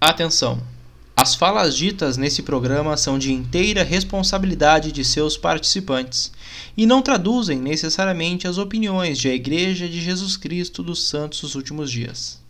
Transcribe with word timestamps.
Atenção! 0.00 0.62
As 1.16 1.34
falas 1.34 1.76
ditas 1.76 2.16
nesse 2.16 2.44
programa 2.44 2.96
são 2.96 3.18
de 3.18 3.32
inteira 3.32 3.82
responsabilidade 3.82 4.92
de 4.92 5.04
seus 5.04 5.36
participantes 5.36 6.30
e 6.76 6.86
não 6.86 7.02
traduzem 7.02 7.58
necessariamente 7.58 8.46
as 8.46 8.58
opiniões 8.58 9.18
de 9.18 9.28
a 9.28 9.34
Igreja 9.34 9.88
de 9.88 10.00
Jesus 10.00 10.36
Cristo 10.36 10.84
dos 10.84 11.08
Santos 11.08 11.40
dos 11.40 11.56
Últimos 11.56 11.90
Dias. 11.90 12.40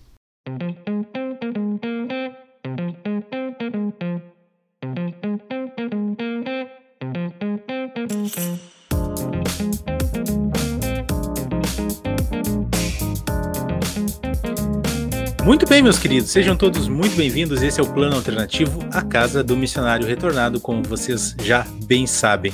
Muito 15.59 15.71
bem, 15.71 15.83
meus 15.83 15.99
queridos, 15.99 16.31
sejam 16.31 16.57
todos 16.57 16.87
muito 16.87 17.17
bem-vindos. 17.17 17.65
Esse 17.65 17.81
é 17.81 17.83
o 17.83 17.93
Plano 17.93 18.15
Alternativo, 18.15 18.79
a 18.93 19.03
casa 19.03 19.43
do 19.43 19.57
missionário 19.57 20.07
retornado, 20.07 20.61
como 20.61 20.85
vocês 20.85 21.35
já 21.43 21.67
bem 21.85 22.07
sabem. 22.07 22.53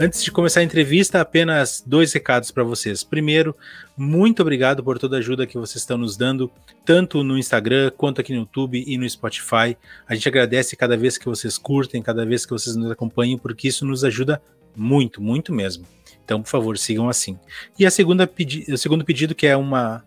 Antes 0.00 0.24
de 0.24 0.32
começar 0.32 0.60
a 0.60 0.62
entrevista, 0.62 1.20
apenas 1.20 1.84
dois 1.86 2.14
recados 2.14 2.50
para 2.50 2.64
vocês. 2.64 3.04
Primeiro, 3.04 3.54
muito 3.94 4.40
obrigado 4.40 4.82
por 4.82 4.98
toda 4.98 5.16
a 5.16 5.18
ajuda 5.18 5.46
que 5.46 5.58
vocês 5.58 5.82
estão 5.82 5.98
nos 5.98 6.16
dando, 6.16 6.50
tanto 6.82 7.22
no 7.22 7.36
Instagram 7.36 7.92
quanto 7.94 8.22
aqui 8.22 8.32
no 8.32 8.40
YouTube 8.40 8.82
e 8.86 8.96
no 8.96 9.06
Spotify. 9.06 9.76
A 10.08 10.14
gente 10.14 10.26
agradece 10.26 10.74
cada 10.76 10.96
vez 10.96 11.18
que 11.18 11.26
vocês 11.26 11.58
curtem, 11.58 12.00
cada 12.00 12.24
vez 12.24 12.46
que 12.46 12.52
vocês 12.52 12.74
nos 12.74 12.90
acompanham, 12.90 13.36
porque 13.36 13.68
isso 13.68 13.84
nos 13.84 14.02
ajuda 14.02 14.40
muito, 14.74 15.20
muito 15.20 15.52
mesmo. 15.52 15.84
Então, 16.24 16.40
por 16.40 16.48
favor, 16.48 16.78
sigam 16.78 17.06
assim. 17.10 17.38
E 17.78 17.84
a 17.84 17.90
segunda 17.90 18.26
o 18.70 18.78
segundo 18.78 19.04
pedido, 19.04 19.34
que 19.34 19.46
é 19.46 19.54
uma 19.54 20.02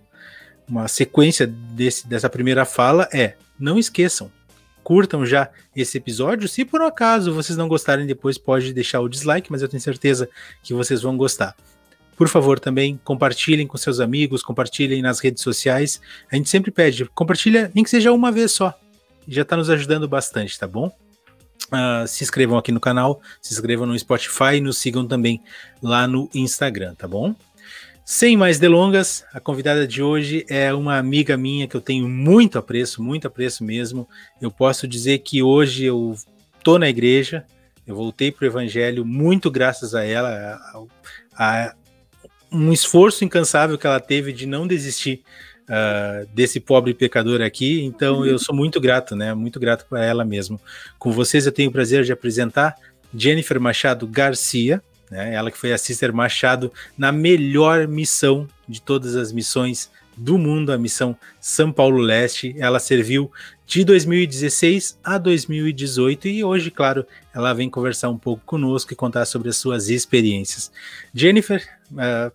uma 0.70 0.88
sequência 0.88 1.48
desse, 1.48 2.08
dessa 2.08 2.30
primeira 2.30 2.64
fala 2.64 3.10
é: 3.12 3.36
não 3.60 3.78
esqueçam, 3.78 4.32
curtam 4.84 5.26
já 5.26 5.50
esse 5.76 5.98
episódio. 5.98 6.48
Se 6.48 6.64
por 6.64 6.82
um 6.82 6.86
acaso 6.86 7.34
vocês 7.34 7.58
não 7.58 7.68
gostarem, 7.68 8.06
depois 8.06 8.38
pode 8.38 8.74
deixar 8.74 9.02
o 9.02 9.10
dislike, 9.10 9.52
mas 9.52 9.62
eu 9.62 9.68
tenho 9.68 9.82
certeza 9.82 10.30
que 10.64 10.74
vocês 10.74 11.02
vão 11.02 11.18
gostar. 11.18 11.56
Por 12.16 12.28
favor, 12.28 12.60
também 12.60 13.00
compartilhem 13.04 13.66
com 13.66 13.78
seus 13.78 14.00
amigos, 14.00 14.44
compartilhem 14.44 15.02
nas 15.02 15.20
redes 15.20 15.42
sociais. 15.42 16.02
A 16.30 16.36
gente 16.36 16.50
sempre 16.50 16.70
pede, 16.70 17.06
compartilha 17.16 17.72
nem 17.74 17.84
que 17.84 17.90
seja 17.90 18.12
uma 18.12 18.32
vez 18.32 18.52
só. 18.52 18.78
Já 19.28 19.44
está 19.44 19.56
nos 19.56 19.70
ajudando 19.70 20.08
bastante, 20.08 20.60
tá 20.60 20.68
bom? 20.68 20.92
Uh, 21.72 22.08
se 22.08 22.24
inscrevam 22.24 22.58
aqui 22.58 22.72
no 22.72 22.80
canal, 22.80 23.22
se 23.42 23.54
inscrevam 23.54 23.86
no 23.86 23.98
Spotify 23.98 24.56
e 24.56 24.62
nos 24.62 24.80
sigam 24.80 25.08
também 25.08 25.42
lá 25.82 26.08
no 26.08 26.30
Instagram, 26.34 26.96
tá 26.96 27.08
bom? 27.08 27.36
Sem 28.12 28.36
mais 28.36 28.58
delongas, 28.58 29.24
a 29.32 29.40
convidada 29.40 29.86
de 29.86 30.02
hoje 30.02 30.44
é 30.50 30.74
uma 30.74 30.98
amiga 30.98 31.38
minha 31.38 31.68
que 31.68 31.78
eu 31.78 31.80
tenho 31.80 32.10
muito 32.10 32.58
apreço, 32.58 33.04
muito 33.04 33.28
apreço 33.28 33.64
mesmo. 33.64 34.10
Eu 34.42 34.50
posso 34.50 34.88
dizer 34.88 35.20
que 35.20 35.44
hoje 35.44 35.86
eu 35.86 36.16
tô 36.64 36.80
na 36.80 36.90
igreja, 36.90 37.46
eu 37.86 37.96
voltei 37.96 38.32
para 38.32 38.46
o 38.46 38.48
evangelho 38.48 39.06
muito 39.06 39.52
graças 39.52 39.94
a 39.94 40.04
ela, 40.04 40.60
a, 41.36 41.66
a, 41.68 41.76
um 42.52 42.74
esforço 42.74 43.24
incansável 43.24 43.78
que 43.78 43.86
ela 43.86 44.00
teve 44.00 44.34
de 44.34 44.48
não 44.48 44.66
desistir 44.66 45.22
uh, 45.66 46.28
desse 46.34 46.60
pobre 46.60 46.96
pecador 46.96 47.44
aqui. 47.44 47.84
Então 47.84 48.26
eu 48.26 48.40
sou 48.40 48.56
muito 48.56 48.82
grato, 48.82 49.16
né? 49.16 49.36
Muito 49.36 49.60
grato 49.60 49.86
para 49.88 50.04
ela 50.04 50.26
mesmo. 50.26 50.60
Com 50.98 51.12
vocês 51.12 51.46
eu 51.46 51.52
tenho 51.52 51.70
o 51.70 51.72
prazer 51.72 52.04
de 52.04 52.12
apresentar 52.12 52.76
Jennifer 53.14 53.62
Machado 53.62 54.08
Garcia 54.08 54.82
né? 55.10 55.34
Ela 55.34 55.52
que 55.52 55.58
foi 55.58 55.74
a 55.74 55.78
Sister 55.78 56.14
Machado 56.14 56.72
na 56.98 57.12
melhor 57.12 57.88
missão 57.88 58.48
de 58.68 58.82
todas 58.82 59.16
as 59.16 59.32
missões 59.32 59.90
do 60.16 60.38
mundo, 60.38 60.72
a 60.72 60.78
missão 60.78 61.16
São 61.40 61.72
Paulo 61.72 61.98
Leste. 61.98 62.54
Ela 62.60 62.80
serviu 62.80 63.32
de 63.66 63.84
2016 63.84 65.00
a 65.04 65.18
2018 65.18 66.28
e 66.28 66.44
hoje, 66.44 66.70
claro, 66.70 67.06
ela 67.34 67.54
vem 67.54 67.70
conversar 67.70 68.10
um 68.10 68.18
pouco 68.18 68.44
conosco 68.46 68.92
e 68.92 68.96
contar 68.96 69.26
sobre 69.26 69.50
as 69.50 69.58
suas 69.58 69.90
experiências. 69.90 70.72
Jennifer, 71.14 71.66
uh, 71.92 72.32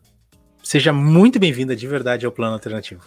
seja 0.63 0.93
muito 0.93 1.39
bem-vinda 1.39 1.77
de 1.77 1.87
verdade 1.87 2.25
ao 2.25 2.33
Plano 2.33 2.55
Alternativo. 2.55 3.03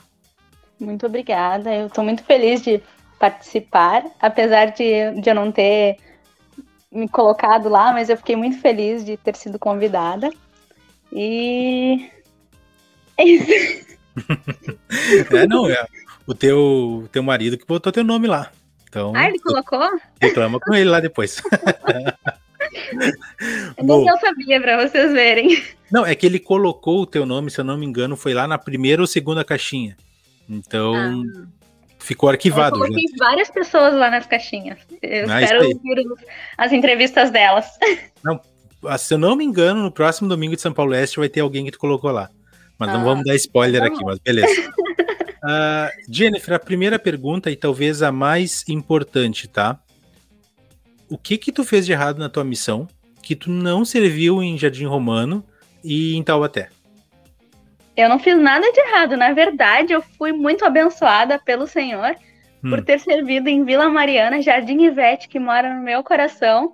Muito 0.80 1.08
obrigada, 1.08 1.74
eu 1.74 1.88
estou 1.88 2.04
muito 2.04 2.24
feliz 2.24 2.62
de 2.62 2.82
participar, 3.18 4.04
apesar 4.22 4.68
de, 4.68 5.20
de 5.20 5.30
eu 5.30 5.34
não 5.34 5.52
ter 5.52 5.98
me 6.92 7.08
colocado 7.08 7.70
lá, 7.70 7.92
mas 7.92 8.10
eu 8.10 8.18
fiquei 8.18 8.36
muito 8.36 8.60
feliz 8.60 9.04
de 9.06 9.18
ter 9.18 9.36
sido 9.36 9.60
convidada. 9.60 10.30
E 11.12 12.10
é 13.18 13.24
isso. 13.24 13.88
é, 15.36 15.48
não, 15.48 15.70
é 15.70 15.86
o 16.26 16.34
teu, 16.34 17.08
teu 17.12 17.24
marido 17.24 17.58
que 17.58 17.66
botou 17.66 17.92
teu 17.92 18.04
nome 18.04 18.28
lá. 18.28 18.52
Então, 18.90 19.14
ah, 19.16 19.28
ele 19.28 19.40
colocou? 19.40 19.88
Reclama 20.22 20.60
com 20.60 20.74
ele 20.74 20.90
lá 20.90 21.00
depois. 21.00 21.42
Nem 23.82 24.08
eu 24.08 24.18
sabia, 24.18 24.62
para 24.62 24.88
vocês 24.88 25.12
verem. 25.14 25.64
Não, 25.92 26.06
é 26.06 26.16
que 26.16 26.26
ele 26.26 26.40
colocou 26.40 27.02
o 27.02 27.06
teu 27.06 27.26
nome, 27.26 27.52
se 27.52 27.60
eu 27.60 27.66
não 27.66 27.78
me 27.78 27.86
engano, 27.86 28.16
foi 28.16 28.34
lá 28.34 28.48
na 28.48 28.58
primeira 28.58 29.02
ou 29.02 29.08
segunda 29.08 29.44
caixinha. 29.44 29.96
Então, 30.50 30.94
ah. 30.96 31.48
Ficou 32.08 32.30
arquivado. 32.30 32.78
Eu 32.78 32.80
coloquei 32.84 33.04
já. 33.10 33.26
várias 33.26 33.52
pessoas 33.52 33.94
lá 33.94 34.10
nas 34.10 34.26
caixinhas. 34.26 34.80
Eu 35.02 35.30
ah, 35.30 35.42
espero 35.42 35.68
ouvir 35.68 36.06
as 36.58 36.72
entrevistas 36.72 37.32
delas. 37.32 37.66
Não, 38.24 38.40
ah, 38.86 38.98
se 38.98 39.14
eu 39.14 39.18
não 39.18 39.36
me 39.36 39.44
engano, 39.44 39.84
no 39.84 39.92
próximo 39.92 40.30
domingo 40.30 40.56
de 40.56 40.62
São 40.62 40.72
Paulo 40.72 40.94
Oeste 40.94 41.20
vai 41.20 41.28
ter 41.28 41.42
alguém 41.42 41.66
que 41.66 41.72
tu 41.72 41.80
colocou 41.80 42.10
lá. 42.10 42.30
Mas 42.80 42.90
ah, 42.90 42.94
não 42.94 43.04
vamos 43.04 43.26
dar 43.26 43.36
spoiler 43.36 43.82
tá 43.82 43.88
aqui, 43.88 44.02
mas 44.06 44.20
beleza. 44.20 44.70
uh, 44.70 45.90
Jennifer, 46.10 46.54
a 46.54 46.60
primeira 46.60 46.98
pergunta 46.98 47.52
e 47.52 47.58
talvez 47.58 48.02
a 48.02 48.10
mais 48.10 48.64
importante, 48.70 49.46
tá? 49.46 49.78
O 51.10 51.18
que 51.18 51.38
que 51.38 51.52
tu 51.52 51.66
fez 51.66 51.86
de 51.86 51.92
errado 51.92 52.20
na 52.20 52.30
tua 52.30 52.46
missão 52.46 52.88
que 53.22 53.36
tu 53.36 53.50
não 53.50 53.84
serviu 53.84 54.42
em 54.42 54.58
Jardim 54.58 54.86
Romano 54.86 55.44
e 55.84 56.16
em 56.16 56.24
Taubaté? 56.24 56.70
Eu 57.98 58.08
não 58.08 58.20
fiz 58.20 58.38
nada 58.38 58.72
de 58.72 58.80
errado. 58.80 59.18
Na 59.18 59.34
verdade, 59.34 59.92
eu 59.92 60.04
fui 60.04 60.32
muito 60.32 60.64
abençoada 60.64 61.40
pelo 61.40 61.66
Senhor 61.66 62.16
hum. 62.64 62.70
por 62.70 62.86
ter 62.86 63.00
servido 63.00 63.50
em 63.50 63.66
Vila 63.66 63.90
Mariana, 63.90 64.40
Jardim 64.40 64.84
Ivete, 64.84 65.28
que 65.28 65.40
mora 65.40 65.74
no 65.74 65.82
meu 65.82 66.04
coração. 66.04 66.72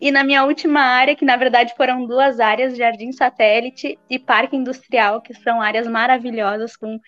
E 0.00 0.10
na 0.10 0.24
minha 0.24 0.44
última 0.44 0.80
área, 0.80 1.14
que 1.14 1.24
na 1.24 1.36
verdade 1.36 1.74
foram 1.76 2.06
duas 2.06 2.40
áreas, 2.40 2.76
Jardim 2.76 3.12
Satélite 3.12 3.98
e 4.08 4.18
Parque 4.18 4.56
Industrial, 4.56 5.20
que 5.20 5.34
são 5.34 5.60
áreas 5.60 5.86
maravilhosas, 5.86 6.76
com 6.76 6.98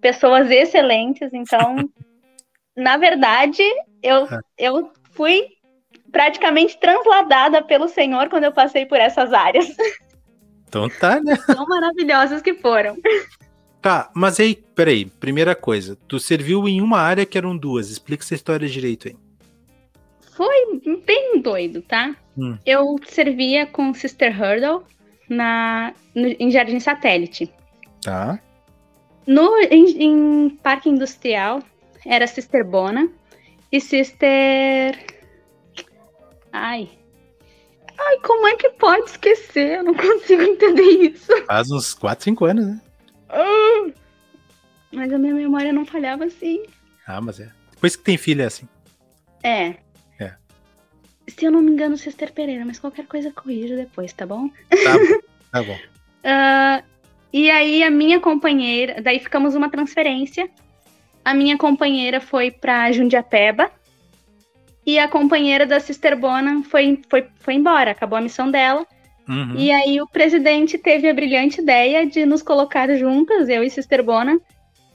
pessoas 0.00 0.48
excelentes. 0.50 1.32
Então, 1.32 1.76
na 2.76 2.96
verdade, 2.96 3.62
eu, 4.02 4.26
é. 4.26 4.40
eu 4.56 4.92
fui 5.12 5.48
praticamente 6.12 6.78
transladada 6.78 7.60
pelo 7.60 7.88
Senhor 7.88 8.28
quando 8.28 8.44
eu 8.44 8.52
passei 8.52 8.86
por 8.86 9.00
essas 9.00 9.32
áreas. 9.32 9.66
Então 10.74 10.88
tá, 10.88 11.20
né? 11.20 11.36
Tão 11.46 11.64
maravilhosas 11.66 12.42
que 12.42 12.54
foram. 12.54 12.96
Tá, 13.80 14.10
mas 14.12 14.40
aí, 14.40 14.56
peraí, 14.74 15.04
primeira 15.04 15.54
coisa, 15.54 15.96
tu 16.08 16.18
serviu 16.18 16.66
em 16.68 16.80
uma 16.80 16.98
área 16.98 17.24
que 17.24 17.38
eram 17.38 17.56
duas, 17.56 17.90
explica 17.90 18.24
essa 18.24 18.34
história 18.34 18.68
direito 18.68 19.06
aí. 19.06 19.16
Foi 20.32 20.80
bem 21.06 21.40
doido, 21.40 21.80
tá? 21.80 22.16
Hum. 22.36 22.58
Eu 22.66 22.96
servia 23.06 23.66
com 23.66 23.94
Sister 23.94 24.34
Hurdle 24.36 24.82
na, 25.28 25.94
no, 26.12 26.26
em 26.26 26.50
Jardim 26.50 26.80
Satélite. 26.80 27.48
Tá. 28.02 28.40
No, 29.24 29.56
em, 29.70 30.02
em 30.02 30.50
Parque 30.50 30.88
Industrial 30.88 31.62
era 32.04 32.26
Sister 32.26 32.66
Bona 32.66 33.08
e 33.70 33.80
Sister. 33.80 34.98
Ai, 36.52 36.88
Ai, 37.98 38.18
como 38.20 38.46
é 38.46 38.56
que 38.56 38.70
pode 38.70 39.10
esquecer? 39.10 39.78
Eu 39.78 39.84
não 39.84 39.94
consigo 39.94 40.42
entender 40.42 40.82
isso. 40.82 41.30
Faz 41.46 41.70
uns 41.70 41.94
4, 41.94 42.24
5 42.24 42.44
anos, 42.44 42.66
né? 42.66 42.80
Ah, 43.28 43.90
mas 44.92 45.12
a 45.12 45.18
minha 45.18 45.34
memória 45.34 45.72
não 45.72 45.86
falhava 45.86 46.24
assim. 46.24 46.62
Ah, 47.06 47.20
mas 47.20 47.40
é. 47.40 47.50
Depois 47.72 47.96
que 47.96 48.02
tem 48.02 48.16
filha 48.16 48.44
é 48.44 48.46
assim. 48.46 48.68
É. 49.42 49.74
É. 50.18 50.34
Se 51.28 51.44
eu 51.44 51.50
não 51.50 51.60
me 51.60 51.70
engano, 51.70 51.96
Sister 51.96 52.32
Pereira, 52.32 52.64
mas 52.64 52.78
qualquer 52.78 53.06
coisa 53.06 53.32
corrija 53.32 53.76
depois, 53.76 54.12
tá 54.12 54.26
bom? 54.26 54.48
Tá 54.70 54.98
bom. 54.98 55.20
Tá 55.52 55.62
bom. 55.62 55.74
uh, 55.74 56.84
e 57.32 57.50
aí 57.50 57.82
a 57.82 57.90
minha 57.90 58.20
companheira, 58.20 59.00
daí 59.02 59.20
ficamos 59.20 59.54
uma 59.54 59.70
transferência. 59.70 60.48
A 61.24 61.32
minha 61.32 61.56
companheira 61.56 62.20
foi 62.20 62.50
para 62.50 62.90
Jundiapeba 62.92 63.70
e 64.86 64.98
a 64.98 65.08
companheira 65.08 65.66
da 65.66 65.80
Sister 65.80 66.18
Bona 66.18 66.62
foi, 66.64 67.00
foi, 67.08 67.26
foi 67.36 67.54
embora, 67.54 67.90
acabou 67.90 68.18
a 68.18 68.20
missão 68.20 68.50
dela. 68.50 68.86
Uhum. 69.28 69.54
E 69.56 69.70
aí 69.70 70.00
o 70.00 70.06
presidente 70.06 70.76
teve 70.76 71.08
a 71.08 71.14
brilhante 71.14 71.60
ideia 71.60 72.06
de 72.06 72.26
nos 72.26 72.42
colocar 72.42 72.94
juntas, 72.96 73.48
eu 73.48 73.64
e 73.64 73.70
Sister 73.70 74.02
Bona, 74.04 74.38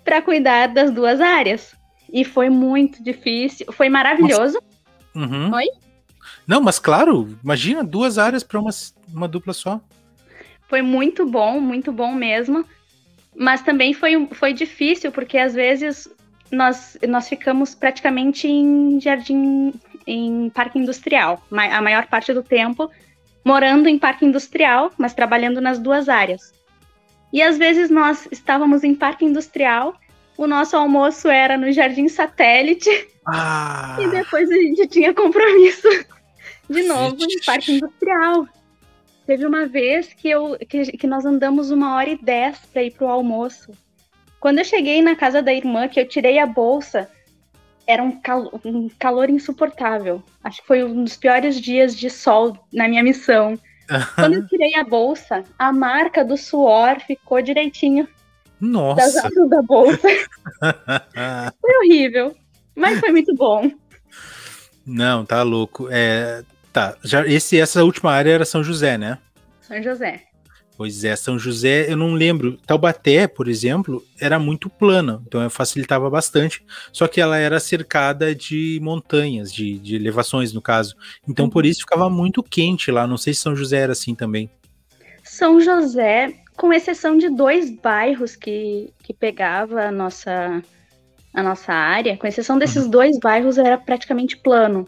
para 0.03 0.21
cuidar 0.21 0.67
das 0.67 0.91
duas 0.91 1.19
áreas. 1.19 1.75
E 2.11 2.23
foi 2.23 2.49
muito 2.49 3.03
difícil, 3.03 3.71
foi 3.71 3.89
maravilhoso. 3.89 4.59
Uhum. 5.15 5.53
Oi? 5.53 5.65
Não, 6.47 6.61
mas 6.61 6.79
claro, 6.79 7.37
imagina 7.43 7.83
duas 7.83 8.17
áreas 8.17 8.43
para 8.43 8.59
uma, 8.59 8.71
uma 9.11 9.27
dupla 9.27 9.53
só. 9.53 9.81
Foi 10.67 10.81
muito 10.81 11.25
bom, 11.25 11.59
muito 11.59 11.91
bom 11.91 12.13
mesmo. 12.13 12.63
Mas 13.35 13.61
também 13.61 13.93
foi, 13.93 14.27
foi 14.31 14.53
difícil, 14.53 15.11
porque 15.11 15.37
às 15.37 15.53
vezes 15.53 16.07
nós, 16.51 16.97
nós 17.07 17.27
ficamos 17.29 17.75
praticamente 17.75 18.47
em 18.47 18.99
jardim, 18.99 19.73
em 20.05 20.49
parque 20.49 20.79
industrial, 20.79 21.43
a 21.51 21.81
maior 21.81 22.07
parte 22.07 22.33
do 22.33 22.43
tempo 22.43 22.89
morando 23.43 23.87
em 23.87 23.97
parque 23.97 24.25
industrial, 24.25 24.91
mas 24.97 25.13
trabalhando 25.13 25.61
nas 25.61 25.79
duas 25.79 26.09
áreas. 26.09 26.53
E 27.31 27.41
às 27.41 27.57
vezes 27.57 27.89
nós 27.89 28.27
estávamos 28.31 28.83
em 28.83 28.95
parque 28.95 29.25
industrial, 29.25 29.95
o 30.37 30.47
nosso 30.47 30.75
almoço 30.75 31.27
era 31.27 31.57
no 31.57 31.71
jardim 31.71 32.07
satélite, 32.07 32.89
ah. 33.27 33.97
e 33.99 34.07
depois 34.07 34.49
a 34.49 34.55
gente 34.55 34.87
tinha 34.87 35.13
compromisso 35.13 35.87
de 36.69 36.83
novo 36.83 37.17
em 37.21 37.45
parque 37.45 37.73
industrial. 37.73 38.47
Teve 39.25 39.45
uma 39.45 39.67
vez 39.67 40.11
que, 40.13 40.27
eu, 40.27 40.57
que, 40.67 40.91
que 40.97 41.05
nós 41.05 41.23
andamos 41.23 41.69
uma 41.69 41.95
hora 41.95 42.09
e 42.09 42.17
dez 42.17 42.57
para 42.73 42.83
ir 42.83 42.91
para 42.91 43.05
o 43.05 43.09
almoço. 43.09 43.71
Quando 44.39 44.59
eu 44.59 44.65
cheguei 44.65 45.01
na 45.01 45.15
casa 45.15 45.41
da 45.41 45.53
irmã, 45.53 45.87
que 45.87 45.99
eu 45.99 46.07
tirei 46.07 46.39
a 46.39 46.45
bolsa, 46.45 47.09
era 47.85 48.03
um, 48.03 48.19
um 48.65 48.89
calor 48.99 49.29
insuportável. 49.29 50.23
Acho 50.43 50.61
que 50.61 50.67
foi 50.67 50.83
um 50.83 51.03
dos 51.03 51.17
piores 51.17 51.59
dias 51.59 51.95
de 51.95 52.09
sol 52.09 52.57
na 52.71 52.87
minha 52.87 53.03
missão. 53.03 53.59
Quando 54.15 54.35
eu 54.35 54.47
tirei 54.47 54.75
a 54.75 54.83
bolsa, 54.83 55.43
a 55.57 55.73
marca 55.73 56.23
do 56.23 56.37
suor 56.37 56.99
ficou 56.99 57.41
direitinho 57.41 58.07
Nossa. 58.61 59.01
das 59.01 59.17
asas 59.17 59.49
da 59.49 59.61
bolsa. 59.61 60.07
foi 61.59 61.77
horrível, 61.83 62.35
mas 62.75 62.99
foi 62.99 63.11
muito 63.11 63.35
bom. 63.35 63.69
Não, 64.85 65.25
tá 65.25 65.41
louco. 65.41 65.87
É, 65.91 66.43
tá, 66.71 66.95
já 67.03 67.25
esse 67.27 67.59
essa 67.59 67.83
última 67.83 68.11
área 68.11 68.31
era 68.31 68.45
São 68.45 68.63
José, 68.63 68.97
né? 68.97 69.17
São 69.61 69.81
José. 69.81 70.28
Pois 70.79 71.03
é, 71.03 71.13
São 71.13 71.37
José, 71.37 71.91
eu 71.91 71.97
não 71.97 72.13
lembro. 72.13 72.57
Taubaté, 72.65 73.27
por 73.27 73.49
exemplo, 73.49 74.01
era 74.17 74.39
muito 74.39 74.69
plana, 74.69 75.21
então 75.27 75.49
facilitava 75.49 76.09
bastante. 76.09 76.65
Só 76.93 77.05
que 77.05 77.19
ela 77.19 77.37
era 77.37 77.59
cercada 77.59 78.33
de 78.33 78.79
montanhas, 78.81 79.53
de, 79.53 79.77
de 79.77 79.97
elevações, 79.97 80.53
no 80.53 80.61
caso. 80.61 80.95
Então 81.27 81.43
uhum. 81.43 81.51
por 81.51 81.65
isso 81.65 81.81
ficava 81.81 82.09
muito 82.09 82.41
quente 82.41 82.91
lá. 82.91 83.05
Não 83.05 83.17
sei 83.17 83.33
se 83.33 83.41
São 83.41 83.57
José 83.57 83.79
era 83.79 83.91
assim 83.91 84.15
também. 84.15 84.49
São 85.21 85.59
José, 85.59 86.33
com 86.55 86.71
exceção 86.71 87.17
de 87.17 87.27
dois 87.27 87.69
bairros 87.69 88.37
que, 88.37 88.93
que 89.03 89.13
pegava 89.13 89.81
a 89.81 89.91
nossa, 89.91 90.63
a 91.33 91.43
nossa 91.43 91.73
área, 91.73 92.15
com 92.15 92.25
exceção 92.25 92.57
desses 92.57 92.85
uhum. 92.85 92.89
dois 92.89 93.19
bairros, 93.19 93.57
era 93.57 93.77
praticamente 93.77 94.37
plano. 94.37 94.87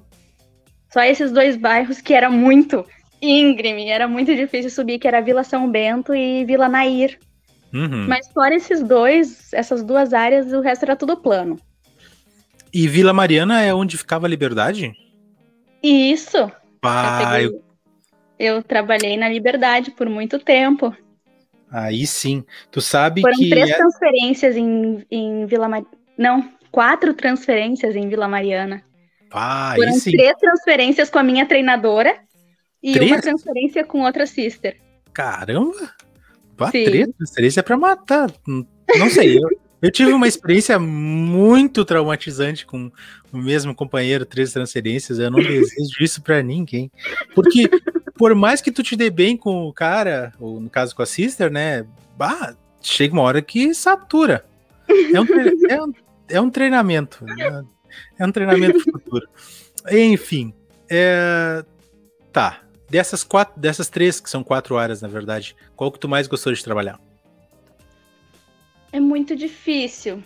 Só 0.90 1.02
esses 1.02 1.34
dois 1.34 1.58
bairros 1.58 2.00
que 2.00 2.14
era 2.14 2.30
muito 2.30 2.86
íngreme, 3.22 3.90
era 3.90 4.08
muito 4.08 4.36
difícil 4.36 4.72
subir, 4.72 5.00
que 5.00 5.08
era 5.08 5.22
Vila 5.22 5.44
São 5.44 5.70
Bento 5.70 6.16
e 6.16 6.44
Vila 6.46 6.68
Nair. 6.68 7.20
Uhum. 7.74 8.08
Mas 8.08 8.28
fora 8.30 8.56
esses 8.56 8.82
dois, 8.82 9.54
essas 9.54 9.84
duas 9.84 10.14
áreas, 10.14 10.52
o 10.52 10.62
resto 10.62 10.84
era 10.84 10.96
tudo 10.96 11.16
plano. 11.16 11.58
E 12.74 12.88
Vila 12.88 13.14
Mariana 13.14 13.62
é 13.62 13.74
onde 13.74 13.98
ficava 13.98 14.26
a 14.26 14.30
Liberdade? 14.30 14.94
Isso. 15.84 16.52
Pai. 16.80 17.46
Eu, 17.46 17.64
eu 18.40 18.64
trabalhei 18.64 19.18
na 19.18 19.30
Liberdade 19.30 19.92
por 19.92 20.10
muito 20.10 20.40
tempo. 20.40 20.96
Aí 21.70 22.06
sim. 22.06 22.44
Tu 22.70 22.82
sabe 22.82 23.22
Foram 23.22 23.38
que. 23.38 23.50
três 23.50 23.70
é... 23.70 23.78
transferências 23.78 24.58
em, 24.58 25.06
em 25.10 25.46
Vila 25.46 25.70
Mariana. 25.70 25.98
Não, 26.18 26.50
quatro 26.72 27.14
transferências 27.14 27.96
em 27.96 28.08
Vila 28.10 28.28
Mariana. 28.28 28.84
Ah, 29.32 29.74
Foram 29.76 29.98
três 30.00 30.36
transferências 30.38 31.10
com 31.10 31.20
a 31.20 31.24
minha 31.24 31.46
treinadora 31.46 32.20
e 32.82 32.98
uma 33.00 33.22
transferência 33.22 33.84
com 33.84 34.02
outra 34.02 34.26
sister. 34.26 34.78
Caramba! 35.14 35.94
Pá, 36.58 36.72
três 36.72 37.08
transferência 37.18 37.64
pra 37.64 37.78
matar. 37.78 38.32
Não 38.46 39.10
sei, 39.10 39.38
eu, 39.38 39.50
eu 39.82 39.92
tive 39.92 40.14
uma 40.14 40.28
experiência 40.28 40.78
muito 40.78 41.84
traumatizante 41.84 42.66
com 42.66 42.92
o 43.32 43.38
mesmo 43.38 43.74
companheiro, 43.74 44.26
três 44.26 44.52
transferências. 44.54 45.18
Eu 45.18 45.32
não 45.32 45.40
desejo 45.40 45.96
isso 46.02 46.22
pra 46.22 46.44
ninguém. 46.44 46.92
Porque, 47.34 47.70
por 48.16 48.36
mais 48.36 48.62
que 48.62 48.72
tu 48.72 48.84
te 48.84 48.96
dê 48.96 49.10
bem 49.10 49.36
com 49.36 49.68
o 49.68 49.74
cara, 49.74 50.34
ou 50.40 50.60
no 50.60 50.70
caso 50.70 50.96
com 50.96 51.02
a 51.02 51.06
sister, 51.06 51.52
né? 51.52 51.86
Bah, 52.16 52.56
chega 52.82 53.14
uma 53.14 53.24
hora 53.24 53.42
que 53.42 53.74
satura. 53.74 54.46
É 54.88 55.20
um, 55.20 55.26
é 55.70 55.84
um, 55.84 55.94
é 56.30 56.42
um 56.42 56.50
treinamento. 56.50 57.26
né? 57.26 57.64
É 58.20 58.26
um 58.26 58.32
treinamento 58.32 58.80
futuro. 58.82 59.28
Enfim, 59.90 60.54
é, 60.90 61.64
tá. 62.32 62.62
Dessas 62.92 63.24
quatro, 63.24 63.58
dessas 63.58 63.88
três, 63.88 64.20
que 64.20 64.30
são 64.30 64.44
quatro 64.44 64.78
áreas, 64.78 65.02
na 65.02 65.08
verdade, 65.08 65.56
qual 65.78 65.90
que 65.90 65.98
tu 65.98 66.10
mais 66.10 66.28
gostou 66.28 66.52
de 66.52 66.62
trabalhar? 66.62 67.00
É 68.92 69.00
muito 69.00 69.34
difícil. 69.34 70.22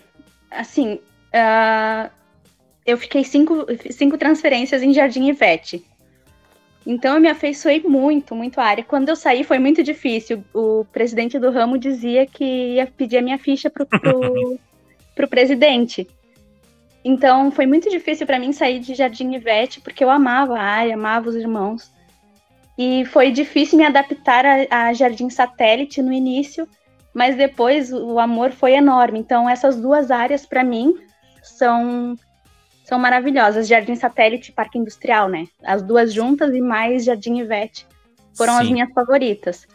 Assim, 0.50 0.98
ah, 1.32 2.10
eu 2.84 2.98
fiquei 2.98 3.22
cinco, 3.22 3.64
cinco 3.92 4.18
transferências 4.18 4.82
em 4.82 4.92
Jardim 4.92 5.28
Ivete. 5.28 5.86
Então 6.84 7.14
eu 7.14 7.20
me 7.20 7.28
afeiçoei 7.28 7.84
muito, 7.84 8.34
muito 8.34 8.60
à 8.60 8.64
área. 8.64 8.82
Quando 8.82 9.10
eu 9.10 9.14
saí 9.14 9.44
foi 9.44 9.60
muito 9.60 9.80
difícil. 9.84 10.44
O 10.52 10.84
presidente 10.86 11.38
do 11.38 11.52
ramo 11.52 11.78
dizia 11.78 12.26
que 12.26 12.74
ia 12.74 12.86
pedir 12.88 13.18
a 13.18 13.22
minha 13.22 13.38
ficha 13.38 13.70
pro, 13.70 13.86
pro, 13.86 14.58
pro 15.14 15.28
presidente. 15.28 16.08
Então 17.04 17.52
foi 17.52 17.64
muito 17.64 17.88
difícil 17.88 18.26
para 18.26 18.40
mim 18.40 18.52
sair 18.52 18.80
de 18.80 18.92
Jardim 18.92 19.36
Ivete, 19.36 19.80
porque 19.80 20.02
eu 20.02 20.10
amava 20.10 20.58
a 20.58 20.62
área, 20.62 20.94
amava 20.94 21.28
os 21.28 21.36
irmãos. 21.36 21.94
E 22.78 23.04
foi 23.06 23.30
difícil 23.30 23.78
me 23.78 23.84
adaptar 23.84 24.44
a, 24.44 24.88
a 24.88 24.92
Jardim 24.92 25.30
Satélite 25.30 26.02
no 26.02 26.12
início, 26.12 26.68
mas 27.14 27.36
depois 27.36 27.92
o 27.92 28.18
amor 28.18 28.52
foi 28.52 28.72
enorme. 28.72 29.18
Então 29.18 29.48
essas 29.48 29.76
duas 29.76 30.10
áreas 30.10 30.44
para 30.44 30.62
mim 30.62 30.94
são 31.42 32.16
são 32.84 33.00
maravilhosas, 33.00 33.66
Jardim 33.66 33.96
Satélite 33.96 34.50
e 34.50 34.54
Parque 34.54 34.78
Industrial, 34.78 35.28
né? 35.28 35.48
As 35.64 35.82
duas 35.82 36.12
juntas 36.12 36.54
e 36.54 36.60
mais 36.60 37.04
Jardim 37.04 37.38
Ivete 37.40 37.84
foram 38.32 38.56
as 38.56 38.66
Sim. 38.66 38.74
minhas 38.74 38.92
favoritas. 38.92 39.66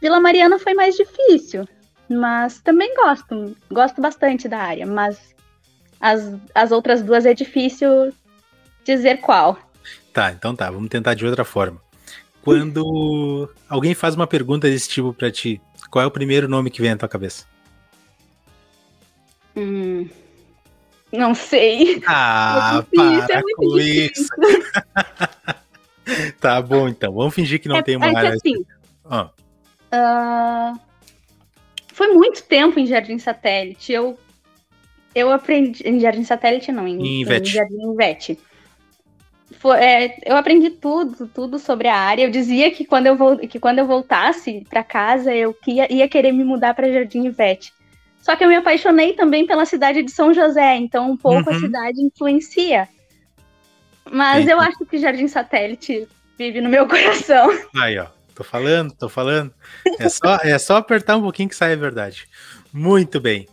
Vila 0.00 0.20
Mariana 0.20 0.56
foi 0.56 0.72
mais 0.72 0.94
difícil, 0.94 1.66
mas 2.08 2.60
também 2.60 2.94
gosto, 2.94 3.56
gosto 3.72 4.00
bastante 4.00 4.48
da 4.48 4.58
área, 4.58 4.86
mas 4.86 5.34
as, 6.00 6.32
as 6.54 6.70
outras 6.70 7.02
duas 7.02 7.26
é 7.26 7.34
difícil 7.34 8.12
dizer 8.84 9.20
qual. 9.20 9.58
Tá, 10.12 10.30
então 10.30 10.54
tá, 10.54 10.70
vamos 10.70 10.88
tentar 10.88 11.14
de 11.14 11.26
outra 11.26 11.44
forma. 11.44 11.80
Quando 12.42 13.48
alguém 13.68 13.94
faz 13.94 14.14
uma 14.14 14.26
pergunta 14.26 14.68
desse 14.68 14.88
tipo 14.88 15.12
pra 15.12 15.30
ti, 15.30 15.60
qual 15.90 16.02
é 16.02 16.06
o 16.06 16.10
primeiro 16.10 16.48
nome 16.48 16.70
que 16.70 16.80
vem 16.80 16.90
à 16.92 16.96
tua 16.96 17.08
cabeça? 17.08 17.44
Hum, 19.56 20.08
não 21.12 21.34
sei. 21.34 22.00
Ah, 22.06 22.84
É 22.92 22.96
para 22.96 23.38
é 23.38 23.42
com 23.56 23.68
difícil. 23.76 24.10
isso. 24.12 24.28
Tá 26.40 26.60
bom, 26.60 26.88
então. 26.88 27.12
Vamos 27.12 27.32
fingir 27.34 27.60
que 27.60 27.68
não 27.68 27.76
é, 27.76 27.82
tem 27.82 27.94
uma 27.94 28.06
é 28.06 28.10
que 28.10 28.16
área. 28.16 28.30
assim, 28.34 28.64
Ah, 29.04 29.30
ah, 29.92 30.72
foi 31.92 32.08
muito 32.08 32.42
tempo 32.44 32.80
em 32.80 32.86
Jardim 32.86 33.16
Satélite. 33.18 33.92
Eu, 33.92 34.18
eu 35.14 35.30
aprendi. 35.30 35.84
Em 35.86 36.00
Jardim 36.00 36.24
Satélite, 36.24 36.72
não, 36.72 36.88
em, 36.88 37.00
Em 37.00 37.22
em 37.22 37.44
Jardim 37.44 37.92
Ivete. 37.92 38.38
Foi- 39.60 39.78
é, 39.78 40.18
eu 40.24 40.36
aprendi 40.36 40.70
tudo, 40.70 41.26
tudo 41.28 41.58
sobre 41.58 41.86
a 41.86 41.94
área. 41.94 42.22
Eu 42.24 42.30
dizia 42.30 42.70
que 42.70 42.84
quando 42.84 43.06
eu, 43.06 43.38
que 43.46 43.60
quando 43.60 43.78
eu 43.78 43.86
voltasse 43.86 44.66
para 44.68 44.82
casa, 44.82 45.34
eu 45.34 45.54
ia, 45.66 45.92
ia 45.92 46.08
querer 46.08 46.32
me 46.32 46.42
mudar 46.42 46.72
para 46.74 46.90
Jardim 46.90 47.26
Ivete. 47.26 47.72
Só 48.22 48.34
que 48.34 48.42
eu 48.42 48.48
me 48.48 48.56
apaixonei 48.56 49.12
também 49.12 49.46
pela 49.46 49.64
cidade 49.66 50.02
de 50.02 50.10
São 50.10 50.32
José, 50.32 50.76
então 50.76 51.10
um 51.10 51.16
pouco 51.16 51.50
a 51.50 51.52
Uhum. 51.52 51.58
cidade 51.60 52.00
influencia. 52.02 52.88
Mas 54.10 54.48
eu 54.48 54.56
Entendi. 54.58 54.70
acho 54.70 54.86
que 54.86 54.98
Jardim 54.98 55.28
Satélite 55.28 56.08
vive 56.38 56.60
no 56.60 56.68
meu 56.68 56.86
coração. 56.88 57.50
aí, 57.76 57.98
ó. 57.98 58.06
Tô 58.34 58.42
falando, 58.42 58.92
tô 58.94 59.08
falando. 59.10 59.52
É 59.98 60.08
só, 60.08 60.36
é 60.42 60.58
só 60.58 60.76
apertar 60.76 61.16
um 61.16 61.22
pouquinho 61.22 61.50
que 61.50 61.54
sai 61.54 61.74
a 61.74 61.76
verdade. 61.76 62.26
Muito 62.72 63.20
bem. 63.20 63.46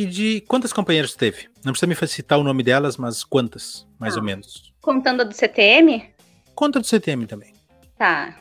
E 0.00 0.06
de 0.06 0.40
quantas 0.48 0.72
companheiras 0.72 1.14
teve? 1.14 1.48
Não 1.62 1.72
precisa 1.72 1.86
me 1.86 1.94
citar 2.08 2.38
o 2.38 2.42
nome 2.42 2.62
delas, 2.62 2.96
mas 2.96 3.22
quantas, 3.22 3.86
mais 3.98 4.14
Ah. 4.14 4.20
ou 4.20 4.24
menos? 4.24 4.72
Contando 4.80 5.20
a 5.20 5.24
do 5.24 5.34
CTM, 5.34 6.10
Conta 6.54 6.80
do 6.80 6.86
CTM 6.86 7.26
também. 7.26 7.52
tá. 7.98 8.34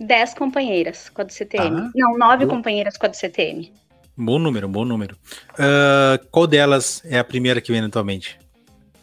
Dez 0.00 0.34
companheiras 0.34 1.08
com 1.08 1.22
a 1.22 1.24
do 1.24 1.32
CTM. 1.32 1.76
Tá. 1.82 1.90
Não, 1.94 2.18
nove 2.18 2.44
Boa. 2.44 2.56
companheiras 2.56 2.96
com 2.96 3.06
a 3.06 3.08
do 3.08 3.16
CTM. 3.16 3.72
Bom 4.16 4.38
número, 4.38 4.68
bom 4.68 4.84
número. 4.84 5.16
Ah, 5.58 6.18
qual 6.30 6.46
delas 6.46 7.02
é 7.04 7.18
a 7.18 7.24
primeira 7.24 7.60
que 7.60 7.70
vem 7.72 7.80
na 7.80 7.88
tua 7.88 8.02
mente? 8.04 8.38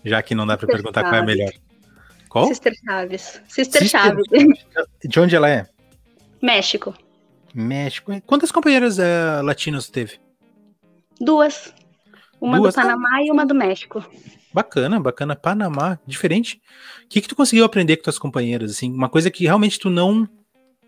Já 0.04 0.22
que 0.22 0.34
não 0.36 0.46
dá 0.46 0.54
Sister 0.56 0.70
perguntar 0.76 1.04
qual 1.04 1.16
é 1.16 1.20
a 1.20 1.24
melhor. 1.26 1.52
Qual? 2.30 2.48
Sister 2.48 2.74
Chaves. 2.86 3.42
Sister, 3.48 3.82
Sister 3.82 3.88
Chaves. 3.88 4.26
De 5.04 5.20
onde 5.20 5.36
ela 5.36 5.50
é? 5.50 5.68
México. 6.42 6.94
México. 7.54 8.12
Quantas 8.26 8.52
companheiras 8.52 9.00
eh, 9.00 9.42
latinas 9.42 9.90
teve? 9.90 10.20
Duas. 11.20 11.74
Uma 12.40 12.58
Duas? 12.58 12.74
do 12.74 12.82
Panamá 12.82 13.22
e 13.24 13.32
uma 13.32 13.46
do 13.46 13.54
México. 13.54 14.06
Bacana, 14.54 15.00
bacana. 15.00 15.36
Panamá, 15.36 16.00
diferente. 16.06 16.62
O 17.04 17.08
que, 17.08 17.22
que 17.22 17.28
tu 17.28 17.36
conseguiu 17.36 17.66
aprender 17.66 17.98
com 17.98 18.04
tuas 18.04 18.20
companheiras? 18.20 18.72
Assim, 18.72 18.94
uma 18.94 19.10
coisa 19.10 19.30
que 19.30 19.44
realmente 19.44 19.80
tu 19.80 19.90
não 19.90 20.28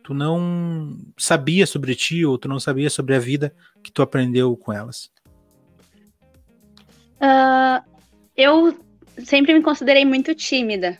tu 0.03 0.15
não 0.15 0.97
sabia 1.17 1.67
sobre 1.67 1.93
ti 1.93 2.25
ou 2.25 2.37
tu 2.37 2.47
não 2.47 2.59
sabia 2.59 2.89
sobre 2.89 3.15
a 3.15 3.19
vida 3.19 3.53
que 3.83 3.91
tu 3.91 4.01
aprendeu 4.01 4.55
com 4.57 4.73
elas? 4.73 5.11
Uh, 7.17 7.83
eu 8.35 8.77
sempre 9.23 9.53
me 9.53 9.61
considerei 9.61 10.05
muito 10.05 10.33
tímida. 10.33 10.97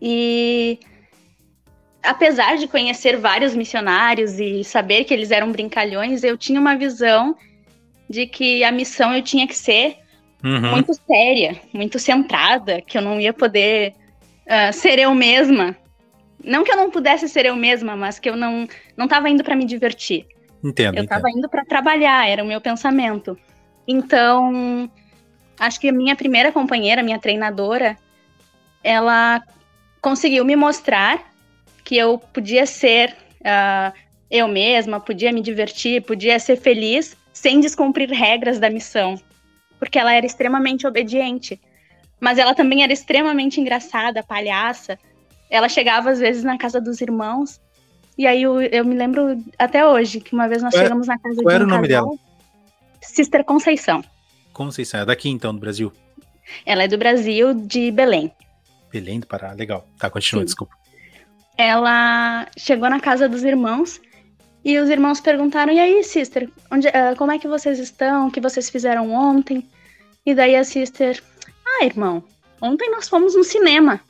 E 0.00 0.78
apesar 2.02 2.56
de 2.56 2.66
conhecer 2.66 3.16
vários 3.16 3.54
missionários 3.54 4.38
e 4.38 4.64
saber 4.64 5.04
que 5.04 5.12
eles 5.12 5.30
eram 5.30 5.52
brincalhões, 5.52 6.24
eu 6.24 6.36
tinha 6.36 6.60
uma 6.60 6.76
visão 6.76 7.36
de 8.08 8.26
que 8.26 8.64
a 8.64 8.72
missão 8.72 9.14
eu 9.14 9.22
tinha 9.22 9.46
que 9.46 9.56
ser 9.56 9.96
uhum. 10.42 10.70
muito 10.72 10.92
séria, 10.94 11.60
muito 11.72 11.98
centrada, 11.98 12.80
que 12.80 12.96
eu 12.96 13.02
não 13.02 13.20
ia 13.20 13.32
poder 13.32 13.94
uh, 14.46 14.72
ser 14.72 14.98
eu 14.98 15.14
mesma. 15.14 15.76
Não 16.42 16.64
que 16.64 16.72
eu 16.72 16.76
não 16.76 16.90
pudesse 16.90 17.28
ser 17.28 17.44
eu 17.44 17.54
mesma, 17.54 17.94
mas 17.94 18.18
que 18.18 18.28
eu 18.28 18.36
não 18.36 18.66
não 18.96 19.04
estava 19.04 19.28
indo 19.28 19.44
para 19.44 19.54
me 19.54 19.64
divertir. 19.64 20.26
Entendo. 20.64 20.96
Eu 20.96 21.04
estava 21.04 21.30
indo 21.30 21.48
para 21.48 21.64
trabalhar, 21.64 22.28
era 22.28 22.42
o 22.42 22.46
meu 22.46 22.60
pensamento. 22.60 23.38
Então, 23.86 24.90
acho 25.58 25.80
que 25.80 25.88
a 25.88 25.92
minha 25.92 26.16
primeira 26.16 26.52
companheira, 26.52 27.02
minha 27.02 27.18
treinadora, 27.18 27.96
ela 28.82 29.42
conseguiu 30.00 30.44
me 30.44 30.56
mostrar 30.56 31.30
que 31.84 31.96
eu 31.96 32.18
podia 32.18 32.66
ser 32.66 33.16
uh, 33.40 33.92
eu 34.30 34.46
mesma, 34.46 35.00
podia 35.00 35.32
me 35.32 35.40
divertir, 35.40 36.02
podia 36.02 36.38
ser 36.38 36.56
feliz 36.56 37.16
sem 37.32 37.60
descumprir 37.60 38.08
regras 38.10 38.58
da 38.58 38.70
missão. 38.70 39.20
Porque 39.78 39.98
ela 39.98 40.12
era 40.12 40.24
extremamente 40.24 40.86
obediente. 40.86 41.60
Mas 42.20 42.38
ela 42.38 42.54
também 42.54 42.82
era 42.82 42.92
extremamente 42.92 43.60
engraçada, 43.60 44.22
palhaça. 44.22 44.98
Ela 45.48 45.68
chegava 45.68 46.10
às 46.10 46.20
vezes 46.20 46.44
na 46.44 46.58
casa 46.58 46.80
dos 46.80 47.00
irmãos. 47.00 47.60
E 48.16 48.26
aí 48.26 48.42
eu, 48.42 48.60
eu 48.60 48.84
me 48.84 48.94
lembro 48.94 49.42
até 49.58 49.86
hoje 49.86 50.20
que 50.20 50.34
uma 50.34 50.46
vez 50.46 50.62
nós 50.62 50.74
qual 50.74 50.82
é- 50.82 50.84
chegamos 50.84 51.06
na 51.06 51.18
casa 51.18 51.42
qual 51.42 51.48
de 51.48 51.52
um 51.52 51.56
era 51.56 51.64
o 51.64 51.66
nome 51.66 51.88
dela? 51.88 52.08
Sister 53.00 53.42
Conceição. 53.42 54.04
Conceição, 54.52 55.00
é 55.00 55.06
daqui 55.06 55.30
então, 55.30 55.54
do 55.54 55.60
Brasil? 55.60 55.92
Ela 56.66 56.82
é 56.82 56.88
do 56.88 56.98
Brasil, 56.98 57.54
de 57.54 57.90
Belém. 57.90 58.30
Belém 58.90 59.20
do 59.20 59.26
Pará, 59.26 59.52
legal. 59.52 59.86
Tá, 59.98 60.10
continua, 60.10 60.42
Sim. 60.42 60.46
desculpa. 60.46 60.74
Ela 61.56 62.46
chegou 62.56 62.88
na 62.88 63.00
casa 63.00 63.28
dos 63.28 63.44
irmãos 63.44 64.00
e 64.64 64.78
os 64.78 64.88
irmãos 64.88 65.20
perguntaram: 65.20 65.72
E 65.72 65.80
aí, 65.80 66.02
sister, 66.02 66.50
onde, 66.70 66.88
uh, 66.88 67.16
como 67.16 67.32
é 67.32 67.38
que 67.38 67.48
vocês 67.48 67.78
estão? 67.78 68.28
O 68.28 68.30
que 68.30 68.40
vocês 68.40 68.68
fizeram 68.70 69.12
ontem? 69.12 69.66
E 70.24 70.34
daí 70.34 70.56
a 70.56 70.64
sister: 70.64 71.22
Ah, 71.66 71.84
irmão, 71.84 72.22
ontem 72.60 72.90
nós 72.90 73.08
fomos 73.08 73.34
no 73.34 73.44
cinema. 73.44 74.00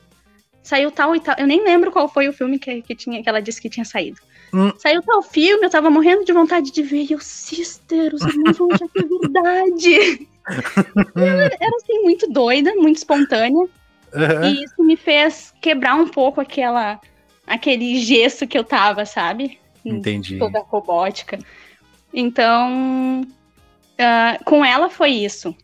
Saiu 0.62 0.90
tal 0.90 1.16
e 1.16 1.20
tal. 1.20 1.34
Eu 1.38 1.46
nem 1.46 1.64
lembro 1.64 1.90
qual 1.90 2.08
foi 2.08 2.28
o 2.28 2.32
filme 2.32 2.58
que, 2.58 2.82
que, 2.82 2.94
tinha, 2.94 3.22
que 3.22 3.28
ela 3.28 3.40
disse 3.40 3.60
que 3.60 3.70
tinha 3.70 3.84
saído. 3.84 4.20
Hum. 4.52 4.72
Saiu 4.78 5.02
tal 5.02 5.22
filme, 5.22 5.64
eu 5.64 5.70
tava 5.70 5.90
morrendo 5.90 6.24
de 6.24 6.32
vontade 6.32 6.70
de 6.70 6.82
ver. 6.82 7.04
E 7.04 7.12
eu, 7.12 7.20
sister, 7.20 8.14
os 8.14 8.22
irmãos 8.22 8.58
vão 8.58 8.68
achar 8.72 8.88
que 8.88 8.98
é 8.98 9.02
verdade. 9.02 10.28
ela 11.16 11.44
era 11.44 11.76
assim, 11.76 12.02
muito 12.02 12.30
doida, 12.30 12.74
muito 12.74 12.98
espontânea. 12.98 13.68
Uhum. 14.14 14.44
E 14.44 14.64
isso 14.64 14.82
me 14.82 14.96
fez 14.96 15.54
quebrar 15.60 15.94
um 15.94 16.08
pouco 16.08 16.40
aquela 16.40 17.00
aquele 17.46 17.98
gesso 18.00 18.46
que 18.46 18.56
eu 18.56 18.62
tava, 18.62 19.04
sabe? 19.04 19.58
Entendi. 19.84 20.38
Toda 20.38 20.60
robótica. 20.60 21.38
Então, 22.12 23.22
uh, 23.22 24.44
com 24.44 24.64
ela 24.64 24.88
foi 24.88 25.10
isso. 25.10 25.54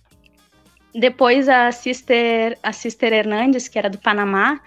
Depois 0.94 1.48
a 1.48 1.70
Sister, 1.70 2.58
a 2.62 2.72
Sister 2.72 3.12
Hernandes, 3.12 3.68
que 3.68 3.78
era 3.78 3.90
do 3.90 3.98
Panamá, 3.98 4.60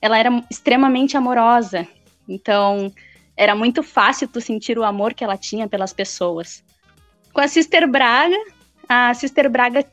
ela 0.00 0.18
era 0.18 0.42
extremamente 0.50 1.16
amorosa. 1.16 1.86
Então, 2.28 2.92
era 3.36 3.54
muito 3.54 3.82
fácil 3.82 4.28
tu 4.28 4.40
sentir 4.40 4.78
o 4.78 4.84
amor 4.84 5.12
que 5.12 5.24
ela 5.24 5.36
tinha 5.36 5.68
pelas 5.68 5.92
pessoas. 5.92 6.64
Com 7.32 7.40
a 7.40 7.48
Sister 7.48 7.88
Braga, 7.88 8.36
a 8.88 9.12
Sister 9.14 9.50
Braga 9.50 9.84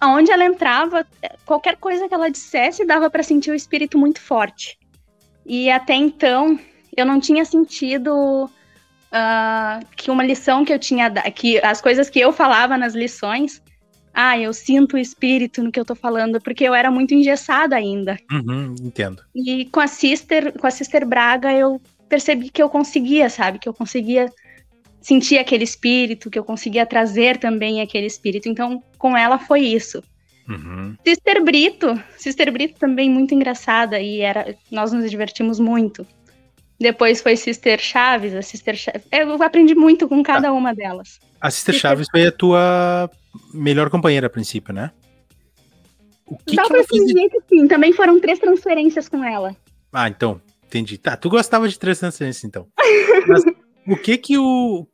aonde 0.00 0.30
ela 0.30 0.44
entrava, 0.44 1.06
qualquer 1.44 1.76
coisa 1.76 2.08
que 2.08 2.14
ela 2.14 2.30
dissesse 2.30 2.84
dava 2.84 3.10
para 3.10 3.22
sentir 3.22 3.50
o 3.50 3.54
espírito 3.54 3.98
muito 3.98 4.20
forte. 4.20 4.78
E 5.44 5.70
até 5.70 5.94
então, 5.94 6.58
eu 6.96 7.06
não 7.06 7.20
tinha 7.20 7.44
sentido 7.44 8.44
uh, 8.44 9.86
que 9.96 10.10
uma 10.10 10.24
lição 10.24 10.64
que 10.64 10.72
eu 10.72 10.78
tinha, 10.78 11.10
que 11.30 11.58
as 11.64 11.80
coisas 11.80 12.10
que 12.10 12.20
eu 12.20 12.32
falava 12.32 12.76
nas 12.76 12.94
lições, 12.94 13.62
ah, 14.12 14.38
eu 14.38 14.52
sinto 14.52 14.94
o 14.94 14.98
espírito 14.98 15.62
no 15.62 15.70
que 15.70 15.78
eu 15.78 15.84
tô 15.84 15.94
falando, 15.94 16.40
porque 16.40 16.64
eu 16.64 16.74
era 16.74 16.90
muito 16.90 17.14
engessada 17.14 17.76
ainda. 17.76 18.18
Uhum, 18.32 18.74
entendo. 18.80 19.22
E 19.34 19.66
com 19.66 19.80
a 19.80 19.86
Sister, 19.86 20.58
com 20.58 20.66
a 20.66 20.70
Sister 20.70 21.06
Braga, 21.06 21.52
eu 21.52 21.80
percebi 22.08 22.48
que 22.48 22.62
eu 22.62 22.68
conseguia, 22.68 23.28
sabe? 23.28 23.58
Que 23.58 23.68
eu 23.68 23.74
conseguia 23.74 24.32
sentir 25.06 25.38
aquele 25.38 25.62
espírito, 25.62 26.28
que 26.28 26.36
eu 26.36 26.42
conseguia 26.42 26.84
trazer 26.84 27.36
também 27.36 27.80
aquele 27.80 28.08
espírito. 28.08 28.48
Então, 28.48 28.82
com 28.98 29.16
ela 29.16 29.38
foi 29.38 29.60
isso. 29.60 30.02
Uhum. 30.48 30.96
Sister 31.06 31.44
Brito, 31.44 32.02
Sister 32.18 32.50
Brito 32.50 32.76
também 32.76 33.08
muito 33.08 33.32
engraçada 33.32 34.00
e 34.00 34.20
era, 34.20 34.56
nós 34.68 34.92
nos 34.92 35.08
divertimos 35.08 35.60
muito. 35.60 36.04
Depois 36.80 37.22
foi 37.22 37.36
Sister 37.36 37.78
Chaves, 37.78 38.34
a 38.34 38.42
Sister 38.42 38.74
Chaves. 38.74 39.02
Eu 39.12 39.40
aprendi 39.40 39.76
muito 39.76 40.08
com 40.08 40.24
cada 40.24 40.52
uma 40.52 40.74
delas. 40.74 41.20
A 41.40 41.52
Sister, 41.52 41.74
Sister 41.74 41.90
Chaves 41.90 42.08
foi 42.10 42.26
a 42.26 42.32
tua 42.32 43.08
melhor 43.54 43.88
companheira 43.90 44.26
a 44.26 44.30
princípio, 44.30 44.74
né? 44.74 44.90
O 46.26 46.36
que 46.36 46.56
Dá 46.56 46.64
que 46.64 46.68
pra 46.68 46.82
dizer 46.82 47.28
que 47.28 47.40
sim, 47.48 47.68
também 47.68 47.92
foram 47.92 48.20
três 48.20 48.40
transferências 48.40 49.08
com 49.08 49.22
ela. 49.22 49.56
Ah, 49.92 50.08
então, 50.08 50.40
entendi. 50.64 50.98
Tá, 50.98 51.16
tu 51.16 51.30
gostava 51.30 51.68
de 51.68 51.78
três 51.78 52.00
transferências 52.00 52.42
então. 52.42 52.66
Mas 53.28 53.44
o 53.86 53.96
que 53.96 54.18
que 54.18 54.36
o 54.36 54.84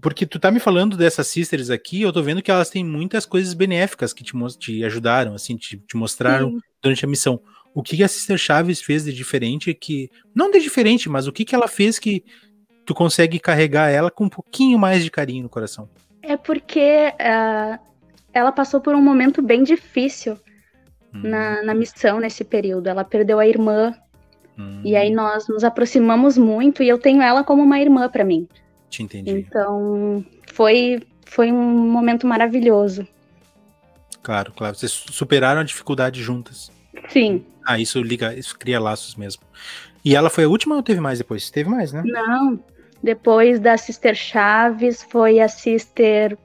porque 0.00 0.26
tu 0.26 0.38
tá 0.38 0.50
me 0.50 0.60
falando 0.60 0.96
dessas 0.96 1.26
sisters 1.26 1.70
aqui, 1.70 2.02
eu 2.02 2.12
tô 2.12 2.22
vendo 2.22 2.42
que 2.42 2.50
elas 2.50 2.70
têm 2.70 2.84
muitas 2.84 3.26
coisas 3.26 3.54
benéficas 3.54 4.12
que 4.12 4.24
te, 4.24 4.32
te 4.58 4.84
ajudaram, 4.84 5.34
assim, 5.34 5.56
te, 5.56 5.78
te 5.78 5.96
mostraram 5.96 6.52
Sim. 6.52 6.60
durante 6.82 7.04
a 7.04 7.08
missão. 7.08 7.40
O 7.74 7.82
que, 7.82 7.96
que 7.96 8.04
a 8.04 8.08
Sister 8.08 8.36
Chaves 8.36 8.80
fez 8.80 9.04
de 9.04 9.12
diferente 9.12 9.72
que. 9.74 10.10
Não 10.34 10.50
de 10.50 10.58
diferente, 10.60 11.08
mas 11.08 11.26
o 11.26 11.32
que, 11.32 11.44
que 11.44 11.54
ela 11.54 11.68
fez 11.68 11.98
que 11.98 12.24
tu 12.84 12.94
consegue 12.94 13.38
carregar 13.38 13.88
ela 13.90 14.10
com 14.10 14.24
um 14.24 14.28
pouquinho 14.28 14.78
mais 14.78 15.04
de 15.04 15.10
carinho 15.10 15.44
no 15.44 15.48
coração? 15.48 15.88
É 16.22 16.36
porque 16.36 17.12
uh, 17.14 17.78
ela 18.32 18.50
passou 18.50 18.80
por 18.80 18.94
um 18.94 19.02
momento 19.02 19.40
bem 19.40 19.62
difícil 19.62 20.36
hum. 21.14 21.22
na, 21.22 21.62
na 21.62 21.74
missão 21.74 22.18
nesse 22.18 22.42
período. 22.42 22.88
Ela 22.88 23.04
perdeu 23.04 23.38
a 23.38 23.46
irmã. 23.46 23.94
Hum. 24.58 24.80
E 24.84 24.96
aí 24.96 25.10
nós 25.10 25.46
nos 25.46 25.62
aproximamos 25.62 26.36
muito 26.36 26.82
e 26.82 26.88
eu 26.88 26.98
tenho 26.98 27.22
ela 27.22 27.44
como 27.44 27.62
uma 27.62 27.78
irmã 27.78 28.08
para 28.08 28.24
mim. 28.24 28.48
Te 28.90 29.02
entendi. 29.02 29.30
Então, 29.30 30.24
foi, 30.52 31.00
foi 31.24 31.50
um 31.52 31.88
momento 31.88 32.26
maravilhoso. 32.26 33.06
Claro, 34.22 34.52
claro. 34.52 34.74
Vocês 34.74 34.90
superaram 34.90 35.60
a 35.60 35.64
dificuldade 35.64 36.22
juntas. 36.22 36.70
Sim. 37.08 37.44
Ah, 37.64 37.78
isso 37.78 38.02
liga, 38.02 38.34
isso 38.34 38.58
cria 38.58 38.80
laços 38.80 39.14
mesmo. 39.14 39.42
E 40.04 40.16
ela 40.16 40.28
foi 40.28 40.44
a 40.44 40.48
última 40.48 40.74
ou 40.74 40.82
teve 40.82 41.00
mais 41.00 41.18
depois? 41.18 41.50
Teve 41.50 41.70
mais, 41.70 41.92
né? 41.92 42.02
Não. 42.04 42.62
Depois 43.02 43.60
da 43.60 43.76
Sister 43.76 44.14
Chaves 44.14 45.02
foi 45.02 45.40
a 45.40 45.48
Sister. 45.48 46.36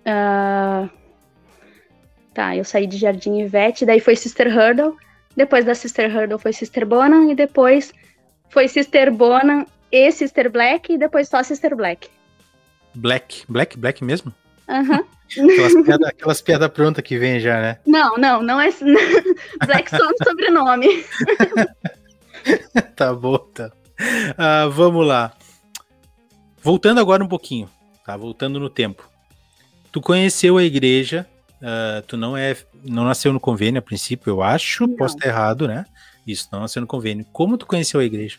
Uh... 0.00 0.90
Tá, 2.34 2.56
eu 2.56 2.64
saí 2.64 2.86
de 2.86 2.96
Jardim 2.96 3.40
Ivete, 3.40 3.86
daí 3.86 4.00
foi 4.00 4.16
Sister 4.16 4.46
Hurdle. 4.46 4.96
Depois 5.36 5.64
da 5.64 5.74
Sister 5.74 6.14
Hurdle 6.14 6.38
foi 6.38 6.52
Sister 6.52 6.86
Bonan 6.86 7.30
e 7.30 7.34
depois 7.34 7.92
foi 8.48 8.68
Sister 8.68 9.12
Bonan 9.12 9.64
e 9.90 10.10
Sister 10.12 10.50
Black 10.50 10.92
e 10.92 10.98
depois 10.98 11.28
só 11.28 11.42
Sister 11.42 11.76
Black. 11.76 12.08
Black? 12.94 13.44
Black? 13.48 13.78
Black 13.78 14.04
mesmo? 14.04 14.32
Aham. 14.68 15.04
Uhum. 15.36 15.48
aquelas 15.50 15.84
piadas 15.84 16.42
piada 16.42 16.68
prontas 16.68 17.04
que 17.04 17.18
vem 17.18 17.38
já, 17.38 17.60
né? 17.60 17.78
Não, 17.86 18.16
não, 18.16 18.42
não 18.42 18.60
é. 18.60 18.68
Black 19.64 19.90
só 19.90 20.08
um 20.08 20.24
sobrenome. 20.24 21.04
tá 22.96 23.14
bom, 23.14 23.38
tá. 23.38 23.70
Uh, 24.00 24.70
vamos 24.70 25.06
lá. 25.06 25.32
Voltando 26.62 27.00
agora 27.00 27.22
um 27.22 27.28
pouquinho, 27.28 27.68
tá? 28.04 28.16
Voltando 28.16 28.58
no 28.58 28.68
tempo. 28.68 29.08
Tu 29.92 30.00
conheceu 30.00 30.56
a 30.56 30.64
igreja, 30.64 31.26
uh, 31.56 32.02
tu 32.06 32.16
não 32.16 32.36
é, 32.36 32.56
não 32.84 33.04
nasceu 33.04 33.32
no 33.32 33.40
convênio 33.40 33.78
a 33.78 33.82
princípio, 33.82 34.30
eu 34.30 34.42
acho, 34.42 34.86
não. 34.86 34.96
posso 34.96 35.16
estar 35.16 35.28
errado, 35.28 35.66
né? 35.66 35.84
Isso, 36.26 36.48
não 36.52 36.60
nasceu 36.60 36.80
no 36.80 36.86
convênio. 36.86 37.24
Como 37.32 37.56
tu 37.56 37.66
conheceu 37.66 38.00
a 38.00 38.04
igreja? 38.04 38.38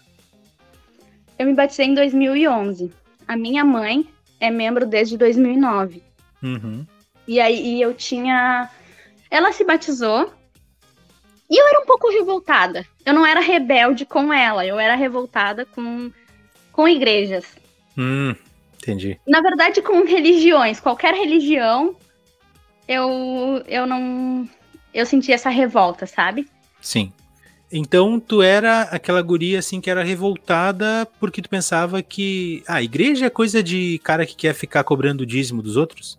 Eu 1.41 1.47
me 1.47 1.55
batizei 1.55 1.87
em 1.87 1.95
2011. 1.95 2.91
A 3.27 3.35
minha 3.35 3.65
mãe 3.65 4.07
é 4.39 4.51
membro 4.51 4.85
desde 4.85 5.17
2009. 5.17 6.03
Uhum. 6.43 6.85
E 7.27 7.39
aí 7.39 7.81
eu 7.81 7.95
tinha. 7.95 8.69
Ela 9.27 9.51
se 9.51 9.63
batizou. 9.63 10.31
E 11.49 11.59
eu 11.59 11.67
era 11.67 11.79
um 11.81 11.85
pouco 11.87 12.11
revoltada. 12.11 12.85
Eu 13.03 13.15
não 13.15 13.25
era 13.25 13.39
rebelde 13.39 14.05
com 14.05 14.31
ela, 14.31 14.63
eu 14.63 14.79
era 14.79 14.93
revoltada 14.93 15.65
com, 15.65 16.11
com 16.71 16.87
igrejas. 16.87 17.57
Hum, 17.97 18.35
entendi. 18.77 19.19
Na 19.27 19.41
verdade, 19.41 19.81
com 19.81 20.05
religiões. 20.05 20.79
Qualquer 20.79 21.15
religião, 21.15 21.95
eu, 22.87 23.63
eu 23.67 23.87
não. 23.87 24.47
Eu 24.93 25.07
senti 25.07 25.33
essa 25.33 25.49
revolta, 25.49 26.05
sabe? 26.05 26.47
Sim. 26.79 27.11
Então 27.71 28.19
tu 28.19 28.41
era 28.41 28.81
aquela 28.83 29.21
guria 29.21 29.59
assim 29.59 29.79
que 29.79 29.89
era 29.89 30.03
revoltada 30.03 31.07
porque 31.19 31.41
tu 31.41 31.49
pensava 31.49 32.03
que 32.03 32.63
ah, 32.67 32.75
a 32.75 32.83
igreja 32.83 33.27
é 33.27 33.29
coisa 33.29 33.63
de 33.63 33.99
cara 34.03 34.25
que 34.25 34.35
quer 34.35 34.53
ficar 34.53 34.83
cobrando 34.83 35.21
o 35.21 35.25
dízimo 35.25 35.61
dos 35.61 35.77
outros? 35.77 36.17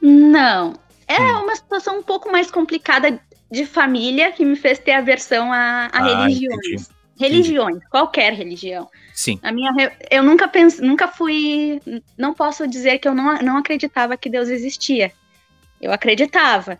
Não. 0.00 0.74
É 1.06 1.20
hum. 1.20 1.42
uma 1.42 1.54
situação 1.54 1.98
um 1.98 2.02
pouco 2.02 2.32
mais 2.32 2.50
complicada 2.50 3.20
de 3.50 3.66
família 3.66 4.32
que 4.32 4.44
me 4.44 4.56
fez 4.56 4.78
ter 4.78 4.92
aversão 4.92 5.52
a, 5.52 5.90
a 5.92 5.98
ah, 5.98 6.24
religiões. 6.24 6.58
Entendi. 6.58 6.86
Religiões, 7.16 7.76
entendi. 7.76 7.90
qualquer 7.90 8.32
religião. 8.32 8.88
Sim. 9.12 9.38
A 9.42 9.52
minha, 9.52 9.72
eu 10.10 10.22
nunca 10.22 10.48
pensei, 10.48 10.84
nunca 10.84 11.06
fui. 11.06 11.80
Não 12.18 12.34
posso 12.34 12.66
dizer 12.66 12.98
que 12.98 13.06
eu 13.06 13.14
não, 13.14 13.34
não 13.36 13.58
acreditava 13.58 14.16
que 14.16 14.28
Deus 14.28 14.48
existia. 14.48 15.12
Eu 15.80 15.92
acreditava 15.92 16.78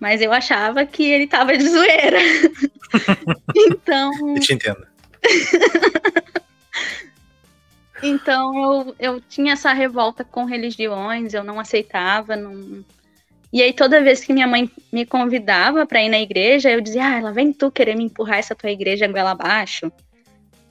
mas 0.00 0.20
eu 0.20 0.32
achava 0.32 0.86
que 0.86 1.02
ele 1.02 1.26
tava 1.26 1.56
de 1.56 1.68
zoeira. 1.68 2.18
então. 3.54 4.12
Eu 4.34 4.40
te 4.40 4.54
entendo. 4.54 4.86
então 8.02 8.62
eu, 8.62 8.96
eu 8.98 9.20
tinha 9.20 9.52
essa 9.52 9.72
revolta 9.72 10.24
com 10.24 10.44
religiões, 10.44 11.34
eu 11.34 11.42
não 11.42 11.58
aceitava, 11.58 12.36
não. 12.36 12.84
E 13.52 13.62
aí 13.62 13.72
toda 13.72 14.02
vez 14.02 14.22
que 14.22 14.32
minha 14.32 14.46
mãe 14.46 14.70
me 14.92 15.06
convidava 15.06 15.86
para 15.86 16.02
ir 16.02 16.08
na 16.08 16.20
igreja, 16.20 16.70
eu 16.70 16.80
dizia: 16.80 17.06
"Ah, 17.06 17.18
ela 17.18 17.32
vem 17.32 17.52
tu 17.52 17.70
querer 17.70 17.96
me 17.96 18.04
empurrar 18.04 18.38
essa 18.38 18.54
tua 18.54 18.70
igreja 18.70 19.08
goela 19.08 19.32
abaixo". 19.32 19.90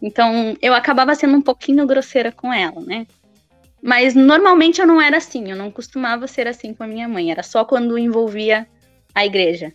Então, 0.02 0.56
eu 0.62 0.74
acabava 0.74 1.16
sendo 1.16 1.38
um 1.38 1.42
pouquinho 1.42 1.88
grosseira 1.88 2.32
com 2.32 2.54
ela, 2.54 2.80
né? 2.82 3.08
Mas 3.82 4.14
normalmente 4.16 4.80
eu 4.80 4.88
não 4.88 5.02
era 5.02 5.18
assim, 5.18 5.50
eu 5.50 5.56
não 5.56 5.72
costumava 5.72 6.28
ser 6.28 6.48
assim 6.48 6.74
com 6.74 6.84
a 6.84 6.88
minha 6.88 7.08
mãe, 7.08 7.32
era 7.32 7.44
só 7.44 7.66
quando 7.66 7.98
envolvia 7.98 8.68
a 9.18 9.26
igreja. 9.26 9.74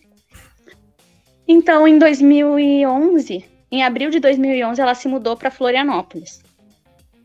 Então, 1.45 1.85
em 1.85 1.99
2011, 1.99 3.43
em 3.69 3.83
abril 3.83 4.09
de 4.09 4.21
2011, 4.21 4.81
ela 4.81 4.95
se 4.95 5.09
mudou 5.09 5.35
para 5.35 5.51
Florianópolis. 5.51 6.41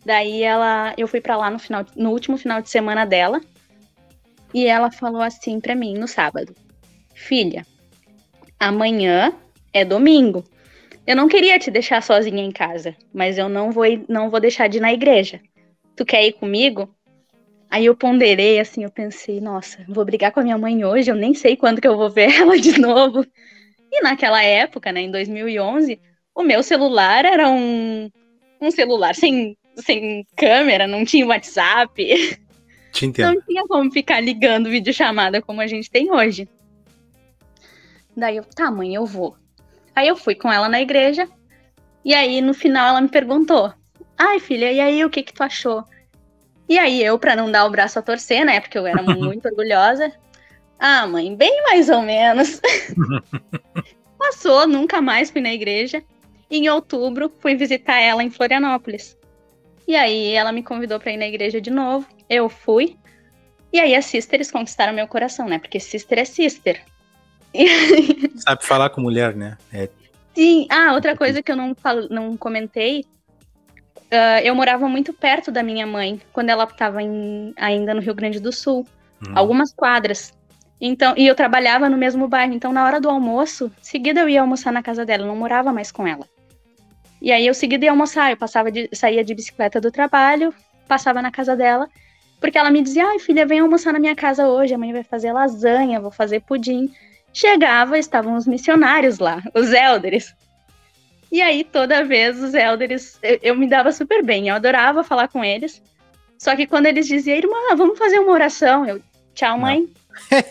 Daí 0.04 0.42
ela, 0.42 0.94
eu 0.98 1.06
fui 1.06 1.20
para 1.20 1.37
lá 1.37 1.48
no 1.48 1.60
final, 1.60 1.87
no 1.94 2.10
último 2.10 2.37
final 2.37 2.60
de 2.60 2.68
semana 2.70 3.04
dela, 3.04 3.40
e 4.52 4.66
ela 4.66 4.90
falou 4.90 5.22
assim 5.22 5.60
para 5.60 5.76
mim 5.76 5.96
no 5.96 6.08
sábado: 6.08 6.52
"Filha, 7.14 7.64
amanhã 8.58 9.32
é 9.72 9.84
domingo. 9.84 10.42
Eu 11.06 11.14
não 11.14 11.28
queria 11.28 11.56
te 11.56 11.70
deixar 11.70 12.02
sozinha 12.02 12.42
em 12.42 12.50
casa, 12.50 12.96
mas 13.14 13.38
eu 13.38 13.48
não 13.48 13.70
vou 13.70 13.84
não 14.08 14.28
vou 14.28 14.40
deixar 14.40 14.68
de 14.68 14.78
ir 14.78 14.80
na 14.80 14.92
igreja. 14.92 15.40
Tu 15.94 16.04
quer 16.04 16.26
ir 16.26 16.32
comigo?" 16.32 16.92
Aí 17.70 17.84
eu 17.84 17.94
ponderei, 17.94 18.58
assim, 18.58 18.84
eu 18.84 18.90
pensei, 18.90 19.40
nossa, 19.40 19.84
vou 19.88 20.04
brigar 20.04 20.32
com 20.32 20.40
a 20.40 20.42
minha 20.42 20.56
mãe 20.56 20.84
hoje, 20.84 21.10
eu 21.10 21.14
nem 21.14 21.34
sei 21.34 21.56
quando 21.56 21.80
que 21.80 21.88
eu 21.88 21.96
vou 21.96 22.08
ver 22.08 22.30
ela 22.40 22.58
de 22.58 22.80
novo. 22.80 23.26
E 23.90 24.02
naquela 24.02 24.42
época, 24.42 24.90
né, 24.90 25.02
em 25.02 25.10
2011, 25.10 26.00
o 26.34 26.42
meu 26.42 26.62
celular 26.62 27.25
era 27.25 27.48
um, 27.48 28.10
um 28.60 28.70
celular 28.70 29.14
sem, 29.14 29.56
sem 29.76 30.26
câmera, 30.37 30.87
não 30.87 31.04
tinha 31.04 31.26
WhatsApp. 31.26 32.38
Te 32.92 33.06
entendo. 33.06 33.34
Não 33.34 33.42
tinha 33.42 33.66
como 33.66 33.90
ficar 33.90 34.20
ligando 34.20 34.70
videochamada 34.70 35.42
como 35.42 35.60
a 35.60 35.66
gente 35.66 35.90
tem 35.90 36.10
hoje. 36.10 36.48
Daí 38.16 38.37
eu, 38.37 38.44
tá, 38.44 38.70
mãe, 38.70 38.94
eu 38.94 39.04
vou. 39.04 39.37
Aí 39.94 40.08
eu 40.08 40.16
fui 40.16 40.34
com 40.34 40.50
ela 40.50 40.68
na 40.68 40.80
igreja, 40.80 41.28
e 42.04 42.14
aí 42.14 42.40
no 42.40 42.54
final 42.54 42.88
ela 42.88 43.00
me 43.00 43.08
perguntou: 43.08 43.72
Ai, 44.16 44.40
filha, 44.40 44.72
e 44.72 44.80
aí 44.80 45.04
o 45.04 45.10
que 45.10 45.22
que 45.22 45.32
tu 45.32 45.42
achou? 45.42 45.84
E 46.68 46.78
aí 46.78 47.02
eu, 47.02 47.18
para 47.18 47.34
não 47.34 47.50
dar 47.50 47.64
o 47.64 47.70
braço 47.70 47.98
a 47.98 48.02
torcer, 48.02 48.44
né, 48.44 48.60
porque 48.60 48.78
eu 48.78 48.87
era 48.87 49.02
muito 49.02 49.46
orgulhosa, 49.46 50.12
ah, 50.78 51.06
mãe, 51.06 51.34
bem 51.34 51.62
mais 51.64 51.88
ou 51.88 52.02
menos. 52.02 52.60
Passou, 54.18 54.66
nunca 54.66 55.00
mais 55.00 55.30
fui 55.30 55.40
na 55.40 55.52
igreja. 55.52 56.02
E 56.50 56.58
em 56.58 56.68
outubro 56.68 57.32
fui 57.40 57.54
visitar 57.54 57.98
ela 57.98 58.22
em 58.22 58.30
Florianópolis. 58.30 59.16
E 59.87 59.96
aí 59.96 60.32
ela 60.32 60.52
me 60.52 60.62
convidou 60.62 61.00
para 61.00 61.12
ir 61.12 61.16
na 61.16 61.26
igreja 61.26 61.60
de 61.60 61.70
novo. 61.70 62.06
Eu 62.28 62.48
fui. 62.48 62.96
E 63.72 63.80
aí 63.80 63.94
as 63.94 64.06
sisters 64.06 64.50
conquistaram 64.50 64.92
meu 64.92 65.09
coração, 65.09 65.48
né? 65.48 65.59
Porque 65.59 65.81
sister 65.81 66.18
é 66.18 66.24
sister. 66.24 66.83
Sabe 68.37 68.64
falar 68.64 68.90
com 68.90 69.00
mulher, 69.00 69.35
né? 69.35 69.59
É... 69.72 69.88
Sim. 70.35 70.66
Ah, 70.70 70.92
outra 70.94 71.16
coisa 71.16 71.42
que 71.42 71.50
eu 71.50 71.57
não, 71.57 71.74
não 72.11 72.37
comentei 72.37 73.04
Uh, 74.11 74.40
eu 74.42 74.55
morava 74.55 74.88
muito 74.88 75.12
perto 75.12 75.53
da 75.53 75.62
minha 75.62 75.87
mãe 75.87 76.21
quando 76.33 76.49
ela 76.49 76.64
estava 76.64 76.99
ainda 77.57 77.92
no 77.92 78.01
Rio 78.01 78.14
Grande 78.14 78.40
do 78.40 78.51
Sul, 78.51 78.87
hum. 79.23 79.33
algumas 79.35 79.73
quadras. 79.73 80.33
Então, 80.81 81.14
e 81.16 81.27
eu 81.27 81.35
trabalhava 81.35 81.90
no 81.90 81.97
mesmo 81.97 82.27
bairro, 82.27 82.55
então 82.55 82.73
na 82.73 82.85
hora 82.85 83.01
do 83.01 83.11
almoço, 83.11 83.71
seguida 83.83 84.21
eu 84.21 84.29
ia 84.29 84.40
almoçar 84.40 84.73
na 84.73 84.83
casa 84.83 85.05
dela, 85.05 85.25
eu 85.25 85.27
não 85.27 85.37
morava 85.37 85.73
mais 85.73 85.90
com 85.90 86.07
ela. 86.07 86.25
E 87.21 87.33
aí 87.33 87.47
eu 87.47 87.53
seguida 87.53 87.85
ia 87.85 87.90
almoçar, 87.90 88.31
eu 88.31 88.37
passava 88.37 88.71
de, 88.71 88.88
saía 88.92 89.25
de 89.25 89.35
bicicleta 89.35 89.81
do 89.81 89.90
trabalho, 89.90 90.55
passava 90.87 91.21
na 91.21 91.33
casa 91.33 91.57
dela, 91.57 91.88
porque 92.40 92.57
ela 92.57 92.71
me 92.71 92.81
dizia: 92.81 93.05
"Ai, 93.07 93.18
filha, 93.18 93.44
vem 93.44 93.59
almoçar 93.59 93.92
na 93.92 93.99
minha 93.99 94.14
casa 94.14 94.49
hoje, 94.49 94.73
a 94.73 94.79
mãe 94.79 94.92
vai 94.92 95.03
fazer 95.03 95.33
lasanha, 95.33 96.01
vou 96.01 96.12
fazer 96.12 96.40
pudim". 96.40 96.90
Chegava, 97.33 97.99
estavam 97.99 98.37
os 98.37 98.47
missionários 98.47 99.18
lá, 99.18 99.42
os 99.55 99.73
elders. 99.73 100.35
E 101.31 101.43
aí, 101.43 101.62
toda 101.62 102.05
vez, 102.05 102.43
os 102.43 102.55
elders, 102.55 103.19
eu, 103.23 103.38
eu, 103.43 103.57
me 103.57 103.69
dava 103.69 103.93
super 103.93 104.23
bem, 104.23 104.49
eu 104.49 104.55
adorava 104.55 105.05
falar 105.05 105.29
com 105.29 105.45
eles. 105.45 105.83
Só 106.38 106.57
que 106.57 106.67
quando 106.67 106.87
eles 106.87 107.07
diziam, 107.07 107.37
irmã, 107.37 107.77
vamos 107.77 107.99
fazer 107.99 108.19
uma 108.19 108.33
oração, 108.33 108.87
eu, 108.87 109.01
tchau, 109.35 109.59
mãe. 109.59 109.87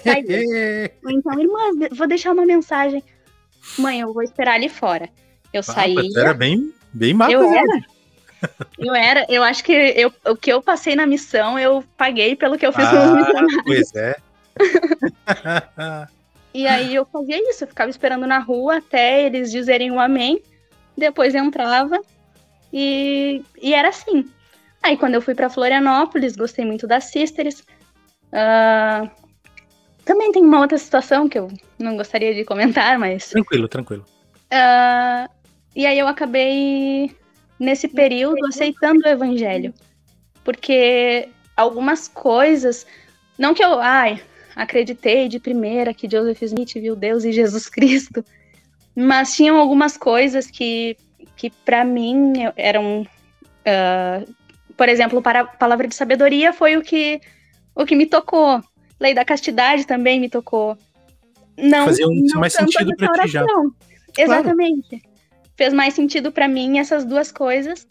Aí, 0.06 0.92
então, 1.10 1.40
irmã, 1.40 1.88
vou 1.92 2.08
deixar 2.08 2.32
uma 2.32 2.46
mensagem. 2.46 3.04
Mãe, 3.78 4.02
eu 4.02 4.14
vou 4.14 4.22
esperar 4.22 4.56
ali 4.56 4.70
fora. 4.70 5.10
Eu 5.52 5.62
ah, 5.62 5.64
saí. 5.64 5.96
Era 6.16 6.34
bem, 6.34 6.72
bem 6.94 7.14
mal. 7.14 7.32
Eu 7.32 7.52
era. 7.52 7.86
Eu 8.78 8.94
era, 8.94 9.26
eu 9.30 9.44
acho 9.44 9.64
que 9.64 9.72
eu, 9.72 10.14
o 10.26 10.36
que 10.36 10.54
eu 10.54 10.62
passei 10.62 10.96
na 10.96 11.08
missão, 11.08 11.58
eu 11.58 11.84
paguei 11.98 12.36
pelo 12.36 12.56
que 12.56 12.68
eu 12.68 12.72
fiz 12.72 12.86
ah, 12.86 13.16
missionários. 13.16 13.64
Pois 13.66 13.96
é. 13.96 14.16
e 16.54 16.68
aí 16.68 16.94
eu 16.94 17.04
fazia 17.06 17.50
isso, 17.50 17.64
eu 17.64 17.68
ficava 17.68 17.90
esperando 17.90 18.28
na 18.28 18.38
rua 18.38 18.78
até 18.78 19.26
eles 19.26 19.52
dizerem 19.52 19.92
o 19.92 20.00
amém 20.00 20.40
depois 20.98 21.36
entrava 21.36 22.02
e, 22.74 23.44
e 23.62 23.74
era 23.74 23.90
assim. 23.90 24.26
Aí 24.82 24.98
quando 24.98 25.16
eu 25.16 25.22
fui 25.22 25.36
para 25.36 25.50
Florianópolis, 25.50 26.36
gostei 26.36 26.66
muito 26.66 26.88
das 26.88 27.06
Sisters. 27.06 27.62
Uh, 28.32 29.10
também 30.04 30.32
tem 30.32 30.44
uma 30.44 30.62
outra 30.62 30.78
situação 30.78 31.28
que 31.28 31.38
eu 31.38 31.52
não 31.78 31.98
gostaria 31.98 32.34
de 32.34 32.44
comentar, 32.46 32.98
mas. 32.98 33.30
Tranquilo, 33.30 33.68
tranquilo. 33.68 34.06
Uh, 34.46 35.30
e 35.76 35.86
aí 35.86 36.00
eu 36.00 36.08
acabei, 36.08 37.12
nesse 37.60 37.88
período, 37.88 38.46
aceitando 38.48 39.02
o 39.06 39.10
evangelho. 39.10 39.74
Porque 40.44 41.30
algumas 41.56 42.08
coisas. 42.08 42.88
Não 43.38 43.54
que 43.54 43.64
eu, 43.64 43.80
ai, 43.80 44.22
acreditei 44.56 45.28
de 45.28 45.40
primeira 45.40 45.94
que 45.94 46.10
Joseph 46.10 46.42
Smith 46.42 46.74
viu 46.76 46.96
Deus 46.96 47.24
e 47.24 47.32
Jesus 47.32 47.68
Cristo. 47.70 48.24
Mas 49.00 49.36
tinham 49.36 49.58
algumas 49.58 49.96
coisas 49.96 50.48
que, 50.48 50.98
que 51.36 51.52
para 51.52 51.86
mim 51.86 52.34
eram. 52.56 53.06
Uh, 53.62 54.34
por 54.76 54.90
exemplo, 54.90 55.22
para 55.22 55.42
a 55.42 55.46
palavra 55.46 55.88
de 55.88 55.94
sabedoria 55.94 56.52
foi 56.52 56.78
o 56.78 56.82
que, 56.82 57.22
o 57.76 57.86
que 57.86 57.96
me 57.96 58.08
tocou. 58.08 58.60
Lei 59.00 59.14
da 59.14 59.24
castidade 59.24 59.86
também 59.86 60.20
me 60.20 60.28
tocou. 60.28 60.76
Não, 61.56 61.86
Fazia 61.86 62.08
um, 62.08 62.24
não 62.34 62.42
mais 62.42 62.54
sentido 62.54 62.96
para 62.96 63.24
ti 63.24 63.30
já. 63.30 63.46
Exatamente. 64.18 64.90
Claro. 64.90 65.04
Fez 65.56 65.74
mais 65.74 65.94
sentido 65.94 66.32
para 66.32 66.48
mim 66.48 66.80
essas 66.80 67.06
duas 67.06 67.32
coisas. 67.32 67.88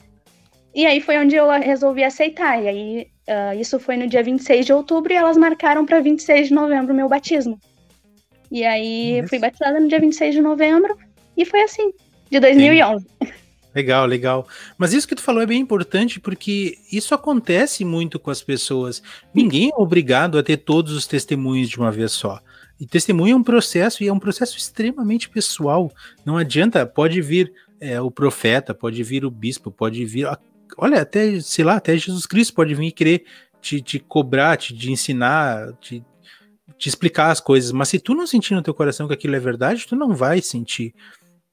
E 0.74 0.84
aí 0.86 1.00
foi 1.00 1.18
onde 1.18 1.36
eu 1.36 1.48
resolvi 1.50 2.02
aceitar. 2.02 2.60
E 2.60 2.68
aí, 2.68 3.06
uh, 3.28 3.60
isso 3.60 3.78
foi 3.78 3.96
no 3.96 4.08
dia 4.08 4.24
26 4.24 4.66
de 4.66 4.72
outubro 4.72 5.12
e 5.12 5.16
elas 5.16 5.36
marcaram 5.36 5.86
para 5.86 6.00
26 6.00 6.48
de 6.48 6.54
novembro 6.54 6.92
o 6.92 6.96
meu 6.96 7.08
batismo. 7.08 7.60
E 8.50 8.64
aí 8.64 9.18
Isso. 9.18 9.28
fui 9.28 9.38
batizada 9.38 9.80
no 9.80 9.88
dia 9.88 10.00
26 10.00 10.34
de 10.34 10.40
novembro 10.40 10.96
e 11.36 11.44
foi 11.44 11.62
assim, 11.62 11.92
de 12.30 12.40
2011. 12.40 13.04
Sim. 13.04 13.32
Legal, 13.76 14.06
legal. 14.06 14.48
Mas 14.78 14.94
isso 14.94 15.06
que 15.06 15.14
tu 15.14 15.20
falou 15.20 15.42
é 15.42 15.46
bem 15.46 15.60
importante 15.60 16.18
porque 16.18 16.78
isso 16.90 17.14
acontece 17.14 17.84
muito 17.84 18.18
com 18.18 18.30
as 18.30 18.40
pessoas. 18.40 19.02
Ninguém 19.34 19.68
é 19.68 19.76
obrigado 19.76 20.38
a 20.38 20.42
ter 20.42 20.56
todos 20.56 20.94
os 20.94 21.06
testemunhos 21.06 21.68
de 21.68 21.78
uma 21.78 21.92
vez 21.92 22.12
só. 22.12 22.40
E 22.80 22.86
testemunho 22.86 23.34
é 23.34 23.36
um 23.36 23.42
processo 23.42 24.02
e 24.02 24.08
é 24.08 24.12
um 24.12 24.18
processo 24.18 24.56
extremamente 24.56 25.28
pessoal. 25.28 25.92
Não 26.24 26.38
adianta, 26.38 26.86
pode 26.86 27.20
vir 27.20 27.52
é, 27.78 28.00
o 28.00 28.10
profeta, 28.10 28.72
pode 28.72 29.02
vir 29.02 29.26
o 29.26 29.30
bispo, 29.30 29.70
pode 29.70 30.02
vir. 30.06 30.26
Olha, 30.78 31.02
até, 31.02 31.38
sei 31.40 31.62
lá, 31.62 31.76
até 31.76 31.94
Jesus 31.98 32.24
Cristo 32.24 32.54
pode 32.54 32.74
vir 32.74 32.92
querer 32.92 33.24
te, 33.60 33.82
te 33.82 33.98
cobrar, 33.98 34.56
te, 34.56 34.74
te 34.74 34.90
ensinar, 34.90 35.74
te, 35.82 36.02
te 36.78 36.88
explicar 36.88 37.30
as 37.30 37.40
coisas, 37.40 37.72
mas 37.72 37.88
se 37.88 37.98
tu 37.98 38.14
não 38.14 38.26
sentir 38.26 38.54
no 38.54 38.62
teu 38.62 38.74
coração 38.74 39.06
que 39.06 39.14
aquilo 39.14 39.36
é 39.36 39.40
verdade, 39.40 39.86
tu 39.86 39.96
não 39.96 40.14
vai 40.14 40.42
sentir. 40.42 40.94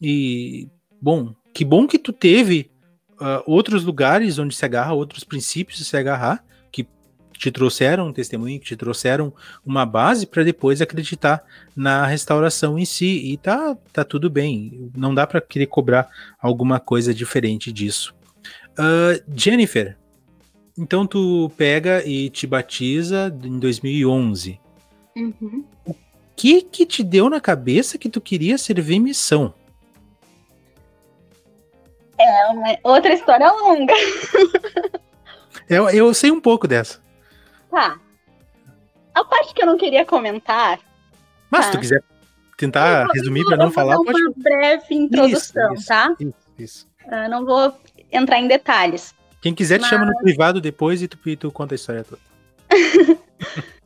E, 0.01 0.67
bom, 1.01 1.33
que 1.53 1.63
bom 1.63 1.87
que 1.87 1.99
tu 1.99 2.11
teve 2.11 2.71
uh, 3.13 3.43
outros 3.45 3.83
lugares 3.83 4.39
onde 4.39 4.55
se 4.55 4.65
agarra, 4.65 4.93
outros 4.93 5.23
princípios 5.23 5.85
se 5.85 5.95
agarrar, 5.95 6.43
que 6.71 6.87
te 7.31 7.51
trouxeram 7.51 8.07
um 8.07 8.13
testemunho, 8.13 8.59
que 8.59 8.65
te 8.65 8.75
trouxeram 8.75 9.33
uma 9.65 9.85
base 9.85 10.25
para 10.25 10.43
depois 10.43 10.81
acreditar 10.81 11.43
na 11.75 12.05
restauração 12.05 12.77
em 12.77 12.85
si. 12.85 13.31
E 13.31 13.37
tá, 13.37 13.77
tá 13.93 14.03
tudo 14.03 14.29
bem. 14.29 14.91
Não 14.95 15.13
dá 15.13 15.25
para 15.27 15.39
querer 15.39 15.67
cobrar 15.67 16.09
alguma 16.39 16.79
coisa 16.79 17.13
diferente 17.13 17.71
disso. 17.71 18.13
Uh, 18.73 19.23
Jennifer, 19.35 19.95
então 20.77 21.05
tu 21.05 21.51
pega 21.55 22.03
e 22.05 22.29
te 22.29 22.47
batiza 22.47 23.33
em 23.43 23.59
2011. 23.59 24.59
Uhum. 25.15 25.63
O 25.85 25.95
que 26.35 26.61
que 26.61 26.85
te 26.85 27.03
deu 27.03 27.29
na 27.29 27.39
cabeça 27.39 27.97
que 27.97 28.09
tu 28.09 28.19
queria 28.19 28.57
servir 28.57 28.99
missão? 28.99 29.53
É 32.17 32.45
uma 32.47 32.77
outra 32.83 33.13
história 33.13 33.51
longa. 33.51 33.93
eu, 35.69 35.89
eu 35.89 36.13
sei 36.13 36.31
um 36.31 36.39
pouco 36.39 36.67
dessa. 36.67 37.01
Tá. 37.69 37.99
A 39.13 39.23
parte 39.23 39.53
que 39.53 39.61
eu 39.61 39.65
não 39.65 39.77
queria 39.77 40.05
comentar. 40.05 40.79
Mas 41.49 41.65
tá. 41.65 41.71
se 41.71 41.77
tu 41.77 41.81
quiser 41.81 42.03
tentar 42.57 43.07
resumir 43.13 43.43
para 43.45 43.57
não 43.57 43.71
falar, 43.71 43.95
pode. 43.97 44.21
Uma 44.21 44.33
breve 44.37 44.95
introdução, 44.95 45.73
isso, 45.73 45.87
tá? 45.87 46.15
Isso, 46.19 46.33
isso. 46.57 46.87
Uh, 47.05 47.29
não 47.29 47.45
vou 47.45 47.75
entrar 48.11 48.39
em 48.39 48.47
detalhes. 48.47 49.13
Quem 49.41 49.53
quiser 49.53 49.79
te 49.79 49.87
chama 49.87 50.05
no 50.05 50.17
privado 50.19 50.61
depois 50.61 51.01
e 51.01 51.07
tu, 51.07 51.17
e 51.25 51.35
tu 51.35 51.51
conta 51.51 51.73
a 51.73 51.77
história 51.77 52.03
toda. 52.03 52.21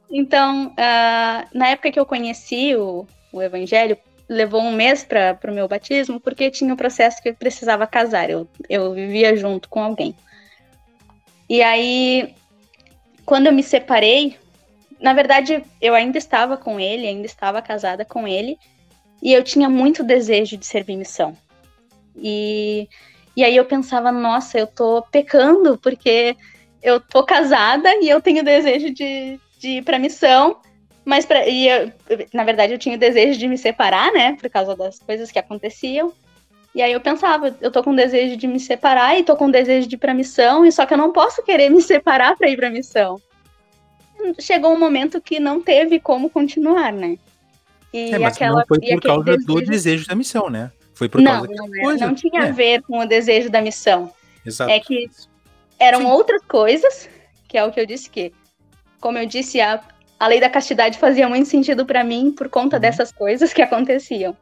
então, 0.10 0.68
uh, 0.68 1.48
na 1.54 1.70
época 1.70 1.92
que 1.92 2.00
eu 2.00 2.06
conheci 2.06 2.76
o, 2.76 3.06
o 3.32 3.42
Evangelho, 3.42 3.98
levou 4.28 4.62
um 4.62 4.72
mês 4.72 5.04
para 5.04 5.40
o 5.48 5.52
meu 5.54 5.68
batismo, 5.68 6.20
porque 6.20 6.52
tinha 6.52 6.74
um 6.74 6.78
processo 6.78 7.22
que 7.22 7.30
eu 7.30 7.36
precisava 7.36 7.88
casar. 7.88 8.30
Eu, 8.30 8.48
eu 8.70 8.94
vivia 8.94 9.36
junto 9.36 9.70
com 9.70 9.82
alguém. 9.82 10.16
E 11.50 11.62
aí, 11.62 12.34
quando 13.26 13.48
eu 13.48 13.54
me 13.54 13.64
separei, 13.64 14.38
na 15.00 15.14
verdade, 15.14 15.64
eu 15.82 15.94
ainda 15.94 16.18
estava 16.18 16.58
com 16.58 16.80
ele, 16.80 17.08
ainda 17.08 17.26
estava 17.26 17.62
casada 17.62 18.04
com 18.04 18.28
ele, 18.28 18.58
e 19.22 19.34
eu 19.34 19.44
tinha 19.44 19.70
muito 19.70 20.04
desejo 20.04 20.58
de 20.58 20.66
servir 20.66 20.98
missão. 20.98 21.36
E 22.16 22.90
e 23.38 23.44
aí 23.44 23.56
eu 23.56 23.66
pensava, 23.66 24.12
nossa, 24.12 24.58
eu 24.58 24.66
tô 24.66 25.04
pecando, 25.12 25.78
porque 25.78 26.36
eu 26.82 27.00
tô 27.00 27.24
casada 27.24 27.88
e 28.02 28.10
eu 28.10 28.20
tenho 28.20 28.44
desejo 28.44 28.92
de, 28.92 29.40
de 29.60 29.78
ir 29.78 29.84
pra 29.84 30.00
missão, 30.00 30.58
mas 31.04 31.26
pra, 31.26 31.48
e 31.48 31.68
eu, 31.68 31.92
na 32.34 32.44
verdade 32.44 32.74
eu 32.74 32.78
tinha 32.78 32.96
o 32.96 33.00
desejo 33.00 33.40
de 33.40 33.48
me 33.48 33.58
separar, 33.58 34.12
né, 34.12 34.36
por 34.40 34.50
causa 34.50 34.76
das 34.76 35.00
coisas 35.00 35.32
que 35.32 35.40
aconteciam. 35.40 36.12
E 36.76 36.82
aí 36.82 36.92
eu 36.92 37.02
pensava, 37.02 37.56
eu 37.60 37.72
tô 37.72 37.82
com 37.82 37.96
desejo 37.96 38.38
de 38.38 38.46
me 38.46 38.60
separar 38.60 39.18
e 39.18 39.24
tô 39.24 39.36
com 39.36 39.50
desejo 39.50 39.88
de 39.88 39.96
ir 39.96 39.98
pra 39.98 40.14
missão, 40.14 40.66
e 40.66 40.72
só 40.72 40.86
que 40.86 40.94
eu 40.94 40.98
não 40.98 41.12
posso 41.12 41.42
querer 41.44 41.70
me 41.70 41.82
separar 41.82 42.36
para 42.36 42.50
ir 42.50 42.58
pra 42.58 42.70
missão. 42.70 43.20
Chegou 44.40 44.74
um 44.74 44.80
momento 44.80 45.22
que 45.22 45.40
não 45.40 45.62
teve 45.62 46.00
como 46.00 46.30
continuar, 46.30 46.92
né? 46.92 47.18
E 47.94 48.14
é, 48.14 48.20
mas 48.20 48.36
aquela, 48.36 48.60
não 48.60 48.66
foi 48.68 48.80
por 48.80 49.02
causa 49.02 49.24
desejo... 49.24 49.46
do 49.46 49.62
desejo 49.62 50.08
da 50.08 50.16
missão, 50.16 50.50
né? 50.50 50.72
Foi 50.94 51.08
por 51.08 51.22
não, 51.22 51.32
causa 51.32 51.54
não, 51.54 51.76
é, 51.76 51.80
coisa. 51.82 52.08
não 52.08 52.16
tinha 52.16 52.42
é. 52.42 52.50
a 52.50 52.52
ver 52.52 52.82
com 52.82 53.00
o 53.00 53.06
desejo 53.06 53.50
da 53.50 53.62
missão. 53.62 54.12
Exato. 54.46 54.72
É 54.72 54.80
que 54.80 55.10
eram 55.80 56.00
Sim. 56.00 56.06
outras 56.08 56.42
coisas, 56.44 57.10
que 57.48 57.58
é 57.58 57.64
o 57.64 57.72
que 57.72 57.80
eu 57.80 57.86
disse 57.86 58.10
que, 58.10 58.34
como 59.00 59.18
eu 59.18 59.26
disse, 59.26 59.62
a, 59.62 59.82
a 60.20 60.28
lei 60.28 60.40
da 60.40 60.50
castidade 60.50 60.98
fazia 60.98 61.28
muito 61.30 61.48
sentido 61.48 61.86
para 61.86 62.04
mim 62.04 62.32
por 62.32 62.50
conta 62.50 62.78
uhum. 62.78 62.82
dessas 62.82 63.12
coisas 63.12 63.54
que 63.54 63.62
aconteciam. 63.62 64.36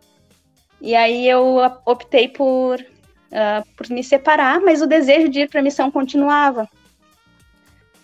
E 0.81 0.95
aí 0.95 1.27
eu 1.27 1.57
optei 1.85 2.27
por, 2.27 2.79
uh, 2.79 3.75
por 3.75 3.89
me 3.89 4.03
separar, 4.03 4.59
mas 4.61 4.81
o 4.81 4.87
desejo 4.87 5.29
de 5.29 5.41
ir 5.41 5.49
para 5.49 5.59
a 5.59 5.63
missão 5.63 5.89
continuava. 5.89 6.69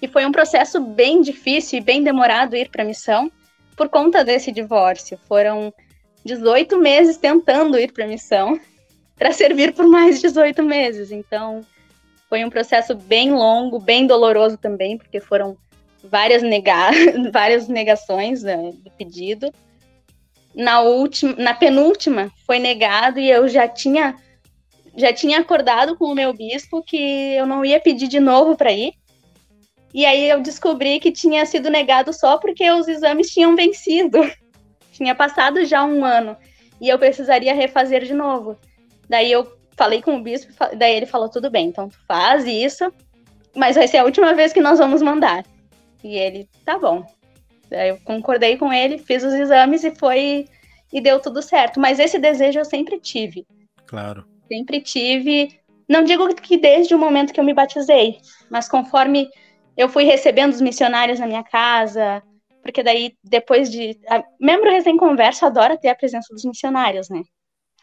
E 0.01 0.07
foi 0.07 0.25
um 0.25 0.31
processo 0.31 0.81
bem 0.81 1.21
difícil 1.21 1.79
e 1.79 1.81
bem 1.81 2.03
demorado 2.03 2.55
ir 2.55 2.69
para 2.69 2.81
a 2.81 2.85
missão 2.85 3.31
por 3.75 3.87
conta 3.87 4.23
desse 4.23 4.51
divórcio. 4.51 5.19
Foram 5.27 5.73
18 6.25 6.77
meses 6.79 7.17
tentando 7.17 7.77
ir 7.77 7.91
para 7.91 8.05
a 8.05 8.07
missão, 8.07 8.59
para 9.15 9.31
servir 9.31 9.73
por 9.73 9.87
mais 9.87 10.19
18 10.19 10.63
meses. 10.63 11.11
Então, 11.11 11.63
foi 12.27 12.43
um 12.43 12.49
processo 12.49 12.95
bem 12.95 13.31
longo, 13.31 13.79
bem 13.79 14.07
doloroso 14.07 14.57
também, 14.57 14.97
porque 14.97 15.19
foram 15.19 15.55
várias, 16.03 16.41
nega 16.41 16.91
várias 17.31 17.67
negações 17.67 18.43
né, 18.43 18.71
do 18.73 18.91
pedido. 18.91 19.51
Na 20.53 20.81
última, 20.81 21.33
na 21.37 21.53
penúltima, 21.53 22.29
foi 22.45 22.59
negado 22.59 23.19
e 23.19 23.29
eu 23.29 23.47
já 23.47 23.67
tinha 23.67 24.15
já 24.93 25.13
tinha 25.13 25.39
acordado 25.39 25.95
com 25.95 26.05
o 26.05 26.15
meu 26.15 26.33
bispo 26.33 26.83
que 26.83 26.97
eu 27.33 27.45
não 27.45 27.63
ia 27.63 27.79
pedir 27.79 28.09
de 28.09 28.19
novo 28.19 28.57
para 28.57 28.73
ir. 28.73 28.93
E 29.93 30.05
aí 30.05 30.29
eu 30.29 30.41
descobri 30.41 30.99
que 30.99 31.13
tinha 31.13 31.45
sido 31.45 31.69
negado 31.69 32.11
só 32.11 32.37
porque 32.37 32.69
os 32.69 32.89
exames 32.89 33.29
tinham 33.29 33.55
vencido 33.55 34.19
tinha 34.91 35.15
passado 35.15 35.63
já 35.65 35.83
um 35.83 36.03
ano 36.03 36.35
e 36.79 36.89
eu 36.89 36.99
precisaria 36.99 37.53
refazer 37.53 38.03
de 38.03 38.13
novo. 38.13 38.57
Daí 39.09 39.31
eu 39.31 39.51
falei 39.75 40.01
com 40.01 40.17
o 40.17 40.21
bispo, 40.21 40.51
daí 40.75 40.95
ele 40.95 41.05
falou: 41.05 41.29
tudo 41.29 41.49
bem, 41.49 41.67
então 41.67 41.89
tu 41.89 41.97
faz 42.07 42.45
isso, 42.45 42.91
mas 43.55 43.75
vai 43.75 43.87
ser 43.87 43.97
a 43.97 44.03
última 44.05 44.33
vez 44.33 44.53
que 44.53 44.61
nós 44.61 44.79
vamos 44.79 45.01
mandar. 45.01 45.43
E 46.03 46.15
ele, 46.15 46.49
tá 46.65 46.77
bom. 46.77 47.05
Daí 47.69 47.89
eu 47.89 47.99
concordei 48.03 48.57
com 48.57 48.71
ele, 48.71 48.97
fiz 48.97 49.23
os 49.23 49.33
exames 49.33 49.83
e 49.83 49.91
foi. 49.95 50.47
E 50.91 50.99
deu 50.99 51.19
tudo 51.21 51.41
certo. 51.41 51.79
Mas 51.79 51.99
esse 51.99 52.19
desejo 52.19 52.59
eu 52.59 52.65
sempre 52.65 52.99
tive. 52.99 53.45
Claro. 53.85 54.25
Sempre 54.47 54.81
tive. 54.81 55.57
Não 55.87 56.03
digo 56.03 56.33
que 56.35 56.57
desde 56.57 56.93
o 56.93 56.99
momento 56.99 57.33
que 57.33 57.39
eu 57.39 57.43
me 57.43 57.53
batizei, 57.53 58.17
mas 58.49 58.67
conforme 58.67 59.29
eu 59.77 59.89
fui 59.89 60.03
recebendo 60.03 60.53
os 60.53 60.61
missionários 60.61 61.19
na 61.19 61.27
minha 61.27 61.43
casa, 61.43 62.21
porque 62.61 62.83
daí, 62.83 63.13
depois 63.23 63.71
de. 63.71 63.99
A, 64.07 64.23
membro 64.39 64.69
recém-converso 64.69 65.45
adora 65.45 65.77
ter 65.77 65.89
a 65.89 65.95
presença 65.95 66.33
dos 66.33 66.45
missionários, 66.45 67.09
né? 67.09 67.21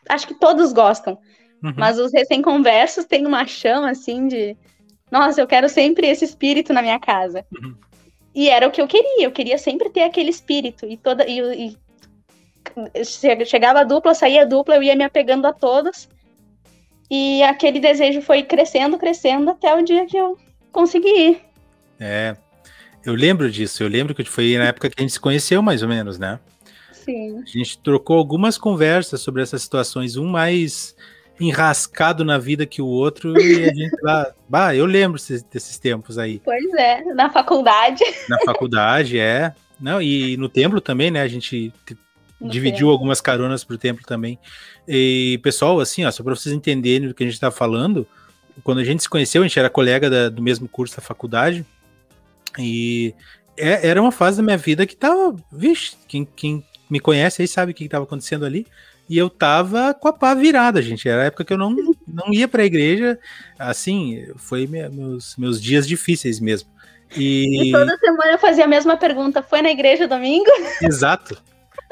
Acho 0.09 0.27
que 0.27 0.35
todos 0.35 0.73
gostam. 0.73 1.19
Uhum. 1.63 1.75
Mas 1.77 1.99
os 1.99 2.13
recém-conversos 2.13 3.05
têm 3.05 3.27
uma 3.27 3.47
chama, 3.47 3.91
assim, 3.91 4.29
de. 4.29 4.57
Nossa, 5.11 5.41
eu 5.41 5.47
quero 5.47 5.69
sempre 5.69 6.07
esse 6.07 6.25
espírito 6.25 6.73
na 6.73 6.83
minha 6.83 7.01
casa. 7.01 7.45
Uhum. 7.53 7.75
E 8.39 8.49
era 8.49 8.69
o 8.69 8.71
que 8.71 8.81
eu 8.81 8.87
queria. 8.87 9.27
Eu 9.27 9.33
queria 9.33 9.59
sempre 9.59 9.91
ter 9.91 10.03
aquele 10.03 10.31
espírito. 10.31 10.87
E 10.87 10.97
toda. 10.97 11.27
E, 11.29 11.77
e 12.95 13.05
chegava 13.45 13.81
a 13.81 13.85
dupla, 13.85 14.15
saía 14.15 14.43
a 14.43 14.45
dupla, 14.45 14.77
eu 14.77 14.83
ia 14.85 14.95
me 14.95 15.03
apegando 15.03 15.45
a 15.45 15.53
todos. 15.53 16.09
E 17.11 17.43
aquele 17.43 17.81
desejo 17.81 18.23
foi 18.23 18.45
crescendo, 18.45 18.97
crescendo, 18.97 19.51
até 19.51 19.75
o 19.75 19.83
dia 19.83 20.07
que 20.07 20.17
eu 20.17 20.39
consegui 20.71 21.09
ir. 21.09 21.41
É, 21.99 22.37
eu 23.05 23.13
lembro 23.13 23.51
disso, 23.51 23.83
eu 23.83 23.89
lembro 23.89 24.15
que 24.15 24.23
foi 24.23 24.57
na 24.57 24.67
época 24.67 24.89
que 24.89 24.95
a 24.97 25.03
gente 25.03 25.15
se 25.15 25.21
conheceu, 25.21 25.61
mais 25.61 25.83
ou 25.83 25.89
menos, 25.89 26.17
né? 26.17 26.39
Sim. 26.93 27.43
A 27.43 27.45
gente 27.45 27.77
trocou 27.79 28.19
algumas 28.19 28.57
conversas 28.57 29.21
sobre 29.21 29.43
essas 29.43 29.63
situações, 29.63 30.17
um 30.17 30.29
mais 30.29 30.95
enrascado 31.41 32.25
na 32.25 32.39
vida 32.39 32.67
que 32.67 32.83
o 32.83 32.87
outro, 32.87 33.39
e 33.41 33.65
a 33.65 33.69
gente 33.75 33.97
lá. 34.03 34.33
bah, 34.49 34.75
eu 34.75 34.87
lembro 34.87 35.21
desses 35.53 35.79
tempos 35.79 36.19
aí. 36.19 36.41
Pois 36.45 36.73
é, 36.75 37.05
na 37.15 37.31
faculdade. 37.31 38.03
Na 38.29 38.39
faculdade, 38.45 39.19
é. 39.19 39.55
Não, 39.81 40.03
e 40.03 40.37
no 40.37 40.49
templo 40.49 40.81
também, 40.81 41.11
né? 41.11 41.23
A 41.23 41.29
gente 41.29 41.73
no 42.41 42.51
dividiu 42.51 42.79
templo. 42.79 42.91
algumas 42.91 43.21
caronas 43.21 43.63
pro 43.65 43.79
templo 43.79 44.05
também. 44.05 44.39
E, 44.87 45.39
pessoal, 45.43 45.79
assim, 45.81 46.05
ó, 46.05 46.11
só 46.11 46.23
para 46.23 46.35
vocês 46.35 46.55
entenderem 46.55 47.09
do 47.09 47.15
que 47.15 47.23
a 47.23 47.27
gente 47.27 47.39
tá 47.39 47.51
falando, 47.51 48.07
quando 48.65 48.79
a 48.79 48.85
gente 48.85 49.03
se 49.03 49.09
conheceu, 49.09 49.43
a 49.43 49.47
gente 49.47 49.59
era 49.59 49.71
colega 49.71 50.11
da, 50.11 50.29
do 50.29 50.43
mesmo 50.43 50.69
curso 50.69 50.97
da 50.97 51.03
faculdade. 51.03 51.65
E 52.59 53.15
é, 53.57 53.87
era 53.89 54.01
uma 54.01 54.13
fase 54.13 54.39
da 54.39 54.43
minha 54.43 54.57
vida 54.57 54.87
que 54.87 54.97
tava. 54.97 55.37
Vixe, 55.53 55.97
quem, 56.09 56.25
quem 56.25 56.65
me 56.91 56.99
conhece 56.99 57.43
aí 57.43 57.49
sabe 57.49 57.73
o 57.73 57.75
que 57.75 57.85
estava 57.85 58.05
acontecendo 58.05 58.45
ali. 58.45 58.67
E 59.09 59.17
eu 59.17 59.31
tava 59.31 59.95
com 59.95 60.09
a 60.09 60.13
pá 60.13 60.35
virada, 60.35 60.83
gente. 60.83 61.09
Era 61.09 61.23
a 61.23 61.25
época 61.27 61.45
que 61.45 61.53
eu 61.53 61.59
não, 61.59 61.75
não 62.07 62.33
ia 62.33 62.47
pra 62.47 62.65
igreja. 62.65 63.19
Assim, 63.59 64.27
foi 64.37 64.67
meus, 64.67 65.37
meus 65.37 65.61
dias 65.61 65.89
difíceis 65.89 66.39
mesmo. 66.39 66.69
E... 67.17 67.69
e 67.69 67.73
toda 67.73 67.97
semana 67.97 68.33
eu 68.33 68.39
fazia 68.39 68.65
a 68.65 68.69
mesma 68.69 68.97
pergunta: 68.97 69.43
foi 69.43 69.63
na 69.63 69.71
igreja 69.71 70.07
domingo? 70.07 70.51
Exato. 70.83 71.41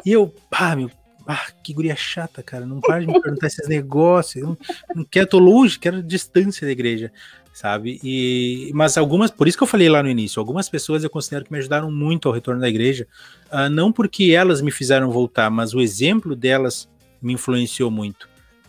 E 0.04 0.12
eu, 0.12 0.32
pá, 0.50 0.76
meu, 0.76 0.90
ah, 1.26 1.46
que 1.62 1.72
guria 1.72 1.96
chata, 1.96 2.42
cara. 2.42 2.66
Não 2.66 2.80
para 2.80 3.00
de 3.00 3.06
me 3.06 3.20
perguntar 3.20 3.46
esses 3.46 3.66
negócios. 3.66 4.42
Eu 4.42 4.48
não, 4.48 4.58
não 4.96 5.04
quero, 5.04 5.26
tô 5.26 5.38
longe, 5.38 5.78
quero 5.78 6.02
distância 6.02 6.66
da 6.66 6.72
igreja 6.72 7.10
sabe? 7.56 7.98
E 8.04 8.70
mas 8.74 8.98
algumas, 8.98 9.30
por 9.30 9.48
isso 9.48 9.56
que 9.56 9.62
eu 9.62 9.66
falei 9.66 9.88
lá 9.88 10.02
no 10.02 10.10
início, 10.10 10.38
algumas 10.38 10.68
pessoas 10.68 11.02
eu 11.02 11.08
considero 11.08 11.46
que 11.46 11.50
me 11.50 11.58
ajudaram 11.58 11.90
muito 11.90 12.28
ao 12.28 12.34
retorno 12.34 12.60
da 12.60 12.68
igreja, 12.68 13.08
uh, 13.50 13.70
não 13.70 13.90
porque 13.90 14.24
elas 14.24 14.60
me 14.60 14.70
fizeram 14.70 15.10
voltar, 15.10 15.50
mas 15.50 15.72
o 15.72 15.80
exemplo 15.80 16.36
delas 16.36 16.86
me 17.20 17.32
influenciou 17.32 17.90
muito. 17.90 18.28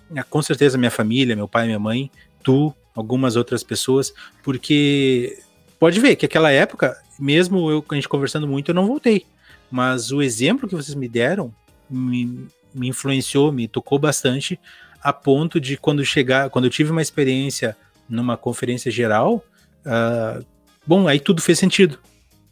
Uh, 0.10 0.23
com 0.29 0.41
certeza 0.41 0.77
minha 0.77 0.91
família, 0.91 1.36
meu 1.36 1.47
pai, 1.47 1.65
minha 1.65 1.79
mãe, 1.79 2.12
tu, 2.43 2.73
algumas 2.95 3.36
outras 3.36 3.63
pessoas, 3.63 4.13
porque 4.43 5.38
pode 5.79 5.99
ver 5.99 6.15
que 6.15 6.25
aquela 6.25 6.51
época, 6.51 6.97
mesmo 7.19 7.69
eu 7.69 7.83
a 7.89 7.95
gente 7.95 8.10
conversando 8.10 8.47
muito, 8.47 8.71
eu 8.71 8.75
não 8.75 8.88
voltei, 8.88 9.25
mas 9.69 10.12
o 10.12 10.21
exemplo 10.21 10.67
que 10.67 10.75
vocês 10.75 10.95
me 10.95 11.07
deram 11.07 11.53
me, 11.89 12.47
me 12.73 12.88
influenciou, 12.88 13.51
me 13.51 13.67
tocou 13.67 13.99
bastante 13.99 14.60
a 15.01 15.13
ponto 15.13 15.60
de 15.60 15.77
quando 15.77 16.03
chegar, 16.03 16.49
quando 16.49 16.65
eu 16.65 16.71
tive 16.71 16.91
uma 16.91 17.01
experiência 17.01 17.77
numa 18.10 18.36
conferência 18.38 18.89
geral, 18.89 19.43
uh, 19.86 20.43
bom, 20.86 21.07
aí 21.07 21.19
tudo 21.19 21.41
fez 21.41 21.60
sentido. 21.60 21.99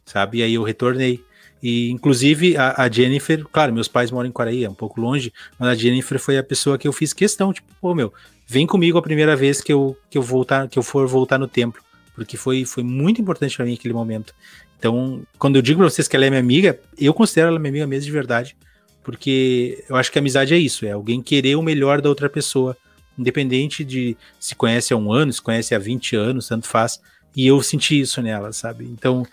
sabe? 0.06 0.38
E 0.40 0.44
aí 0.44 0.54
eu 0.54 0.64
retornei. 0.64 1.24
E, 1.68 1.90
inclusive, 1.90 2.56
a, 2.58 2.84
a, 2.84 2.92
Jennifer, 2.92 3.44
claro, 3.52 3.74
meus 3.74 3.88
pais 3.88 4.12
moram 4.12 4.30
em 4.30 4.32
Quaraí, 4.32 4.64
é 4.64 4.70
um 4.70 4.76
pouco 4.76 5.02
longe, 5.02 5.34
mas 5.58 5.70
a 5.70 5.74
Jennifer 5.74 6.20
foi 6.20 6.38
a 6.38 6.44
pessoa 6.44 6.78
que 6.78 6.88
eu 6.88 6.94
fiz 6.94 7.12
questão, 7.12 7.52
tipo, 7.52 7.68
pô, 7.82 7.96
meu, 7.96 8.14
vem 8.46 8.68
comigo 8.68 9.00
a 9.00 9.02
primeira 9.02 9.36
vez 9.36 9.62
que 9.62 9.74
eu, 9.74 9.98
que 10.08 10.16
eu 10.16 10.22
voltar, 10.22 10.68
que 10.70 10.78
eu 10.78 10.84
for 10.84 11.08
voltar 11.08 11.40
no 11.40 11.48
templo, 11.48 11.82
porque 12.14 12.38
foi, 12.38 12.66
foi 12.66 12.84
muito 12.84 13.20
importante 13.20 13.58
para 13.58 13.66
mim 13.66 13.74
aquele 13.74 13.96
momento. 13.96 14.32
Então, 14.78 15.24
quando 15.40 15.56
eu 15.56 15.62
digo 15.64 15.80
pra 15.80 15.90
vocês 15.90 16.08
que 16.08 16.16
ela 16.16 16.28
é 16.28 16.30
minha 16.30 16.40
amiga, 16.40 16.80
eu 17.00 17.16
considero 17.16 17.48
ela 17.48 17.58
minha 17.58 17.72
amiga 17.72 17.88
mesmo 17.88 18.06
de 18.06 18.12
verdade, 18.12 18.56
porque 19.04 19.84
eu 19.90 19.96
acho 19.96 20.12
que 20.12 20.20
a 20.20 20.22
amizade 20.22 20.54
é 20.54 20.60
isso, 20.60 20.86
é 20.86 20.92
alguém 20.92 21.20
querer 21.20 21.56
o 21.56 21.64
melhor 21.64 22.00
da 22.00 22.10
outra 22.10 22.30
pessoa, 22.30 22.78
independente 23.18 23.84
de 23.84 24.16
se 24.40 24.54
conhece 24.54 24.94
há 24.94 24.98
um 24.98 25.12
ano, 25.12 25.34
se 25.34 25.42
conhece 25.42 25.74
há 25.74 25.80
20 25.80 26.16
anos, 26.16 26.48
tanto 26.48 26.68
faz, 26.68 27.02
e 27.36 27.48
eu 27.48 27.60
senti 27.64 28.00
isso 28.00 28.22
nela, 28.22 28.54
sabe? 28.54 28.86
Então, 28.86 29.26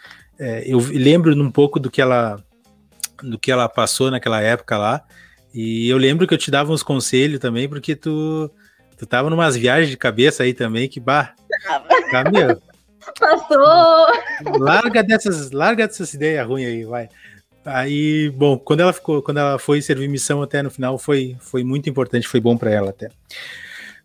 é, 0.42 0.64
eu 0.66 0.78
lembro 0.78 1.32
um 1.40 1.52
pouco 1.52 1.78
do 1.78 1.88
que 1.88 2.02
ela 2.02 2.42
do 3.22 3.38
que 3.38 3.52
ela 3.52 3.68
passou 3.68 4.10
naquela 4.10 4.40
época 4.40 4.76
lá. 4.76 5.04
E 5.54 5.88
eu 5.88 5.96
lembro 5.96 6.26
que 6.26 6.34
eu 6.34 6.38
te 6.38 6.50
dava 6.50 6.72
uns 6.72 6.82
conselhos 6.82 7.38
também, 7.38 7.68
porque 7.68 7.94
tu, 7.94 8.50
tu 8.98 9.06
tava 9.06 9.30
numas 9.30 9.54
viagens 9.54 9.88
de 9.88 9.96
cabeça 9.96 10.42
aí 10.42 10.52
também, 10.52 10.88
que 10.88 10.98
bah. 10.98 11.32
Tá, 12.10 12.24
meu, 12.28 12.60
Passou! 13.20 14.58
Larga 14.58 15.04
dessas, 15.04 15.52
larga 15.52 15.86
dessas 15.86 16.12
ideias 16.14 16.44
ruins 16.44 16.66
aí, 16.66 16.84
vai. 16.84 17.08
Aí, 17.64 18.28
bom, 18.30 18.58
quando 18.58 18.80
ela 18.80 18.92
ficou, 18.92 19.22
quando 19.22 19.38
ela 19.38 19.58
foi 19.60 19.80
servir 19.80 20.08
missão 20.08 20.42
até 20.42 20.60
no 20.60 20.70
final, 20.70 20.98
foi, 20.98 21.36
foi 21.38 21.62
muito 21.62 21.88
importante, 21.88 22.26
foi 22.26 22.40
bom 22.40 22.56
para 22.56 22.72
ela 22.72 22.90
até. 22.90 23.08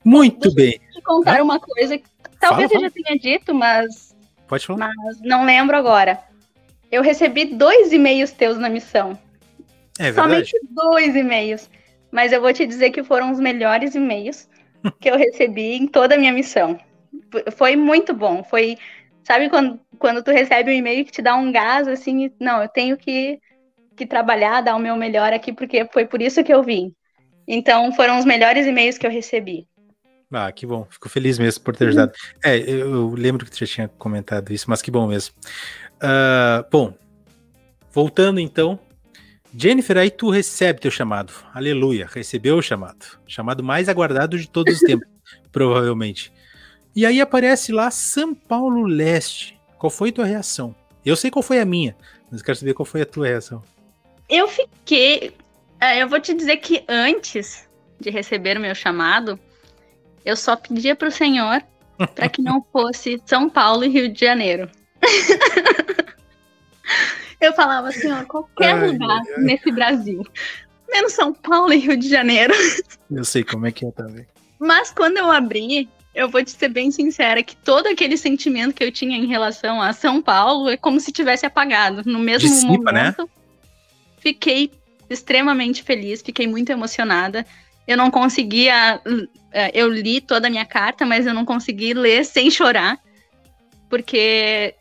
Muito 0.04 0.52
Deixa 0.52 0.56
bem. 0.56 0.82
Eu 0.95 1.02
contar 1.02 1.41
uma 1.41 1.60
coisa 1.60 1.97
que 1.97 2.06
talvez 2.39 2.71
fala, 2.71 2.86
eu 2.86 2.89
já 2.89 2.91
tenha 2.91 3.17
dito, 3.17 3.56
mas 3.56 4.08
Pode 4.47 4.65
falar. 4.65 4.91
Mas 4.95 5.21
não 5.21 5.45
lembro 5.45 5.76
agora. 5.76 6.19
Eu 6.91 7.02
recebi 7.02 7.45
dois 7.45 7.91
e-mails 7.91 8.32
teus 8.32 8.58
na 8.58 8.69
missão. 8.69 9.17
É 10.00 10.12
verdade. 10.12 10.30
Somente 10.30 10.60
dois 10.69 11.15
e-mails. 11.15 11.69
Mas 12.12 12.32
eu 12.32 12.41
vou 12.41 12.54
te 12.54 12.65
dizer 12.65 12.91
que 12.91 13.04
foram 13.04 13.32
os 13.32 13.39
melhores 13.39 13.95
e-mails 13.95 14.47
que 15.00 15.10
eu 15.10 15.17
recebi 15.17 15.73
em 15.73 15.88
toda 15.88 16.15
a 16.15 16.17
minha 16.17 16.32
missão. 16.32 16.80
Foi 17.56 17.76
muito 17.76 18.13
bom. 18.13 18.43
Foi, 18.43 18.78
sabe, 19.23 19.50
quando, 19.50 19.80
quando 20.00 20.23
tu 20.23 20.32
recebe 20.32 20.71
um 20.71 20.73
e-mail 20.73 21.06
que 21.06 21.12
te 21.12 21.21
dá 21.21 21.36
um 21.36 21.52
gás, 21.52 21.88
assim, 21.88 22.32
não, 22.39 22.62
eu 22.62 22.69
tenho 22.69 22.95
que, 22.97 23.39
que 23.95 24.06
trabalhar, 24.06 24.62
dar 24.62 24.76
o 24.76 24.80
meu 24.80 24.95
melhor 24.95 25.34
aqui, 25.34 25.52
porque 25.52 25.86
foi 25.91 26.06
por 26.06 26.21
isso 26.21 26.43
que 26.43 26.54
eu 26.54 26.63
vim. 26.63 26.93
Então, 27.47 27.91
foram 27.93 28.19
os 28.19 28.26
melhores 28.26 28.65
e-mails 28.65 28.97
que 28.97 29.08
eu 29.08 29.12
recebi. 29.12 29.67
Ah, 30.32 30.52
que 30.52 30.65
bom. 30.65 30.86
Fico 30.89 31.08
feliz 31.08 31.39
mesmo 31.39 31.63
por 31.63 31.76
ter 31.76 31.88
ajudado. 31.88 32.12
É, 32.43 32.58
eu, 32.58 32.93
eu 32.93 33.10
lembro 33.12 33.45
que 33.45 33.52
tu 33.52 33.60
já 33.60 33.65
tinha 33.65 33.88
comentado 33.88 34.52
isso, 34.52 34.69
mas 34.69 34.82
que 34.82 34.91
bom 34.91 35.08
mesmo. 35.08 35.34
Uh, 35.98 36.66
bom, 36.72 36.94
voltando 37.92 38.40
então. 38.40 38.80
Jennifer, 39.56 39.98
aí 39.98 40.12
tu 40.12 40.30
recebe 40.30 40.82
teu 40.82 40.92
chamado. 40.92 41.34
Aleluia, 41.54 42.08
recebeu 42.12 42.58
o 42.58 42.62
chamado. 42.62 43.20
Chamado 43.26 43.64
mais 43.64 43.90
aguardado 43.90 44.38
de 44.38 44.48
todos 44.48 44.76
os 44.76 44.82
tempos, 44.82 45.08
provavelmente. 45.52 46.32
E 46.96 47.06
aí 47.06 47.22
aparece 47.22 47.72
lá 47.72 47.90
São 47.90 48.36
Paulo 48.36 48.86
Leste. 48.86 49.60
Qual 49.78 49.90
foi 49.90 50.10
a 50.10 50.14
tua 50.14 50.26
reação? 50.26 50.76
Eu 51.06 51.16
sei 51.16 51.32
qual 51.32 51.44
foi 51.44 51.60
a 51.60 51.66
minha, 51.66 51.96
mas 52.32 52.42
quero 52.42 52.58
saber 52.58 52.74
qual 52.74 52.86
foi 52.86 53.02
a 53.02 53.06
tua 53.06 53.28
reação. 53.28 53.64
Eu 54.30 54.48
fiquei. 54.48 55.34
É, 55.80 56.02
eu 56.02 56.10
vou 56.10 56.20
te 56.20 56.34
dizer 56.34 56.58
que 56.58 56.84
antes 56.88 57.68
de 58.00 58.10
receber 58.10 58.58
o 58.58 58.60
meu 58.60 58.76
chamado, 58.76 59.40
eu 60.26 60.36
só 60.36 60.56
pedia 60.56 60.96
para 60.96 61.08
o 61.08 61.12
Senhor 61.12 61.64
para 62.14 62.30
que 62.30 62.42
não 62.42 62.66
fosse 62.72 63.22
São 63.26 63.50
Paulo 63.50 63.86
e 63.86 63.90
Rio 63.90 64.12
de 64.12 64.20
Janeiro. 64.20 64.70
eu 67.40 67.54
falava, 67.54 67.92
Senhor, 67.92 68.26
qualquer 68.26 68.74
ai, 68.76 68.88
lugar 68.88 69.22
ai. 69.36 69.44
nesse 69.44 69.72
Brasil, 69.72 70.26
menos 70.90 71.14
São 71.14 71.34
Paulo 71.34 71.74
e 71.74 71.78
Rio 71.78 71.98
de 71.98 72.10
Janeiro. 72.10 72.54
Eu 73.10 73.24
sei 73.24 73.44
como 73.44 73.66
é 73.68 73.72
que 73.72 73.86
é 73.86 73.92
também. 73.92 74.26
Mas 74.60 74.92
quando 74.92 75.18
eu 75.18 75.30
abri, 75.32 75.88
eu 76.16 76.30
vou 76.30 76.44
te 76.44 76.52
ser 76.52 76.70
bem 76.70 76.90
sincera 76.92 77.44
que 77.44 77.56
todo 77.56 77.88
aquele 77.88 78.18
sentimento 78.18 78.74
que 78.74 78.84
eu 78.84 78.92
tinha 78.92 79.18
em 79.18 79.28
relação 79.28 79.82
a 79.82 79.94
São 79.94 80.22
Paulo 80.22 80.70
é 80.70 80.78
como 80.78 81.00
se 81.00 81.12
tivesse 81.12 81.46
apagado. 81.46 82.02
No 82.06 82.20
mesmo 82.20 82.50
Dissipa, 82.50 82.92
né? 82.92 83.02
momento, 83.02 83.24
né? 83.24 83.30
fiquei 84.20 84.72
extremamente 85.10 85.84
feliz, 85.84 86.22
fiquei 86.22 86.48
muito 86.48 86.72
emocionada. 86.72 87.46
Eu 87.88 87.96
não 87.96 88.12
conseguia 88.12 89.00
é, 89.52 89.72
eu 89.74 89.90
li 89.90 90.22
toda 90.22 90.48
a 90.48 90.50
minha 90.50 90.66
carta, 90.66 91.06
mas 91.06 91.26
eu 91.26 91.34
não 91.34 91.46
consegui 91.46 91.94
ler 91.94 92.26
sem 92.26 92.52
chorar, 92.52 93.00
porque 93.90 94.76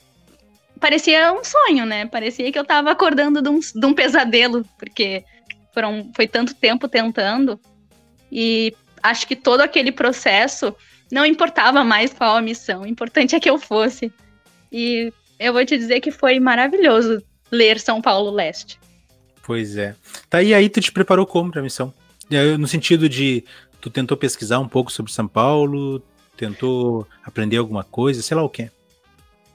parecia 0.81 1.33
um 1.33 1.43
sonho, 1.43 1.87
né? 1.87 2.07
Parecia 2.07 2.51
que 2.51 2.59
eu 2.59 2.65
tava 2.65 2.91
acordando 2.91 3.43
de 3.43 3.49
um, 3.49 3.59
de 3.59 3.87
um 3.87 3.95
pesadelo, 3.95 4.65
porque 4.79 5.25
foram, 5.73 6.11
foi 6.15 6.27
tanto 6.27 6.55
tempo 6.55 6.89
tentando, 6.89 7.61
e 8.31 8.75
acho 9.03 9.27
que 9.27 9.37
todo 9.37 9.61
aquele 9.61 9.93
processo 9.93 10.75
não 11.11 11.25
importava 11.25 11.85
mais 11.85 12.13
qual 12.13 12.37
a 12.37 12.43
missão, 12.43 12.83
o 12.83 12.87
importante 12.87 13.37
é 13.37 13.41
que 13.41 13.49
eu 13.49 13.59
fosse. 13.59 14.13
E 14.73 15.13
eu 15.39 15.53
vou 15.53 15.65
te 15.65 15.77
dizer 15.77 16.01
que 16.01 16.11
foi 16.11 16.41
maravilhoso 16.41 17.23
ler 17.51 17.79
São 17.79 18.01
Paulo 18.03 18.31
Leste. 18.31 18.81
Pois 19.43 19.77
é. 19.77 19.95
Tá, 20.29 20.43
e 20.43 20.53
aí 20.53 20.69
tu 20.69 20.81
te 20.81 20.91
preparou 20.91 21.25
como 21.25 21.53
pra 21.53 21.63
missão? 21.63 21.95
No 22.59 22.67
sentido 22.67 23.09
de 23.09 23.45
Tu 23.87 23.91
tentou 23.91 24.17
pesquisar 24.17 24.59
um 24.59 24.69
pouco 24.69 24.91
sobre 24.91 25.13
São 25.13 25.29
Paulo? 25.29 26.03
Tentou 26.37 27.07
aprender 27.23 27.57
alguma 27.57 27.85
coisa? 27.85 28.21
Sei 28.21 28.37
lá 28.37 28.43
o 28.43 28.49
quê? 28.49 28.69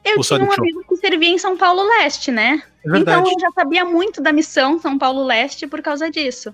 Eu 0.03 0.17
Ou 0.17 0.23
tinha 0.23 0.43
um 0.43 0.51
amigo 0.51 0.83
que 0.87 0.97
servia 0.97 1.29
em 1.29 1.37
São 1.37 1.55
Paulo 1.55 1.83
Leste, 1.83 2.31
né? 2.31 2.63
É 2.85 2.97
então 2.97 3.23
eu 3.23 3.39
já 3.39 3.51
sabia 3.51 3.85
muito 3.85 4.21
da 4.21 4.33
missão 4.33 4.79
São 4.79 4.97
Paulo 4.97 5.23
Leste 5.23 5.67
por 5.67 5.81
causa 5.81 6.09
disso. 6.09 6.53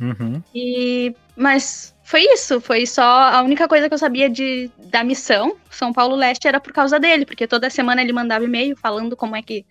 Uhum. 0.00 0.42
E 0.54 1.14
mas 1.36 1.94
foi 2.04 2.20
isso, 2.22 2.60
foi 2.60 2.86
só 2.86 3.02
a 3.02 3.42
única 3.42 3.66
coisa 3.66 3.88
que 3.88 3.94
eu 3.94 3.98
sabia 3.98 4.28
de 4.28 4.70
da 4.78 5.02
missão 5.02 5.56
São 5.70 5.92
Paulo 5.92 6.14
Leste 6.14 6.46
era 6.46 6.60
por 6.60 6.72
causa 6.72 7.00
dele, 7.00 7.26
porque 7.26 7.46
toda 7.46 7.70
semana 7.70 8.02
ele 8.02 8.12
mandava 8.12 8.44
e-mail 8.44 8.76
falando 8.76 9.16
como 9.16 9.34
é 9.34 9.42
que 9.42 9.64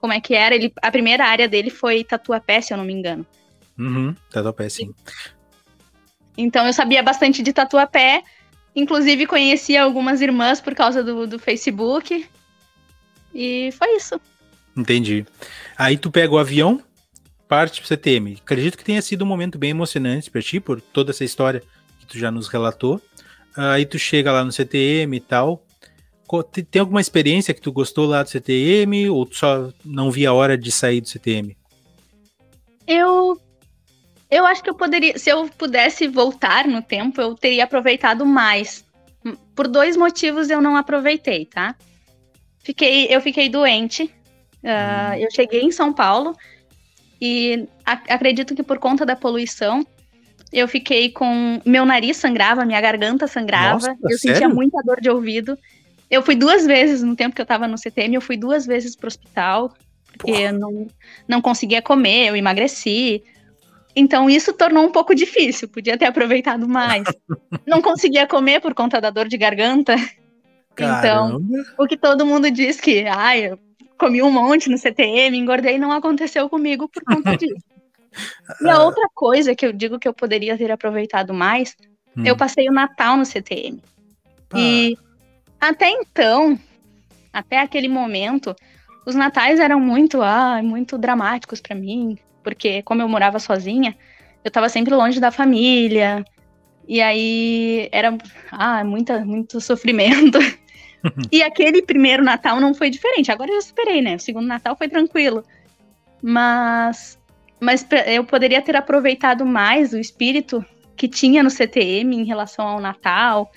como 0.00 0.12
é 0.12 0.20
que 0.20 0.34
era. 0.34 0.54
Ele, 0.54 0.72
a 0.82 0.90
primeira 0.90 1.24
área 1.24 1.48
dele 1.48 1.70
foi 1.70 2.02
Tatuapé, 2.02 2.60
se 2.60 2.72
eu 2.72 2.78
não 2.78 2.84
me 2.84 2.92
engano. 2.92 3.24
Uhum, 3.78 4.14
Tatuapé, 4.30 4.68
sim. 4.68 4.92
Então 6.36 6.66
eu 6.66 6.72
sabia 6.72 7.02
bastante 7.02 7.42
de 7.42 7.52
tatuapé, 7.52 8.22
inclusive 8.74 9.26
conhecia 9.26 9.82
algumas 9.82 10.20
irmãs 10.20 10.60
por 10.60 10.74
causa 10.74 11.02
do, 11.04 11.26
do 11.26 11.38
Facebook. 11.38 12.26
E 13.34 13.70
foi 13.72 13.96
isso. 13.96 14.20
Entendi. 14.76 15.26
Aí 15.76 15.96
tu 15.96 16.10
pega 16.10 16.32
o 16.32 16.38
avião, 16.38 16.82
parte 17.48 17.80
pro 17.80 17.88
CTM. 17.88 18.38
Acredito 18.42 18.78
que 18.78 18.84
tenha 18.84 19.02
sido 19.02 19.22
um 19.22 19.28
momento 19.28 19.58
bem 19.58 19.70
emocionante 19.70 20.30
para 20.30 20.40
ti, 20.40 20.58
por 20.60 20.80
toda 20.80 21.10
essa 21.10 21.24
história 21.24 21.62
que 22.00 22.06
tu 22.06 22.18
já 22.18 22.30
nos 22.30 22.48
relatou. 22.48 23.00
Aí 23.56 23.84
tu 23.84 23.98
chega 23.98 24.32
lá 24.32 24.44
no 24.44 24.52
CTM 24.52 25.16
e 25.16 25.20
tal. 25.20 25.64
Tem 26.70 26.80
alguma 26.80 27.00
experiência 27.00 27.52
que 27.52 27.60
tu 27.60 27.70
gostou 27.70 28.06
lá 28.06 28.22
do 28.22 28.30
CTM 28.30 29.10
ou 29.10 29.26
tu 29.26 29.36
só 29.36 29.70
não 29.84 30.10
via 30.10 30.30
a 30.30 30.32
hora 30.32 30.56
de 30.56 30.72
sair 30.72 31.02
do 31.02 31.08
CTM? 31.08 31.54
Eu 32.86 33.38
eu 34.30 34.46
acho 34.46 34.62
que 34.62 34.70
eu 34.70 34.74
poderia, 34.74 35.18
se 35.18 35.28
eu 35.28 35.46
pudesse 35.50 36.08
voltar 36.08 36.66
no 36.66 36.80
tempo, 36.80 37.20
eu 37.20 37.34
teria 37.34 37.64
aproveitado 37.64 38.24
mais. 38.24 38.82
Por 39.54 39.68
dois 39.68 39.94
motivos 39.94 40.48
eu 40.48 40.62
não 40.62 40.74
aproveitei, 40.74 41.44
tá? 41.44 41.76
Fiquei, 42.62 43.06
eu 43.06 43.20
fiquei 43.20 43.48
doente. 43.48 44.04
Uh, 44.62 45.16
eu 45.18 45.28
cheguei 45.30 45.62
em 45.62 45.72
São 45.72 45.92
Paulo 45.92 46.36
e 47.20 47.66
acredito 47.84 48.54
que 48.54 48.62
por 48.62 48.78
conta 48.78 49.04
da 49.04 49.16
poluição 49.16 49.84
eu 50.52 50.68
fiquei 50.68 51.10
com 51.10 51.60
meu 51.64 51.84
nariz 51.84 52.16
sangrava, 52.16 52.64
minha 52.64 52.80
garganta 52.80 53.26
sangrava, 53.26 53.74
Nossa, 53.74 53.96
eu 54.04 54.18
sério? 54.18 54.36
sentia 54.36 54.48
muita 54.48 54.80
dor 54.84 55.00
de 55.00 55.10
ouvido. 55.10 55.58
Eu 56.10 56.22
fui 56.22 56.36
duas 56.36 56.66
vezes 56.66 57.02
no 57.02 57.16
tempo 57.16 57.34
que 57.34 57.40
eu 57.40 57.46
tava 57.46 57.66
no 57.66 57.78
CTM, 57.78 58.14
eu 58.14 58.20
fui 58.20 58.36
duas 58.36 58.66
vezes 58.66 58.94
pro 58.94 59.08
hospital 59.08 59.72
porque 60.18 60.30
eu 60.30 60.52
não, 60.52 60.86
não 61.26 61.40
conseguia 61.40 61.82
comer, 61.82 62.28
eu 62.28 62.36
emagreci. 62.36 63.22
Então 63.94 64.28
isso 64.28 64.52
tornou 64.52 64.84
um 64.84 64.92
pouco 64.92 65.14
difícil, 65.14 65.68
podia 65.68 65.98
ter 65.98 66.06
aproveitado 66.06 66.66
mais. 66.66 67.04
Não 67.66 67.82
conseguia 67.82 68.26
comer 68.26 68.58
por 68.58 68.72
conta 68.72 68.98
da 68.98 69.10
dor 69.10 69.28
de 69.28 69.36
garganta. 69.36 69.94
Então, 70.78 71.40
o 71.78 71.86
que 71.86 71.96
todo 71.96 72.26
mundo 72.26 72.50
diz 72.50 72.80
que, 72.80 73.04
ah, 73.06 73.36
eu 73.36 73.58
comi 73.98 74.22
um 74.22 74.30
monte 74.30 74.68
no 74.68 74.78
CTM, 74.78 75.36
engordei, 75.36 75.78
não 75.78 75.92
aconteceu 75.92 76.48
comigo 76.48 76.88
por 76.88 77.04
conta 77.04 77.36
disso. 77.36 77.64
e 78.60 78.68
a 78.68 78.82
outra 78.82 79.06
coisa 79.14 79.54
que 79.54 79.66
eu 79.66 79.72
digo 79.72 79.98
que 79.98 80.08
eu 80.08 80.14
poderia 80.14 80.56
ter 80.56 80.70
aproveitado 80.70 81.32
mais, 81.32 81.76
hum. 82.16 82.24
eu 82.24 82.36
passei 82.36 82.68
o 82.68 82.72
Natal 82.72 83.16
no 83.16 83.24
CTM. 83.24 83.80
Ah. 84.50 84.58
E 84.58 84.96
até 85.60 85.90
então, 85.90 86.58
até 87.32 87.60
aquele 87.60 87.88
momento, 87.88 88.56
os 89.06 89.14
natais 89.14 89.60
eram 89.60 89.78
muito, 89.78 90.22
ah, 90.22 90.60
muito 90.62 90.98
dramáticos 90.98 91.60
para 91.60 91.76
mim 91.76 92.18
porque 92.42 92.82
como 92.82 93.00
eu 93.00 93.08
morava 93.08 93.38
sozinha, 93.38 93.96
eu 94.44 94.48
estava 94.48 94.68
sempre 94.68 94.94
longe 94.94 95.20
da 95.20 95.30
família. 95.30 96.24
E 96.86 97.00
aí 97.00 97.88
era 97.92 98.16
ah, 98.50 98.84
muita, 98.84 99.24
muito 99.24 99.60
sofrimento. 99.60 100.38
e 101.30 101.42
aquele 101.42 101.82
primeiro 101.82 102.22
Natal 102.22 102.60
não 102.60 102.74
foi 102.74 102.90
diferente. 102.90 103.30
Agora 103.30 103.50
eu 103.50 103.56
já 103.56 103.62
superei, 103.62 104.00
né? 104.00 104.16
O 104.16 104.20
segundo 104.20 104.46
Natal 104.46 104.76
foi 104.76 104.88
tranquilo. 104.88 105.44
Mas, 106.22 107.18
mas 107.60 107.86
eu 108.06 108.24
poderia 108.24 108.62
ter 108.62 108.76
aproveitado 108.76 109.44
mais 109.44 109.92
o 109.92 109.98
espírito 109.98 110.64
que 110.96 111.08
tinha 111.08 111.42
no 111.42 111.50
CTM 111.50 112.16
em 112.16 112.24
relação 112.24 112.66
ao 112.66 112.80
Natal. 112.80 113.50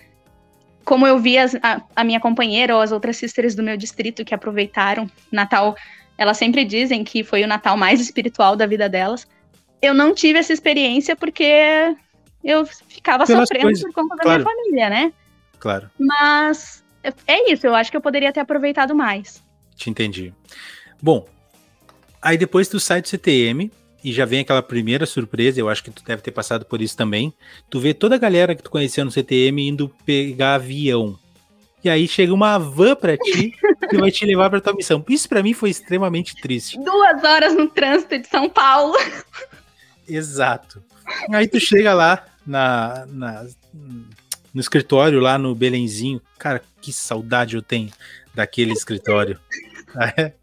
Como 0.83 1.05
eu 1.05 1.19
vi 1.19 1.37
as, 1.37 1.55
a, 1.55 1.81
a 1.95 2.03
minha 2.03 2.19
companheira 2.19 2.75
ou 2.75 2.81
as 2.81 2.91
outras 2.91 3.17
sisters 3.17 3.55
do 3.55 3.63
meu 3.63 3.77
distrito 3.77 4.25
que 4.25 4.33
aproveitaram 4.33 5.09
Natal, 5.31 5.75
elas 6.17 6.37
sempre 6.37 6.63
dizem 6.63 7.03
que 7.03 7.23
foi 7.23 7.43
o 7.43 7.47
Natal 7.47 7.77
mais 7.77 7.99
espiritual 7.99 8.55
da 8.55 8.65
vida 8.65 8.89
delas. 8.89 9.27
Eu 9.81 9.93
não 9.93 10.13
tive 10.13 10.39
essa 10.39 10.53
experiência 10.53 11.15
porque 11.15 11.95
eu 12.43 12.65
ficava 12.65 13.25
Pelas 13.25 13.47
sofrendo 13.47 13.65
coisas, 13.65 13.83
por 13.83 13.93
conta 13.93 14.15
da 14.15 14.23
claro. 14.23 14.43
minha 14.43 14.55
família, 14.55 14.89
né? 14.89 15.13
Claro. 15.59 15.89
Mas 15.99 16.84
é 17.27 17.51
isso, 17.51 17.67
eu 17.67 17.75
acho 17.75 17.91
que 17.91 17.97
eu 17.97 18.01
poderia 18.01 18.31
ter 18.31 18.39
aproveitado 18.39 18.95
mais. 18.95 19.43
Te 19.75 19.89
entendi. 19.89 20.33
Bom, 21.01 21.27
aí 22.21 22.37
depois 22.37 22.67
tu 22.67 22.79
sai 22.79 23.01
do 23.01 23.07
CTM 23.07 23.71
e 24.03 24.13
já 24.13 24.25
vem 24.25 24.41
aquela 24.41 24.61
primeira 24.61 25.05
surpresa, 25.05 25.59
eu 25.59 25.67
acho 25.67 25.83
que 25.83 25.91
tu 25.91 26.03
deve 26.03 26.21
ter 26.21 26.31
passado 26.31 26.65
por 26.65 26.81
isso 26.81 26.95
também. 26.95 27.33
Tu 27.69 27.79
vê 27.79 27.93
toda 27.93 28.15
a 28.15 28.19
galera 28.19 28.55
que 28.55 28.63
tu 28.63 28.69
conheceu 28.69 29.03
no 29.03 29.11
CTM 29.11 29.67
indo 29.67 29.89
pegar 30.05 30.55
avião. 30.55 31.17
E 31.83 31.89
aí 31.89 32.07
chega 32.07 32.33
uma 32.33 32.57
van 32.57 32.95
pra 32.95 33.17
ti 33.17 33.53
que 33.89 33.97
vai 33.97 34.11
te 34.11 34.25
levar 34.25 34.49
pra 34.49 34.61
tua 34.61 34.73
missão. 34.73 35.03
Isso 35.09 35.29
para 35.29 35.43
mim 35.43 35.53
foi 35.53 35.69
extremamente 35.69 36.35
triste. 36.35 36.79
Duas 36.79 37.23
horas 37.23 37.55
no 37.55 37.67
trânsito 37.67 38.17
de 38.17 38.27
São 38.27 38.49
Paulo. 38.49 38.95
Exato. 40.07 40.83
Aí 41.31 41.47
tu 41.47 41.59
chega 41.59 41.93
lá 41.93 42.25
na, 42.45 43.05
na 43.07 43.45
no 44.55 44.61
escritório 44.61 45.19
lá 45.19 45.37
no 45.37 45.53
Belenzinho. 45.53 46.21
Cara, 46.39 46.61
que 46.81 46.93
saudade 46.93 47.57
eu 47.57 47.61
tenho 47.61 47.91
daquele 48.33 48.71
escritório. 48.71 49.37
É. 50.17 50.33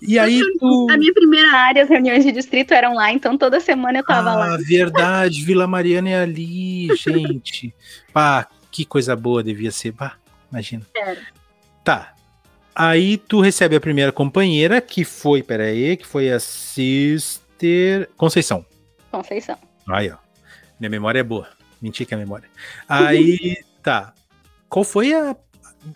E 0.00 0.16
aí 0.16 0.40
tu... 0.60 0.86
A 0.88 0.96
minha 0.96 1.12
primeira 1.12 1.50
área, 1.50 1.82
as 1.82 1.88
reuniões 1.88 2.24
de 2.24 2.30
distrito 2.30 2.72
eram 2.72 2.94
lá, 2.94 3.10
então 3.10 3.36
toda 3.36 3.58
semana 3.58 3.98
eu 3.98 4.04
tava 4.04 4.30
ah, 4.30 4.36
lá. 4.36 4.54
Ah, 4.54 4.58
verdade, 4.58 5.42
Vila 5.44 5.66
Mariana 5.66 6.08
é 6.08 6.22
ali, 6.22 6.86
gente. 6.96 7.74
Pá, 8.12 8.46
que 8.70 8.84
coisa 8.84 9.16
boa 9.16 9.42
devia 9.42 9.72
ser. 9.72 9.92
Pá, 9.92 10.14
imagina. 10.52 10.86
Era. 10.94 11.18
Tá. 11.82 12.14
Aí 12.72 13.16
tu 13.16 13.40
recebe 13.40 13.74
a 13.74 13.80
primeira 13.80 14.12
companheira, 14.12 14.80
que 14.80 15.04
foi, 15.04 15.42
peraí, 15.42 15.96
que 15.96 16.06
foi 16.06 16.30
a 16.30 16.38
Sister 16.38 18.08
Conceição. 18.16 18.64
Conceição. 19.10 19.58
Aí, 19.88 20.12
ó. 20.12 20.16
Minha 20.78 20.90
memória 20.90 21.18
é 21.18 21.24
boa. 21.24 21.55
Menti 21.80 22.04
que 22.04 22.14
é 22.14 22.16
a 22.16 22.20
memória. 22.20 22.48
Aí, 22.88 23.56
tá. 23.82 24.14
Qual 24.68 24.84
foi 24.84 25.12
a. 25.12 25.36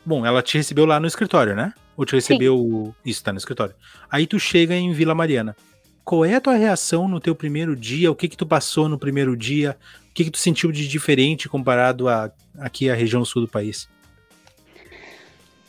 Bom, 0.04 0.24
ela 0.24 0.42
te 0.42 0.56
recebeu 0.56 0.86
lá 0.86 1.00
no 1.00 1.06
escritório, 1.06 1.54
né? 1.54 1.72
Ou 1.96 2.04
te 2.04 2.14
recebeu. 2.14 2.94
Sim. 3.04 3.10
Isso, 3.10 3.24
tá 3.24 3.32
no 3.32 3.38
escritório. 3.38 3.74
Aí 4.10 4.26
tu 4.26 4.38
chega 4.38 4.74
em 4.74 4.92
Vila 4.92 5.14
Mariana. 5.14 5.56
Qual 6.04 6.24
é 6.24 6.34
a 6.34 6.40
tua 6.40 6.54
reação 6.54 7.06
no 7.06 7.20
teu 7.20 7.34
primeiro 7.34 7.76
dia? 7.76 8.10
O 8.10 8.16
que 8.16 8.28
que 8.28 8.36
tu 8.36 8.46
passou 8.46 8.88
no 8.88 8.98
primeiro 8.98 9.36
dia? 9.36 9.76
O 10.10 10.14
que 10.14 10.24
que 10.24 10.30
tu 10.30 10.38
sentiu 10.38 10.72
de 10.72 10.88
diferente 10.88 11.48
comparado 11.48 12.08
a 12.08 12.32
aqui 12.58 12.90
a 12.90 12.94
região 12.94 13.24
sul 13.24 13.42
do 13.42 13.48
país? 13.48 13.88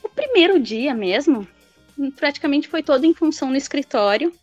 O 0.03 0.09
primeiro 0.09 0.59
dia 0.59 0.93
mesmo, 0.93 1.47
praticamente 2.15 2.67
foi 2.67 2.81
todo 2.81 3.05
em 3.05 3.13
função 3.13 3.49
no 3.49 3.55
escritório 3.55 4.33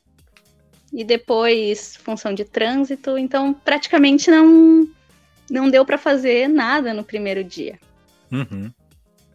e 0.92 1.04
depois 1.04 1.96
função 1.96 2.32
de 2.32 2.44
trânsito, 2.44 3.18
então 3.18 3.52
praticamente 3.52 4.30
não 4.30 4.88
não 5.50 5.70
deu 5.70 5.84
para 5.84 5.98
fazer 5.98 6.48
nada 6.48 6.92
no 6.92 7.04
primeiro 7.04 7.42
dia. 7.42 7.78
Uhum. 8.30 8.70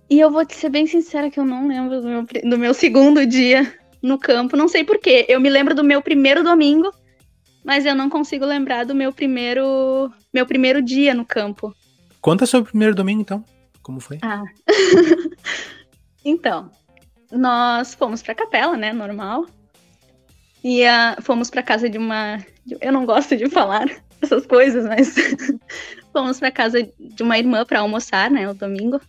E 0.10 0.20
eu 0.20 0.30
vou 0.30 0.46
te 0.46 0.56
ser 0.56 0.70
bem 0.70 0.86
sincera 0.86 1.30
que 1.30 1.40
eu 1.40 1.46
não 1.46 1.68
lembro 1.68 2.02
do 2.02 2.08
meu, 2.08 2.26
do 2.44 2.58
meu 2.58 2.74
segundo 2.74 3.26
dia 3.26 3.74
no 4.02 4.20
campo. 4.20 4.56
Não 4.56 4.68
sei 4.68 4.84
porquê. 4.84 5.26
Eu 5.28 5.40
me 5.40 5.50
lembro 5.50 5.74
do 5.74 5.84
meu 5.84 6.02
primeiro 6.02 6.44
domingo, 6.44 6.94
mas 7.64 7.86
eu 7.86 7.96
não 7.96 8.10
consigo 8.10 8.46
lembrar 8.46 8.86
do 8.86 8.94
meu 8.94 9.12
primeiro 9.12 10.12
meu 10.32 10.46
primeiro 10.46 10.82
dia 10.82 11.14
no 11.14 11.26
campo. 11.26 11.74
Conta 12.22 12.46
sobre 12.46 12.70
o 12.70 12.72
primeiro 12.72 12.96
domingo, 12.96 13.22
então. 13.22 13.44
Como 13.82 14.00
foi? 14.00 14.20
Ah. 14.22 14.44
então, 16.24 16.70
nós 17.32 17.94
fomos 17.94 18.22
pra 18.22 18.36
capela, 18.36 18.78
né? 18.78 18.94
Normal. 18.94 19.46
E 20.64 20.84
uh, 20.84 21.22
fomos 21.22 21.50
pra 21.50 21.64
casa 21.64 21.90
de 21.90 21.98
uma. 21.98 22.38
Eu 22.80 22.92
não 22.92 23.06
gosto 23.06 23.36
de 23.36 23.50
falar 23.50 23.90
essas 24.22 24.46
coisas, 24.46 24.86
mas 24.86 25.16
fomos 26.14 26.40
para 26.40 26.52
casa 26.52 26.88
de 26.98 27.24
uma 27.24 27.38
irmã 27.38 27.66
para 27.66 27.80
almoçar, 27.80 28.32
né, 28.32 28.46
no 28.46 28.54
domingo. 28.54 29.02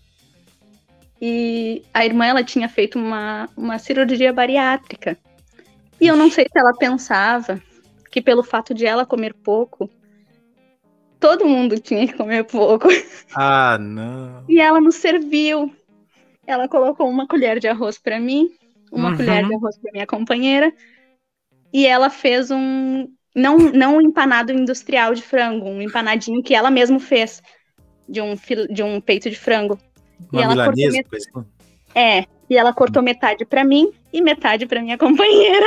E 1.21 1.83
a 1.93 2.05
irmã 2.05 2.27
ela 2.27 2.43
tinha 2.43 2.69
feito 2.69 2.99
uma, 2.99 3.49
uma 3.57 3.79
cirurgia 3.79 4.33
bariátrica. 4.33 5.17
E 6.01 6.07
eu 6.07 6.17
não 6.17 6.31
sei 6.31 6.47
se 6.51 6.59
ela 6.59 6.73
pensava 6.75 7.63
que 8.11 8.21
pelo 8.21 8.43
fato 8.43 8.75
de 8.75 8.85
ela 8.85 9.07
comer 9.07 9.35
pouco, 9.35 9.89
todo 11.21 11.47
mundo 11.47 11.79
tinha 11.79 12.07
que 12.07 12.15
comer 12.15 12.45
pouco. 12.45 12.89
Ah, 13.37 13.77
não. 13.79 14.45
E 14.49 14.61
ela 14.61 14.81
nos 14.81 14.95
serviu. 14.95 15.75
Ela 16.47 16.69
colocou 16.69 17.09
uma 17.09 17.27
colher 17.27 17.59
de 17.59 17.67
arroz 17.67 17.99
para 17.99 18.21
mim, 18.21 18.49
uma 18.93 19.11
uhum. 19.11 19.17
colher 19.17 19.45
de 19.45 19.55
arroz 19.55 19.77
para 19.77 19.91
minha 19.93 20.07
companheira, 20.07 20.73
e 21.73 21.85
ela 21.85 22.09
fez 22.11 22.53
um 22.53 23.09
não, 23.35 23.59
não 23.59 23.97
um 23.97 24.01
empanado 24.01 24.53
industrial 24.53 25.15
de 25.15 25.23
frango, 25.23 25.67
um 25.67 25.83
empanadinho 25.83 26.43
que 26.43 26.55
ela 26.55 26.71
mesma 26.71 27.01
fez 27.01 27.43
de 28.09 28.21
um, 28.21 28.35
de 28.71 28.83
um 28.83 29.01
peito 29.01 29.29
de 29.29 29.37
frango. 29.37 29.79
Uma 30.33 30.41
e 30.41 30.45
ela 30.45 30.71
met... 30.71 31.07
Assim? 31.15 31.45
É, 31.95 32.25
e 32.49 32.57
ela 32.57 32.73
cortou 32.73 33.03
metade 33.03 33.45
para 33.45 33.65
mim 33.65 33.91
e 34.13 34.21
metade 34.21 34.67
para 34.67 34.81
minha 34.81 34.97
companheira. 34.99 35.67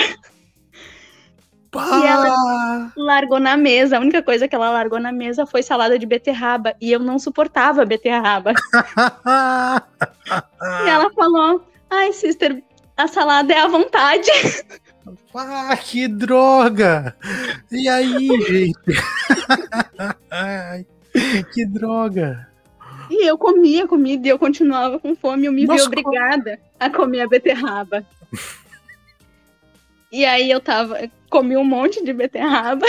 Pá! 1.70 2.00
E 2.00 2.06
ela 2.06 2.94
largou 2.96 3.40
na 3.40 3.58
mesa. 3.58 3.98
A 3.98 4.00
única 4.00 4.24
coisa 4.24 4.48
que 4.48 4.56
ela 4.56 4.70
largou 4.70 5.00
na 5.00 5.12
mesa 5.12 5.46
foi 5.46 5.62
salada 5.62 6.00
de 6.00 6.06
beterraba. 6.06 6.74
E 6.80 6.92
eu 6.92 7.00
não 7.00 7.20
suportava 7.20 7.86
beterraba. 7.86 8.54
e 10.86 10.90
ela 10.90 11.12
falou: 11.14 11.62
Ai, 11.90 12.14
sister, 12.14 12.64
a 12.96 13.08
salada 13.08 13.54
é 13.54 13.60
à 13.60 13.68
vontade. 13.68 14.30
Ah, 15.36 15.78
que 15.78 16.08
droga! 16.08 17.16
E 17.72 17.88
aí, 17.88 18.28
gente? 18.28 18.76
que 21.54 21.66
droga! 21.66 22.48
E 23.10 23.26
eu 23.28 23.38
comia 23.38 23.88
comida 23.88 24.28
e 24.28 24.30
eu 24.30 24.40
continuava 24.40 25.00
com 25.00 25.16
fome. 25.16 25.46
Eu 25.46 25.54
me 25.54 25.66
Nossa, 25.66 25.84
vi 25.84 25.88
obrigada 25.88 26.58
como... 26.58 26.70
a 26.80 26.90
comer 26.90 27.22
a 27.22 27.28
beterraba. 27.28 28.06
e 30.12 30.26
aí 30.26 30.50
eu 30.52 30.60
tava. 30.60 31.10
Comi 31.30 31.56
um 31.58 31.64
monte 31.64 32.04
de 32.04 32.14
beterraba. 32.14 32.86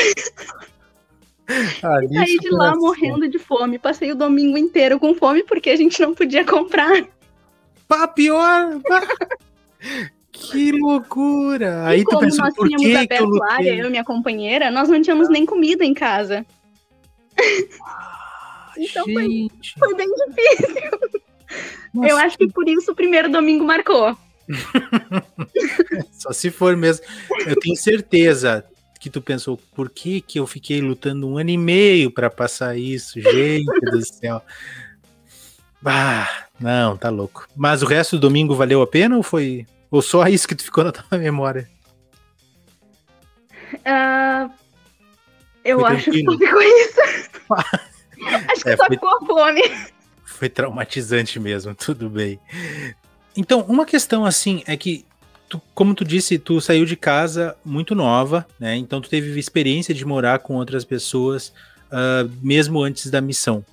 Ah, 1.83 2.05
e 2.05 2.15
saí 2.15 2.39
de 2.39 2.51
lá 2.51 2.75
morrendo 2.77 3.29
de 3.29 3.39
fome. 3.39 3.79
Passei 3.79 4.13
o 4.13 4.17
domingo 4.17 4.59
inteiro 4.59 4.99
com 4.99 5.15
fome 5.15 5.43
porque 5.45 5.71
a 5.71 5.77
gente 5.77 6.01
não 6.01 6.15
podia 6.15 6.45
comprar. 6.45 7.07
Pá, 7.87 8.07
pior! 8.07 8.81
Pá. 8.83 9.03
Que 10.41 10.73
loucura! 10.73 11.85
Aí 11.87 12.05
tu 12.05 12.19
pensou, 12.19 12.45
nós 12.45 12.55
por 12.55 12.69
que, 12.69 12.77
que 12.77 13.15
eu 13.15 13.29
eu 13.65 13.87
e 13.87 13.91
minha 13.91 14.05
companheira, 14.05 14.71
nós 14.71 14.89
não 14.89 15.01
tínhamos 15.03 15.29
nem 15.29 15.45
comida 15.45 15.85
em 15.85 15.93
casa. 15.93 16.47
Ah, 17.85 18.73
então 18.77 19.05
foi, 19.05 19.49
foi, 19.79 19.95
bem 19.95 20.09
difícil. 20.09 20.91
Nossa, 21.93 22.09
eu 22.09 22.17
acho 22.17 22.39
que 22.39 22.49
por 22.49 22.69
isso 22.69 22.93
o 22.93 22.95
primeiro 22.95 23.31
domingo 23.31 23.65
marcou. 23.65 24.17
Só 26.13 26.33
se 26.33 26.51
for 26.51 26.77
mesmo. 26.77 27.05
Eu 27.47 27.59
tenho 27.59 27.77
certeza 27.77 28.65
que 28.99 29.11
tu 29.11 29.21
pensou, 29.21 29.57
por 29.75 29.91
que 29.91 30.21
que 30.21 30.39
eu 30.39 30.47
fiquei 30.47 30.81
lutando 30.81 31.29
um 31.29 31.39
ano 31.39 31.51
e 31.51 31.57
meio 31.57 32.11
para 32.11 32.29
passar 32.29 32.77
isso? 32.77 33.21
Gente 33.21 33.81
do 33.91 34.05
céu. 34.05 34.43
Ah, 35.85 36.29
não, 36.59 36.97
tá 36.97 37.09
louco. 37.09 37.47
Mas 37.57 37.83
o 37.83 37.87
resto 37.87 38.17
do 38.17 38.23
domingo 38.23 38.55
valeu 38.55 38.83
a 38.83 38.87
pena 38.87 39.17
ou 39.17 39.23
foi 39.23 39.67
ou 39.91 40.03
só 40.03 40.27
isso 40.27 40.47
que 40.47 40.55
tu 40.55 40.65
ficou 40.65 40.85
na 40.85 40.93
tua 40.93 41.19
memória? 41.19 41.69
Uh, 43.75 44.51
eu 45.65 45.81
foi 45.81 45.93
acho 45.93 46.11
tranquilo. 46.11 46.39
que 46.39 46.47
só 46.47 46.51
ficou 46.51 46.63
isso. 46.63 47.01
acho 48.51 48.63
que 48.63 48.69
é, 48.69 48.77
só 48.77 48.87
foi... 48.87 48.97
ficou 48.97 49.09
a 49.09 49.27
fome. 49.27 49.63
Foi 50.25 50.49
traumatizante 50.49 51.41
mesmo, 51.41 51.75
tudo 51.75 52.09
bem. 52.09 52.39
Então, 53.37 53.61
uma 53.63 53.85
questão 53.85 54.25
assim 54.25 54.63
é 54.67 54.77
que, 54.77 55.05
tu, 55.49 55.61
como 55.75 55.95
tu 55.95 56.05
disse, 56.05 56.39
tu 56.39 56.61
saiu 56.61 56.85
de 56.85 56.97
casa 56.97 57.57
muito 57.65 57.95
nova, 57.95 58.47
né? 58.59 58.77
Então 58.77 59.01
tu 59.01 59.09
teve 59.09 59.39
experiência 59.39 59.95
de 59.95 60.05
morar 60.05 60.39
com 60.41 60.55
outras 60.55 60.85
pessoas 60.85 61.53
uh, 61.93 62.31
mesmo 62.43 62.83
antes 62.83 63.11
da 63.11 63.21
missão. 63.21 63.65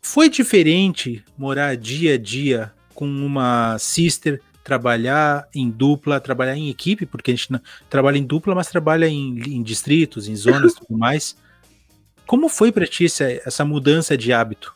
Foi 0.00 0.28
diferente 0.28 1.24
morar 1.36 1.76
dia 1.76 2.14
a 2.14 2.18
dia 2.18 2.72
com 2.94 3.06
uma 3.06 3.78
sister 3.78 4.40
trabalhar 4.62 5.48
em 5.54 5.70
dupla, 5.70 6.20
trabalhar 6.20 6.56
em 6.56 6.68
equipe, 6.68 7.06
porque 7.06 7.30
a 7.30 7.34
gente 7.34 7.48
trabalha 7.90 8.18
em 8.18 8.24
dupla, 8.24 8.54
mas 8.54 8.68
trabalha 8.68 9.06
em, 9.06 9.38
em 9.38 9.62
distritos, 9.62 10.28
em 10.28 10.36
zonas 10.36 10.72
e 10.72 10.76
tudo 10.80 10.98
mais. 10.98 11.36
Como 12.26 12.48
foi 12.48 12.70
para 12.70 12.86
ti 12.86 13.06
essa, 13.06 13.24
essa 13.24 13.64
mudança 13.64 14.16
de 14.16 14.32
hábito? 14.32 14.74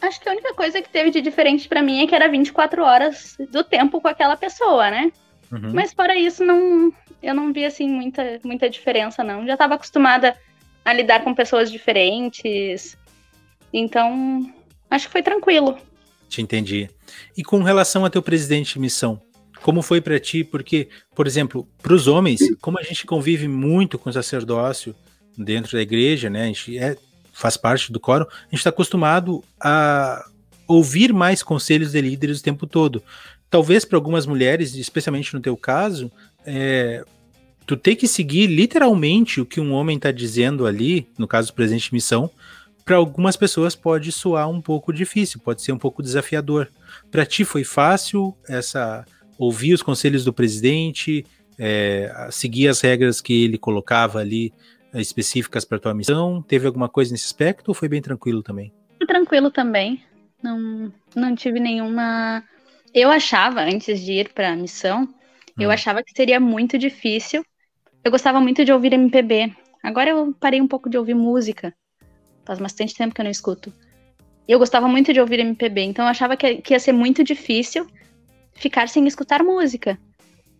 Acho 0.00 0.20
que 0.20 0.28
a 0.28 0.32
única 0.32 0.54
coisa 0.54 0.80
que 0.80 0.88
teve 0.88 1.10
de 1.10 1.20
diferente 1.20 1.68
para 1.68 1.82
mim 1.82 2.02
é 2.02 2.06
que 2.06 2.14
era 2.14 2.28
24 2.28 2.82
horas 2.82 3.36
do 3.50 3.62
tempo 3.62 4.00
com 4.00 4.08
aquela 4.08 4.36
pessoa, 4.36 4.90
né? 4.90 5.12
Uhum. 5.52 5.72
Mas 5.74 5.92
fora 5.92 6.16
isso, 6.16 6.44
não, 6.44 6.92
eu 7.22 7.34
não 7.34 7.52
vi 7.52 7.64
assim 7.64 7.88
muita, 7.88 8.40
muita 8.44 8.70
diferença, 8.70 9.22
não. 9.22 9.46
Já 9.46 9.54
estava 9.54 9.74
acostumada 9.74 10.36
a 10.84 10.92
lidar 10.92 11.22
com 11.22 11.34
pessoas 11.34 11.70
diferentes. 11.70 12.96
Então, 13.72 14.50
acho 14.90 15.06
que 15.06 15.12
foi 15.12 15.22
tranquilo. 15.22 15.78
Te 16.28 16.40
entendi. 16.40 16.88
E 17.36 17.42
com 17.42 17.62
relação 17.62 18.04
a 18.04 18.10
teu 18.10 18.22
presidente 18.22 18.74
de 18.74 18.80
missão, 18.80 19.20
como 19.62 19.82
foi 19.82 20.00
para 20.00 20.18
ti? 20.18 20.42
Porque, 20.42 20.88
por 21.14 21.26
exemplo, 21.26 21.68
para 21.82 21.94
os 21.94 22.06
homens, 22.06 22.40
como 22.60 22.78
a 22.78 22.82
gente 22.82 23.06
convive 23.06 23.46
muito 23.46 23.98
com 23.98 24.08
o 24.10 24.12
sacerdócio 24.12 24.94
dentro 25.36 25.72
da 25.72 25.82
igreja, 25.82 26.30
né? 26.30 26.44
A 26.44 26.46
gente 26.46 26.78
é, 26.78 26.96
faz 27.32 27.56
parte 27.56 27.92
do 27.92 28.00
coro, 28.00 28.26
a 28.30 28.44
gente 28.44 28.58
está 28.58 28.70
acostumado 28.70 29.42
a 29.60 30.24
ouvir 30.66 31.12
mais 31.12 31.42
conselhos 31.42 31.92
de 31.92 32.00
líderes 32.00 32.40
o 32.40 32.44
tempo 32.44 32.66
todo. 32.66 33.02
Talvez 33.48 33.84
para 33.84 33.98
algumas 33.98 34.26
mulheres, 34.26 34.74
especialmente 34.76 35.34
no 35.34 35.40
teu 35.40 35.56
caso, 35.56 36.10
é, 36.46 37.04
tu 37.66 37.76
tem 37.76 37.96
que 37.96 38.06
seguir 38.06 38.46
literalmente 38.46 39.40
o 39.40 39.46
que 39.46 39.60
um 39.60 39.72
homem 39.72 39.96
está 39.96 40.10
dizendo 40.10 40.66
ali, 40.66 41.08
no 41.18 41.26
caso 41.26 41.48
do 41.48 41.54
presidente 41.54 41.88
de 41.88 41.94
missão, 41.94 42.30
para 42.84 42.96
algumas 42.96 43.36
pessoas 43.36 43.74
pode 43.74 44.10
soar 44.12 44.48
um 44.48 44.60
pouco 44.60 44.92
difícil, 44.92 45.40
pode 45.40 45.62
ser 45.62 45.72
um 45.72 45.78
pouco 45.78 46.02
desafiador. 46.02 46.68
Para 47.10 47.26
ti 47.26 47.44
foi 47.44 47.64
fácil 47.64 48.36
essa 48.48 49.04
ouvir 49.38 49.72
os 49.72 49.82
conselhos 49.82 50.24
do 50.24 50.32
presidente, 50.32 51.24
é, 51.58 52.28
seguir 52.30 52.68
as 52.68 52.80
regras 52.80 53.20
que 53.20 53.44
ele 53.44 53.58
colocava 53.58 54.18
ali 54.18 54.52
é, 54.92 55.00
específicas 55.00 55.64
para 55.64 55.78
tua 55.78 55.94
missão? 55.94 56.42
Teve 56.42 56.66
alguma 56.66 56.88
coisa 56.88 57.12
nesse 57.12 57.26
aspecto 57.26 57.68
ou 57.68 57.74
foi 57.74 57.88
bem 57.88 58.02
tranquilo 58.02 58.42
também? 58.42 58.72
Tranquilo 59.06 59.50
também. 59.50 60.02
Não, 60.42 60.92
não 61.14 61.34
tive 61.34 61.60
nenhuma. 61.60 62.42
Eu 62.94 63.10
achava, 63.10 63.60
antes 63.60 64.00
de 64.00 64.12
ir 64.12 64.32
para 64.32 64.52
a 64.52 64.56
missão, 64.56 65.02
hum. 65.02 65.08
eu 65.58 65.70
achava 65.70 66.02
que 66.02 66.12
seria 66.14 66.40
muito 66.40 66.76
difícil. 66.78 67.44
Eu 68.02 68.10
gostava 68.10 68.40
muito 68.40 68.64
de 68.64 68.72
ouvir 68.72 68.92
MPB. 68.92 69.54
Agora 69.82 70.10
eu 70.10 70.34
parei 70.38 70.60
um 70.60 70.68
pouco 70.68 70.88
de 70.90 70.98
ouvir 70.98 71.14
música. 71.14 71.74
Faz 72.44 72.58
bastante 72.58 72.94
tempo 72.94 73.14
que 73.14 73.20
eu 73.20 73.24
não 73.24 73.30
escuto. 73.30 73.72
Eu 74.48 74.58
gostava 74.58 74.88
muito 74.88 75.12
de 75.12 75.20
ouvir 75.20 75.38
MPB, 75.40 75.82
então 75.82 76.04
eu 76.04 76.10
achava 76.10 76.36
que, 76.36 76.56
que 76.56 76.74
ia 76.74 76.80
ser 76.80 76.92
muito 76.92 77.22
difícil 77.22 77.86
ficar 78.54 78.88
sem 78.88 79.06
escutar 79.06 79.42
música. 79.42 79.98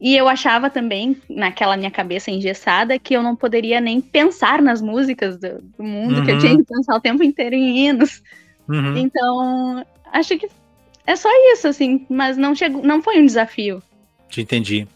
E 0.01 0.16
eu 0.16 0.28
achava 0.28 0.70
também, 0.70 1.16
naquela 1.28 1.76
minha 1.76 1.91
cabeça 1.91 2.31
engessada, 2.31 2.99
que 2.99 3.14
eu 3.14 3.22
não 3.22 3.37
poderia 3.37 3.81
nem 3.81 4.01
pensar 4.01 4.62
nas 4.62 4.81
músicas 4.81 5.37
do, 5.37 5.61
do 5.76 5.85
mundo, 5.85 6.18
uhum. 6.18 6.24
que 6.24 6.31
eu 6.31 6.35
uhum. 6.35 6.41
tinha 6.41 6.57
que 6.57 6.64
pensar 6.64 6.97
o 6.97 7.01
tempo 7.01 7.22
inteiro 7.22 7.55
em 7.55 7.87
hinos. 7.87 8.22
Uhum. 8.66 8.97
Então, 8.97 9.85
acho 10.12 10.39
que 10.39 10.49
é 11.07 11.16
só 11.16 11.28
isso, 11.53 11.68
assim, 11.68 12.07
mas 12.09 12.39
não, 12.39 12.55
chegou, 12.55 12.83
não 12.83 13.03
foi 13.03 13.20
um 13.20 13.26
desafio. 13.26 13.83
Te 14.28 14.41
entendi. 14.41 14.87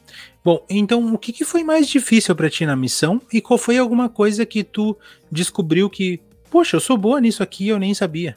Bom, 0.44 0.64
então 0.70 1.12
o 1.12 1.18
que, 1.18 1.32
que 1.32 1.44
foi 1.44 1.64
mais 1.64 1.88
difícil 1.88 2.34
para 2.36 2.48
ti 2.48 2.64
na 2.64 2.76
missão 2.76 3.20
e 3.32 3.40
qual 3.40 3.58
foi 3.58 3.78
alguma 3.78 4.08
coisa 4.08 4.46
que 4.46 4.62
tu 4.62 4.96
descobriu 5.30 5.90
que, 5.90 6.20
poxa, 6.54 6.76
eu 6.76 6.80
sou 6.80 6.96
boa 6.96 7.20
nisso 7.20 7.42
aqui 7.42 7.66
eu 7.66 7.80
nem 7.80 7.92
sabia? 7.92 8.36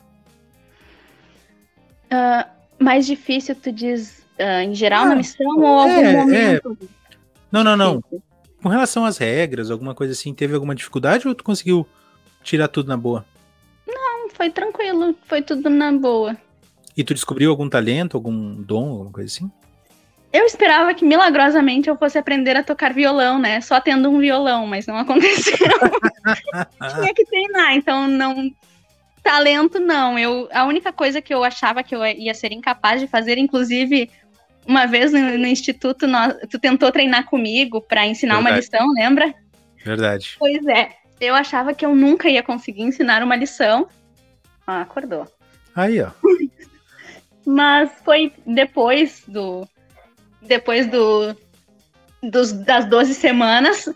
Uh, 2.06 2.50
mais 2.80 3.06
difícil, 3.06 3.54
tu 3.56 3.72
diz 3.72 4.26
uh, 4.40 4.64
em 4.64 4.74
geral 4.74 5.04
ah, 5.04 5.10
na 5.10 5.16
missão 5.18 5.46
ou 5.60 5.68
algum 5.68 5.92
é, 5.92 6.14
momento? 6.14 6.76
É. 6.82 6.88
Não, 7.52 7.64
não, 7.64 7.78
não. 7.78 8.04
Com 8.60 8.70
relação 8.70 9.06
às 9.06 9.20
regras, 9.20 9.70
alguma 9.70 9.94
coisa 9.94 10.14
assim, 10.14 10.34
teve 10.34 10.56
alguma 10.56 10.74
dificuldade 10.74 11.28
ou 11.28 11.36
tu 11.36 11.44
conseguiu 11.44 11.88
tirar 12.42 12.70
tudo 12.70 12.88
na 12.88 12.98
boa? 12.98 13.24
Não, 13.88 14.32
foi 14.32 14.50
tranquilo, 14.50 15.16
foi 15.28 15.44
tudo 15.44 15.70
na 15.70 15.92
boa. 15.92 16.36
E 16.98 17.04
tu 17.04 17.14
descobriu 17.14 17.52
algum 17.52 17.70
talento, 17.70 18.18
algum 18.18 18.56
dom, 18.56 18.90
alguma 18.90 19.12
coisa 19.12 19.32
assim? 19.32 19.52
Eu 20.38 20.46
esperava 20.46 20.94
que 20.94 21.04
milagrosamente 21.04 21.90
eu 21.90 21.98
fosse 21.98 22.16
aprender 22.16 22.56
a 22.56 22.62
tocar 22.62 22.94
violão, 22.94 23.40
né? 23.40 23.60
Só 23.60 23.82
tendo 23.82 24.08
um 24.08 24.20
violão, 24.20 24.68
mas 24.68 24.86
não 24.86 24.96
aconteceu. 24.96 25.58
Tinha 26.94 27.12
que 27.12 27.26
treinar, 27.26 27.74
então 27.74 28.08
não 28.08 28.52
talento 29.24 29.80
não. 29.80 30.18
Eu 30.20 30.48
a 30.54 30.64
única 30.66 30.94
coisa 30.94 31.24
que 31.24 31.34
eu 31.34 31.44
achava 31.44 31.82
que 31.82 31.96
eu 31.96 32.06
ia 32.06 32.36
ser 32.36 32.52
incapaz 32.52 33.02
de 33.02 33.08
fazer, 33.08 33.40
inclusive 33.40 34.12
uma 34.68 34.86
vez 34.86 35.12
no, 35.12 35.20
no 35.40 35.48
instituto, 35.48 36.06
nós, 36.06 36.36
tu 36.52 36.60
tentou 36.60 36.92
treinar 36.92 37.26
comigo 37.26 37.82
para 37.82 38.06
ensinar 38.06 38.36
Verdade. 38.36 38.54
uma 38.54 38.60
lição, 38.60 38.94
lembra? 38.94 39.34
Verdade. 39.84 40.36
Pois 40.38 40.64
é. 40.68 40.92
Eu 41.20 41.34
achava 41.34 41.74
que 41.74 41.84
eu 41.84 41.96
nunca 41.96 42.30
ia 42.30 42.44
conseguir 42.44 42.84
ensinar 42.84 43.24
uma 43.24 43.36
lição. 43.36 43.88
Ah, 44.68 44.82
acordou. 44.82 45.26
Aí, 45.76 46.00
ó. 46.00 46.12
Mas 47.44 47.90
foi 48.06 48.32
depois 48.46 49.24
do. 49.28 49.68
Depois 50.42 50.88
do. 50.88 51.36
Dos, 52.24 52.52
das 52.52 52.86
12 52.86 53.14
semanas. 53.14 53.90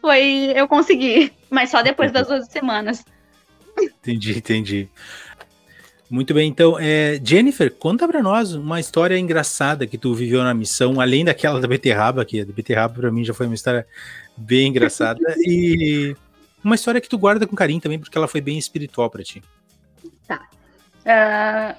Foi. 0.00 0.52
Eu 0.54 0.66
consegui. 0.66 1.32
Mas 1.48 1.70
só 1.70 1.82
depois 1.82 2.12
das 2.12 2.26
12 2.26 2.50
semanas. 2.50 3.04
Entendi, 3.78 4.36
entendi. 4.36 4.88
Muito 6.10 6.34
bem, 6.34 6.48
então, 6.48 6.76
é, 6.76 7.20
Jennifer, 7.22 7.72
conta 7.72 8.06
para 8.08 8.20
nós 8.20 8.52
uma 8.52 8.80
história 8.80 9.16
engraçada 9.16 9.86
que 9.86 9.96
tu 9.96 10.12
viveu 10.12 10.42
na 10.42 10.52
missão, 10.52 11.00
além 11.00 11.24
daquela 11.24 11.60
da 11.60 11.68
beterraba, 11.68 12.24
que 12.24 12.40
a 12.40 12.44
da 12.44 12.52
beterraba 12.52 12.94
para 12.94 13.12
mim 13.12 13.24
já 13.24 13.32
foi 13.32 13.46
uma 13.46 13.54
história 13.54 13.86
bem 14.36 14.66
engraçada, 14.66 15.20
e 15.46 16.16
uma 16.64 16.74
história 16.74 17.00
que 17.00 17.08
tu 17.08 17.16
guarda 17.16 17.46
com 17.46 17.54
carinho 17.54 17.80
também, 17.80 17.96
porque 17.96 18.18
ela 18.18 18.26
foi 18.26 18.40
bem 18.40 18.58
espiritual 18.58 19.08
para 19.08 19.22
ti. 19.22 19.40
Tá. 20.26 20.48
Uh, 21.06 21.76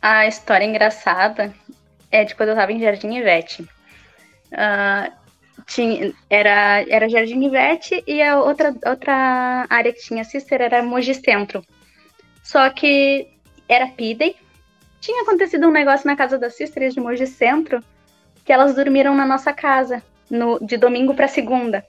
a 0.00 0.26
história 0.26 0.64
engraçada 0.64 1.54
é 2.10 2.24
de 2.24 2.34
quando 2.34 2.50
eu 2.50 2.54
tava 2.54 2.72
em 2.72 2.80
Jardim 2.80 3.16
Ivete. 3.16 3.62
Uh, 4.52 5.12
tinha, 5.66 6.12
era, 6.30 6.84
era 6.88 7.08
Jardim 7.08 7.44
Ivete 7.44 8.02
e 8.06 8.22
a 8.22 8.40
outra, 8.40 8.74
outra 8.86 9.66
área 9.68 9.92
que 9.92 10.00
tinha 10.00 10.24
sister 10.24 10.60
era 10.60 10.82
Mogi 10.82 11.14
Centro. 11.14 11.62
Só 12.42 12.68
que 12.70 13.28
era 13.68 13.88
Pidey. 13.88 14.36
Tinha 15.00 15.22
acontecido 15.22 15.66
um 15.66 15.72
negócio 15.72 16.06
na 16.06 16.16
casa 16.16 16.38
das 16.38 16.56
sisters 16.56 16.94
de 16.94 17.00
Mogi 17.00 17.26
Centro, 17.26 17.82
que 18.44 18.52
elas 18.52 18.74
dormiram 18.74 19.14
na 19.14 19.26
nossa 19.26 19.52
casa, 19.52 20.02
no, 20.30 20.58
de 20.60 20.76
domingo 20.76 21.14
para 21.14 21.28
segunda. 21.28 21.84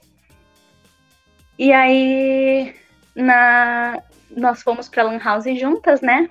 E 1.58 1.72
aí, 1.72 2.74
na, 3.14 4.00
nós 4.30 4.62
fomos 4.62 4.88
pra 4.88 5.02
Lan 5.02 5.18
House 5.18 5.58
juntas, 5.58 6.00
né? 6.00 6.28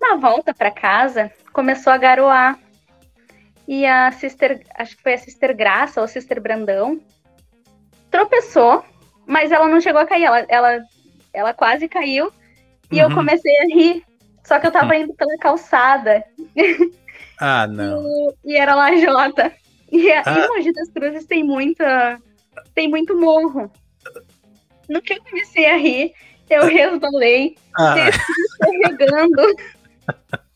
Na 0.00 0.16
volta 0.16 0.54
para 0.54 0.70
casa, 0.70 1.30
começou 1.52 1.92
a 1.92 1.98
garoar. 1.98 2.58
E 3.68 3.86
a 3.86 4.10
Sister, 4.10 4.62
acho 4.76 4.96
que 4.96 5.02
foi 5.02 5.14
a 5.14 5.18
Sister 5.18 5.54
Graça 5.54 6.00
ou 6.00 6.08
Sister 6.08 6.40
Brandão, 6.40 6.98
tropeçou, 8.10 8.84
mas 9.26 9.52
ela 9.52 9.68
não 9.68 9.80
chegou 9.80 10.00
a 10.00 10.06
cair, 10.06 10.24
ela, 10.24 10.46
ela, 10.48 10.78
ela 11.32 11.54
quase 11.54 11.86
caiu. 11.86 12.32
E 12.90 12.96
uhum. 12.96 13.10
eu 13.10 13.14
comecei 13.14 13.54
a 13.60 13.64
rir 13.64 14.02
só 14.48 14.58
que 14.58 14.66
eu 14.66 14.72
tava 14.72 14.94
hum. 14.94 15.02
indo 15.02 15.14
pela 15.14 15.36
calçada. 15.38 16.24
Ah, 17.40 17.68
não. 17.68 18.02
e, 18.02 18.34
e 18.46 18.56
era 18.56 18.74
lajota. 18.74 19.52
E, 19.92 20.10
ah. 20.10 20.24
e 20.26 20.48
Mogi 20.48 20.72
das 20.72 20.90
Cruzes 20.90 21.24
tem 21.24 21.44
muita. 21.44 22.20
Tem 22.74 22.88
muito 22.88 23.16
morro. 23.16 23.70
No 24.88 25.00
que 25.00 25.12
eu 25.12 25.22
comecei 25.22 25.66
a 25.66 25.76
rir, 25.76 26.12
eu 26.50 26.66
resbalei, 26.66 27.54
ah. 27.78 27.94
escorregando. 28.08 29.54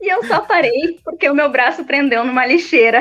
e 0.00 0.12
eu 0.12 0.24
só 0.24 0.40
parei 0.40 0.98
porque 1.04 1.28
o 1.28 1.34
meu 1.34 1.50
braço 1.50 1.84
prendeu 1.84 2.24
numa 2.24 2.46
lixeira. 2.46 3.00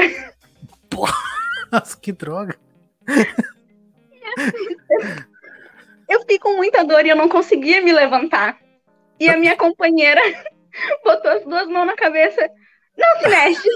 Nossa, 1.71 1.97
que 2.01 2.11
droga! 2.11 2.57
Eu 6.07 6.21
fiquei 6.21 6.39
com 6.39 6.55
muita 6.55 6.85
dor 6.85 7.05
e 7.05 7.09
eu 7.09 7.17
não 7.17 7.27
conseguia 7.27 7.81
me 7.81 7.91
levantar. 7.91 8.57
E 9.19 9.29
a 9.29 9.35
minha 9.35 9.57
companheira 9.57 10.21
botou 11.03 11.31
as 11.31 11.43
duas 11.43 11.67
mãos 11.67 11.85
na 11.85 11.95
cabeça. 11.95 12.49
Não 12.97 13.19
se 13.19 13.27
mexe! 13.27 13.69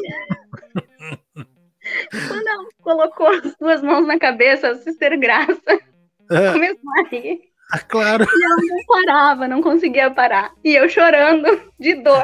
Quando 2.27 2.47
ela 2.47 2.65
colocou 2.81 3.27
as 3.27 3.55
duas 3.57 3.81
mãos 3.81 4.07
na 4.07 4.17
cabeça, 4.17 4.69
a 4.69 4.75
Sister 4.75 5.19
Graça 5.19 5.61
começou 6.53 6.89
a 6.99 7.09
rir. 7.09 7.50
Ah, 7.71 7.79
claro. 7.79 8.25
E 8.25 8.43
ela 8.43 8.57
não 8.57 8.85
parava, 8.85 9.47
não 9.47 9.61
conseguia 9.61 10.11
parar. 10.11 10.51
E 10.63 10.75
eu 10.75 10.89
chorando 10.89 11.61
de 11.79 11.95
dor. 11.95 12.23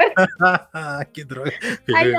que 1.14 1.24
droga. 1.24 1.54
Aí 1.96 2.14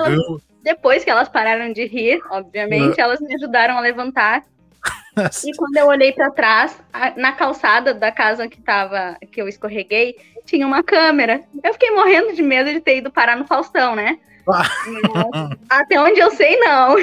depois 0.62 1.04
que 1.04 1.10
elas 1.10 1.28
pararam 1.28 1.72
de 1.72 1.84
rir, 1.86 2.20
obviamente, 2.30 3.00
elas 3.00 3.20
me 3.20 3.34
ajudaram 3.34 3.76
a 3.76 3.80
levantar. 3.80 4.44
e 5.44 5.54
quando 5.56 5.76
eu 5.76 5.86
olhei 5.86 6.12
para 6.12 6.30
trás, 6.30 6.78
na 7.16 7.32
calçada 7.32 7.92
da 7.92 8.10
casa 8.10 8.48
que 8.48 8.60
tava, 8.60 9.16
que 9.30 9.40
eu 9.40 9.48
escorreguei, 9.48 10.16
tinha 10.44 10.66
uma 10.66 10.82
câmera. 10.82 11.42
Eu 11.62 11.72
fiquei 11.72 11.90
morrendo 11.90 12.34
de 12.34 12.42
medo 12.42 12.70
de 12.70 12.80
ter 12.80 12.98
ido 12.98 13.10
parar 13.10 13.36
no 13.36 13.46
Faustão, 13.46 13.94
né? 13.94 14.18
até 15.68 16.00
onde 16.00 16.20
eu 16.20 16.30
sei, 16.30 16.58
não. 16.58 16.96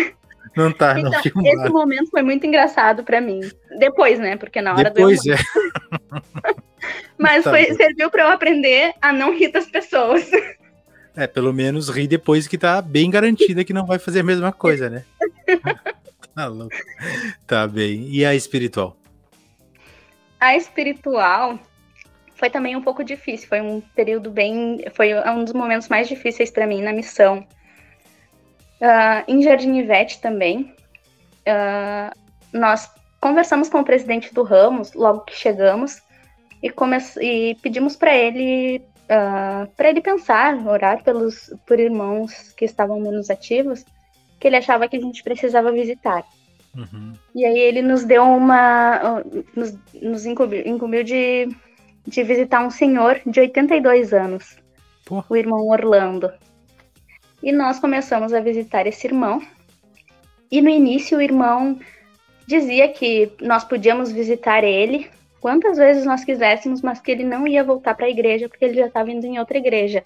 Não 0.56 0.72
tá, 0.72 0.98
então, 0.98 1.12
não. 1.12 1.46
Esse 1.46 1.70
momento 1.70 2.10
foi 2.10 2.22
muito 2.22 2.46
engraçado 2.46 3.04
para 3.04 3.20
mim. 3.20 3.42
Depois, 3.78 4.20
né? 4.20 4.38
Porque 4.38 4.62
na 4.62 4.74
hora 4.74 4.90
Depois, 4.90 5.20
do. 5.20 5.24
Depois, 5.24 5.42
é. 5.42 6.66
Mas 7.18 7.44
tá 7.44 7.50
foi, 7.50 7.74
serviu 7.74 8.10
para 8.10 8.24
eu 8.24 8.30
aprender 8.30 8.94
a 9.02 9.12
não 9.12 9.36
rir 9.36 9.52
das 9.52 9.66
pessoas. 9.66 10.30
É, 11.16 11.28
pelo 11.28 11.54
menos 11.54 11.90
rir 11.90 12.08
depois 12.08 12.48
que 12.48 12.58
tá 12.58 12.82
bem 12.82 13.10
garantida 13.10 13.64
que 13.64 13.74
não 13.74 13.86
vai 13.86 13.98
fazer 13.98 14.20
a 14.20 14.24
mesma 14.24 14.52
coisa, 14.52 14.90
né? 14.90 15.06
tá 16.36 16.48
louco. 16.48 16.76
Tá 17.48 17.68
bem. 17.68 18.08
E 18.10 18.26
a 18.26 18.36
espiritual? 18.36 18.98
A 20.40 20.56
espiritual 20.56 21.58
foi 22.36 22.50
também 22.50 22.76
um 22.76 22.82
pouco 22.82 23.04
difícil. 23.04 23.48
Foi 23.48 23.62
um 23.62 23.82
período 23.82 24.30
bem. 24.30 24.84
Foi 24.94 25.14
um 25.30 25.44
dos 25.44 25.54
momentos 25.54 25.88
mais 25.88 26.08
difíceis 26.08 26.52
para 26.52 26.68
mim 26.68 26.82
na 26.82 26.92
missão. 26.92 27.48
Uh, 28.82 29.24
em 29.28 29.42
Jardim 29.42 29.78
Ivete 29.78 30.20
também. 30.22 30.74
Uh, 31.48 32.18
nós 32.52 32.90
conversamos 33.22 33.70
com 33.70 33.80
o 33.80 33.86
presidente 33.86 34.34
do 34.34 34.44
Ramos 34.44 34.94
logo 34.94 35.22
que 35.22 35.36
chegamos 35.36 36.02
e, 36.62 36.72
e 37.22 37.56
pedimos 37.56 37.96
para 37.96 38.16
ele 38.16 38.78
uh, 38.78 38.84
ah, 39.10 39.68
para 39.76 39.90
ele 39.90 40.02
pensar, 40.02 40.56
orar 40.66 41.04
pelos 41.04 41.54
por 41.66 41.80
irmãos 41.80 42.54
que 42.58 42.66
estavam 42.66 43.00
menos 43.00 43.30
ativos, 43.30 43.86
que 44.40 44.48
ele 44.48 44.58
achava 44.58 44.88
que 44.88 44.98
a 44.98 45.02
gente 45.02 45.24
precisava 45.24 45.72
visitar. 45.72 46.24
Uhum. 46.76 47.14
E 47.34 47.46
aí 47.46 47.58
ele 47.58 47.82
nos 47.82 48.04
deu 48.04 48.24
uma. 48.24 49.24
nos, 49.56 49.78
nos 50.02 50.26
incumbiu, 50.26 50.62
incumbiu 50.66 51.04
de, 51.04 51.48
de 52.06 52.24
visitar 52.24 52.66
um 52.66 52.70
senhor 52.70 53.22
de 53.26 53.40
82 53.40 54.14
anos, 54.14 54.58
Pô. 55.06 55.24
o 55.30 55.36
irmão 55.36 55.68
Orlando. 55.70 56.32
E 57.42 57.52
nós 57.52 57.80
começamos 57.80 58.34
a 58.34 58.40
visitar 58.40 58.88
esse 58.88 59.08
irmão. 59.08 59.42
E 60.52 60.62
no 60.62 60.70
início 60.70 61.18
o 61.18 61.22
irmão 61.22 61.80
dizia 62.48 62.88
que 62.88 63.32
nós 63.42 63.64
podíamos 63.64 64.12
visitar 64.12 64.64
ele 64.64 65.10
quantas 65.40 65.78
vezes 65.78 66.06
nós 66.06 66.24
quiséssemos, 66.24 66.82
mas 66.82 67.00
que 67.00 67.12
ele 67.12 67.24
não 67.24 67.48
ia 67.48 67.64
voltar 67.64 67.96
para 67.96 68.08
a 68.08 68.10
igreja 68.10 68.50
porque 68.50 68.66
ele 68.66 68.76
já 68.76 68.88
estava 68.88 69.12
indo 69.12 69.26
em 69.26 69.38
outra 69.40 69.58
igreja. 69.58 70.04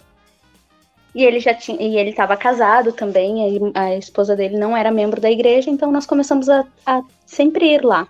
E 1.14 1.24
ele 1.24 1.40
já 1.40 1.54
tinha, 1.54 1.80
e 1.80 1.96
ele 1.96 2.10
estava 2.10 2.36
casado 2.36 2.92
também, 2.92 3.72
a 3.74 3.96
esposa 3.96 4.36
dele 4.36 4.56
não 4.56 4.76
era 4.76 4.92
membro 4.92 5.20
da 5.20 5.30
igreja, 5.30 5.68
então 5.68 5.90
nós 5.90 6.06
começamos 6.06 6.48
a, 6.48 6.64
a 6.86 7.02
sempre 7.26 7.74
ir 7.74 7.84
lá. 7.84 8.06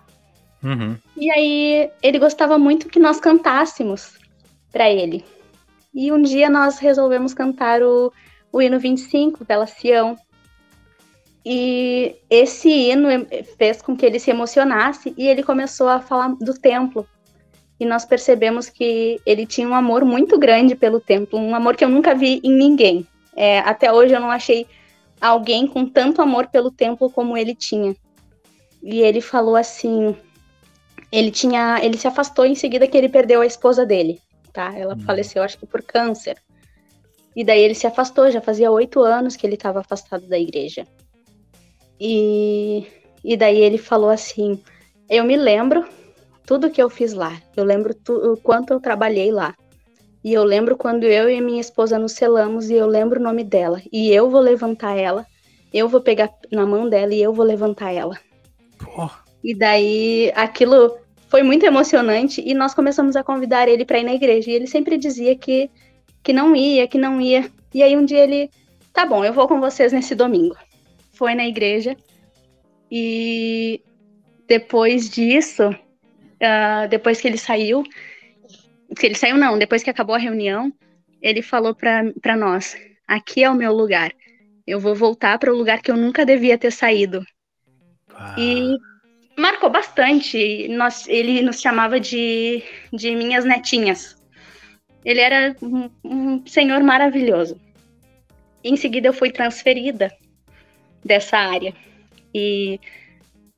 Uhum. 0.63 0.97
E 1.17 1.31
aí 1.31 1.91
ele 2.03 2.19
gostava 2.19 2.59
muito 2.59 2.89
que 2.89 2.99
nós 2.99 3.19
cantássemos 3.19 4.19
para 4.71 4.91
ele. 4.91 5.25
E 5.95 6.13
um 6.13 6.21
dia 6.21 6.51
nós 6.51 6.79
resolvemos 6.79 7.33
cantar 7.33 7.83
o, 7.83 8.13
o 8.53 8.61
hino 8.61 8.79
25, 8.79 9.45
Bela 9.45 9.67
Sião. 9.67 10.17
E 11.45 12.17
esse 12.29 12.69
hino 12.69 13.09
fez 13.57 13.81
com 13.81 13.97
que 13.97 14.05
ele 14.05 14.19
se 14.19 14.31
emocionasse 14.31 15.15
e 15.17 15.27
ele 15.27 15.43
começou 15.43 15.89
a 15.89 16.01
falar 16.01 16.35
do 16.35 16.53
templo, 16.53 17.07
e 17.81 17.87
nós 17.87 18.05
percebemos 18.05 18.69
que 18.69 19.19
ele 19.25 19.47
tinha 19.47 19.67
um 19.67 19.75
amor 19.75 20.05
muito 20.05 20.39
grande 20.39 20.75
pelo 20.75 21.01
templo, 21.01 21.39
um 21.39 21.55
amor 21.55 21.77
que 21.77 21.83
eu 21.83 21.89
nunca 21.89 22.15
vi 22.15 22.39
em 22.45 22.53
ninguém. 22.53 23.07
É, 23.35 23.61
até 23.61 23.91
hoje 23.91 24.15
eu 24.15 24.21
não 24.21 24.31
achei 24.31 24.67
alguém 25.19 25.67
com 25.67 25.87
tanto 25.87 26.21
amor 26.21 26.49
pelo 26.49 26.71
templo 26.71 27.11
como 27.11 27.39
ele 27.39 27.55
tinha. 27.55 27.97
E 28.83 29.01
ele 29.01 29.23
falou 29.23 29.57
assim, 29.57 30.15
ele 31.11 31.31
tinha, 31.31 31.81
ele 31.83 31.97
se 31.97 32.07
afastou 32.07 32.45
em 32.45 32.55
seguida 32.55 32.87
que 32.87 32.99
ele 32.99 33.09
perdeu 33.09 33.41
a 33.41 33.47
esposa 33.47 33.87
dele, 33.87 34.21
tá? 34.53 34.77
Ela 34.77 34.95
hum. 34.95 35.01
faleceu, 35.01 35.43
acho 35.43 35.59
que 35.59 35.67
por 35.67 35.81
câncer. 35.83 36.37
E 37.35 37.45
daí 37.45 37.61
ele 37.61 37.75
se 37.75 37.87
afastou, 37.87 38.31
já 38.31 38.41
fazia 38.41 38.71
oito 38.71 39.01
anos 39.01 39.37
que 39.37 39.47
ele 39.47 39.55
estava 39.55 39.81
afastado 39.81 40.27
da 40.27 40.39
igreja. 40.39 40.87
E, 42.01 42.87
e 43.23 43.37
daí 43.37 43.59
ele 43.61 43.79
falou 43.79 44.11
assim: 44.11 44.61
Eu 45.09 45.25
me 45.25 45.37
lembro 45.37 45.87
tudo 46.47 46.71
que 46.71 46.83
eu 46.83 46.91
fiz 46.91 47.13
lá. 47.13 47.41
Eu 47.57 47.65
lembro 47.65 47.95
o 48.09 48.37
quanto 48.37 48.73
eu 48.73 48.81
trabalhei 48.81 49.31
lá. 49.31 49.55
E 50.23 50.33
eu 50.35 50.45
lembro 50.45 50.77
quando 50.77 51.05
eu 51.05 51.31
e 51.31 51.41
minha 51.41 51.61
esposa 51.61 51.99
nos 51.99 52.13
selamos 52.13 52.69
e 52.69 52.75
eu 52.75 52.87
lembro 52.87 53.21
o 53.21 53.23
nome 53.23 53.43
dela. 53.45 53.81
E 53.93 54.11
eu 54.11 54.29
vou 54.29 54.41
levantar 54.41 54.97
ela, 54.97 55.27
eu 55.73 55.89
vou 55.89 56.01
pegar 56.01 56.31
na 56.51 56.67
mão 56.67 56.89
dela 56.89 57.15
e 57.15 57.23
eu 57.23 57.33
vou 57.33 57.45
levantar 57.45 57.93
ela. 57.93 58.19
E 59.43 59.55
daí 59.55 60.31
aquilo 60.35 60.99
foi 61.29 61.43
muito 61.43 61.65
emocionante 61.65 62.43
e 62.45 62.53
nós 62.53 62.75
começamos 62.75 63.17
a 63.17 63.23
convidar 63.23 63.69
ele 63.69 63.85
para 63.85 64.01
ir 64.01 64.05
na 64.05 64.13
igreja. 64.13 64.51
E 64.51 64.55
ele 64.55 64.67
sempre 64.67 64.99
dizia 64.99 65.35
que, 65.37 65.71
que 66.23 66.33
não 66.33 66.55
ia, 66.55 66.87
que 66.87 66.99
não 66.99 67.21
ia. 67.21 67.51
E 67.73 67.83
aí 67.83 67.97
um 67.97 68.05
dia 68.05 68.25
ele, 68.25 68.51
tá 68.93 69.07
bom, 69.07 69.25
eu 69.25 69.33
vou 69.33 69.49
com 69.49 69.61
vocês 69.61 69.93
nesse 69.93 70.15
domingo. 70.15 70.57
Foi 71.13 71.35
na 71.35 71.47
igreja 71.47 71.97
e 72.91 73.83
depois 74.49 75.09
disso 75.09 75.75
uh, 76.41 76.89
depois 76.89 77.21
que 77.21 77.29
ele 77.29 77.39
saiu, 77.39 77.85
que 78.99 79.07
ele 79.07 79.15
saiu 79.15 79.37
não, 79.37 79.59
depois 79.59 79.83
que 79.83 79.91
acabou 79.91 80.15
a 80.15 80.19
reunião, 80.19 80.73
ele 81.21 81.43
falou 81.43 81.75
para 81.75 82.37
nós: 82.37 82.77
aqui 83.07 83.45
é 83.45 83.51
o 83.51 83.55
meu 83.55 83.73
lugar. 83.73 84.13
Eu 84.67 84.79
vou 84.79 84.95
voltar 84.95 85.39
para 85.39 85.53
o 85.53 85.57
lugar 85.57 85.81
que 85.81 85.91
eu 85.91 85.97
nunca 85.97 86.25
devia 86.25 86.57
ter 86.57 86.71
saído. 86.71 87.25
Ah. 88.15 88.37
E 88.39 88.77
marcou 89.37 89.71
bastante. 89.71 90.69
Nós, 90.69 91.09
ele 91.09 91.43
nos 91.43 91.61
chamava 91.61 91.99
de, 91.99 92.63
de 92.93 93.15
minhas 93.17 93.45
netinhas. 93.45 94.20
Ele 95.05 95.21
era 95.21 95.57
um, 95.63 95.91
um 96.05 96.47
senhor 96.47 96.83
maravilhoso. 96.83 97.61
Em 98.63 98.77
seguida, 98.77 99.09
eu 99.09 99.13
fui 99.13 99.31
transferida 99.31 100.13
dessa 101.05 101.39
área. 101.39 101.75
E 102.35 102.79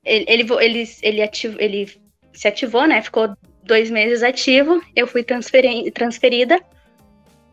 ele, 0.04 0.24
ele, 0.28 0.52
ele, 0.60 0.88
ele, 1.02 1.22
ativo, 1.22 1.56
ele 1.60 1.88
se 2.32 2.48
ativou, 2.48 2.86
né? 2.86 3.02
Ficou 3.02 3.36
dois 3.64 3.90
meses 3.90 4.22
ativo. 4.22 4.80
Eu 4.94 5.06
fui 5.06 5.24
transferida 5.24 6.60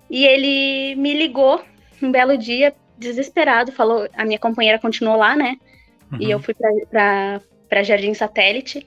e 0.09 0.25
ele 0.25 0.95
me 0.95 1.13
ligou 1.13 1.63
um 2.01 2.11
belo 2.11 2.37
dia, 2.37 2.73
desesperado. 2.97 3.71
Falou, 3.71 4.07
a 4.13 4.25
minha 4.25 4.39
companheira 4.39 4.79
continuou 4.79 5.17
lá, 5.17 5.35
né? 5.35 5.57
Uhum. 6.11 6.21
E 6.21 6.31
eu 6.31 6.39
fui 6.39 6.53
para 6.53 7.83
Jardim 7.83 8.13
Satélite. 8.13 8.85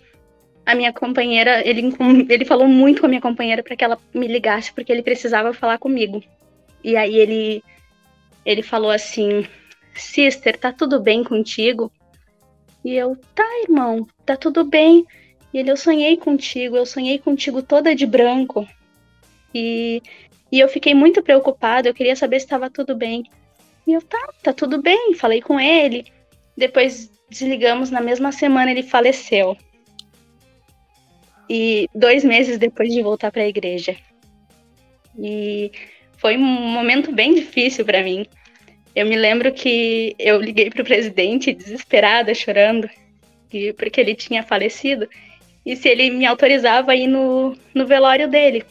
A 0.64 0.74
minha 0.74 0.92
companheira, 0.92 1.66
ele, 1.66 1.92
ele 2.28 2.44
falou 2.44 2.68
muito 2.68 3.00
com 3.00 3.06
a 3.06 3.08
minha 3.08 3.20
companheira 3.20 3.62
para 3.62 3.74
que 3.74 3.84
ela 3.84 3.98
me 4.14 4.28
ligasse, 4.28 4.72
porque 4.72 4.92
ele 4.92 5.02
precisava 5.02 5.52
falar 5.52 5.78
comigo. 5.78 6.22
E 6.84 6.96
aí 6.96 7.16
ele, 7.16 7.62
ele 8.44 8.62
falou 8.62 8.90
assim: 8.90 9.46
Sister, 9.94 10.56
tá 10.56 10.72
tudo 10.72 11.00
bem 11.00 11.24
contigo? 11.24 11.90
E 12.84 12.94
eu, 12.94 13.16
tá, 13.34 13.44
irmão, 13.62 14.06
tá 14.24 14.36
tudo 14.36 14.64
bem. 14.64 15.04
E 15.52 15.58
ele, 15.58 15.70
eu 15.70 15.76
sonhei 15.76 16.16
contigo, 16.16 16.76
eu 16.76 16.86
sonhei 16.86 17.18
contigo 17.18 17.62
toda 17.62 17.94
de 17.94 18.06
branco. 18.06 18.66
E, 19.54 20.02
e 20.50 20.58
eu 20.58 20.68
fiquei 20.68 20.94
muito 20.94 21.22
preocupada, 21.22 21.88
eu 21.88 21.94
queria 21.94 22.16
saber 22.16 22.40
se 22.40 22.46
estava 22.46 22.70
tudo 22.70 22.96
bem. 22.96 23.24
E 23.86 23.92
eu, 23.92 24.02
tá, 24.02 24.18
tá 24.42 24.52
tudo 24.52 24.80
bem, 24.80 25.14
falei 25.14 25.40
com 25.40 25.60
ele. 25.60 26.06
Depois 26.56 27.10
desligamos, 27.28 27.90
na 27.90 28.00
mesma 28.00 28.32
semana 28.32 28.70
ele 28.70 28.82
faleceu. 28.82 29.56
E 31.48 31.88
dois 31.94 32.24
meses 32.24 32.58
depois 32.58 32.92
de 32.92 33.02
voltar 33.02 33.30
para 33.30 33.42
a 33.42 33.48
igreja. 33.48 33.96
E 35.18 35.70
foi 36.16 36.36
um 36.36 36.40
momento 36.40 37.12
bem 37.12 37.34
difícil 37.34 37.84
para 37.84 38.02
mim. 38.02 38.26
Eu 38.94 39.06
me 39.06 39.16
lembro 39.16 39.52
que 39.52 40.14
eu 40.18 40.40
liguei 40.40 40.70
para 40.70 40.82
o 40.82 40.84
presidente 40.84 41.52
desesperada, 41.52 42.34
chorando, 42.34 42.88
porque 43.76 44.00
ele 44.00 44.14
tinha 44.14 44.42
falecido 44.42 45.08
e 45.64 45.76
se 45.76 45.88
ele 45.88 46.10
me 46.10 46.26
autorizava 46.26 46.92
a 46.92 46.96
ir 46.96 47.06
no, 47.06 47.56
no 47.74 47.86
velório 47.86 48.28
dele. 48.28 48.64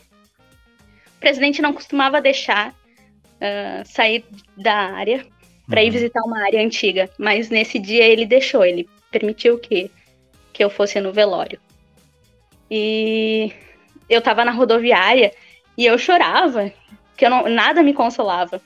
O 1.17 1.19
presidente 1.19 1.61
não 1.61 1.74
costumava 1.74 2.22
deixar 2.22 2.72
uh, 2.72 3.86
sair 3.86 4.26
da 4.57 4.74
área 4.74 5.26
para 5.67 5.82
uhum. 5.82 5.88
ir 5.88 5.91
visitar 5.91 6.22
uma 6.24 6.43
área 6.43 6.61
antiga, 6.61 7.09
mas 7.17 7.49
nesse 7.49 7.80
dia 7.80 8.03
ele 8.03 8.26
deixou, 8.26 8.65
ele 8.65 8.89
permitiu 9.09 9.57
que, 9.57 9.89
que 10.51 10.63
eu 10.63 10.69
fosse 10.69 10.99
no 10.99 11.13
velório. 11.13 11.59
E 12.74 13.51
eu 14.09 14.19
estava 14.19 14.45
na 14.45 14.51
rodoviária 14.51 15.34
e 15.78 15.86
eu 15.86 15.97
chorava, 15.97 16.72
que 17.17 17.26
eu 17.26 17.30
não, 17.30 17.49
nada 17.49 17.84
me 17.84 17.93
consolava. 17.93 18.61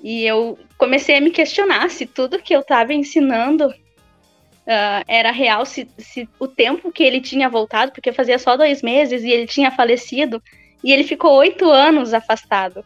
E 0.00 0.24
eu 0.24 0.56
comecei 0.78 1.16
a 1.16 1.20
me 1.20 1.32
questionar 1.32 1.90
se 1.90 2.06
tudo 2.06 2.38
que 2.38 2.54
eu 2.54 2.60
estava 2.60 2.94
ensinando 2.94 3.66
uh, 3.66 5.02
era 5.08 5.32
real 5.32 5.66
se, 5.66 5.88
se 5.98 6.28
o 6.38 6.46
tempo 6.46 6.92
que 6.92 7.02
ele 7.02 7.20
tinha 7.20 7.48
voltado, 7.48 7.90
porque 7.90 8.12
fazia 8.12 8.38
só 8.38 8.56
dois 8.56 8.80
meses 8.80 9.24
e 9.24 9.30
ele 9.30 9.48
tinha 9.48 9.72
falecido, 9.72 10.40
e 10.84 10.92
ele 10.92 11.02
ficou 11.02 11.32
oito 11.34 11.68
anos 11.68 12.14
afastado. 12.14 12.84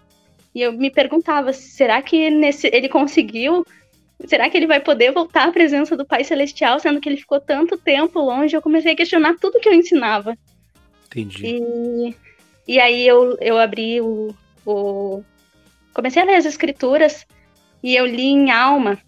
E 0.55 0.63
eu 0.63 0.73
me 0.73 0.91
perguntava, 0.91 1.53
será 1.53 2.01
que 2.01 2.31
nesse, 2.31 2.69
ele 2.73 2.89
conseguiu? 2.89 3.65
Será 4.27 4.51
que 4.51 4.57
ele 4.57 4.67
vai 4.67 4.81
poder 4.81 5.13
voltar 5.13 5.49
à 5.49 5.53
presença 5.53 5.97
do 5.97 6.07
Pai 6.07 6.25
Celestial, 6.25 6.79
sendo 6.79 7.01
que 7.01 7.09
ele 7.09 7.17
ficou 7.17 7.41
tanto 7.41 7.79
tempo 7.79 8.21
longe? 8.21 8.55
Eu 8.55 8.63
comecei 8.63 8.93
a 8.93 8.97
questionar 8.97 9.37
tudo 9.41 9.61
que 9.61 9.69
eu 9.69 9.75
ensinava. 9.75 10.37
Entendi. 11.07 11.47
E, 11.47 12.17
e 12.69 12.79
aí 12.79 13.07
eu, 13.07 13.37
eu 13.41 13.59
abri 13.59 14.01
o, 14.01 14.35
o. 14.67 15.23
Comecei 15.95 16.23
a 16.23 16.25
ler 16.25 16.37
as 16.37 16.45
escrituras 16.45 17.27
e 17.83 17.97
eu 17.97 18.07
li 18.07 18.27
em 18.27 18.51
alma 18.51 18.99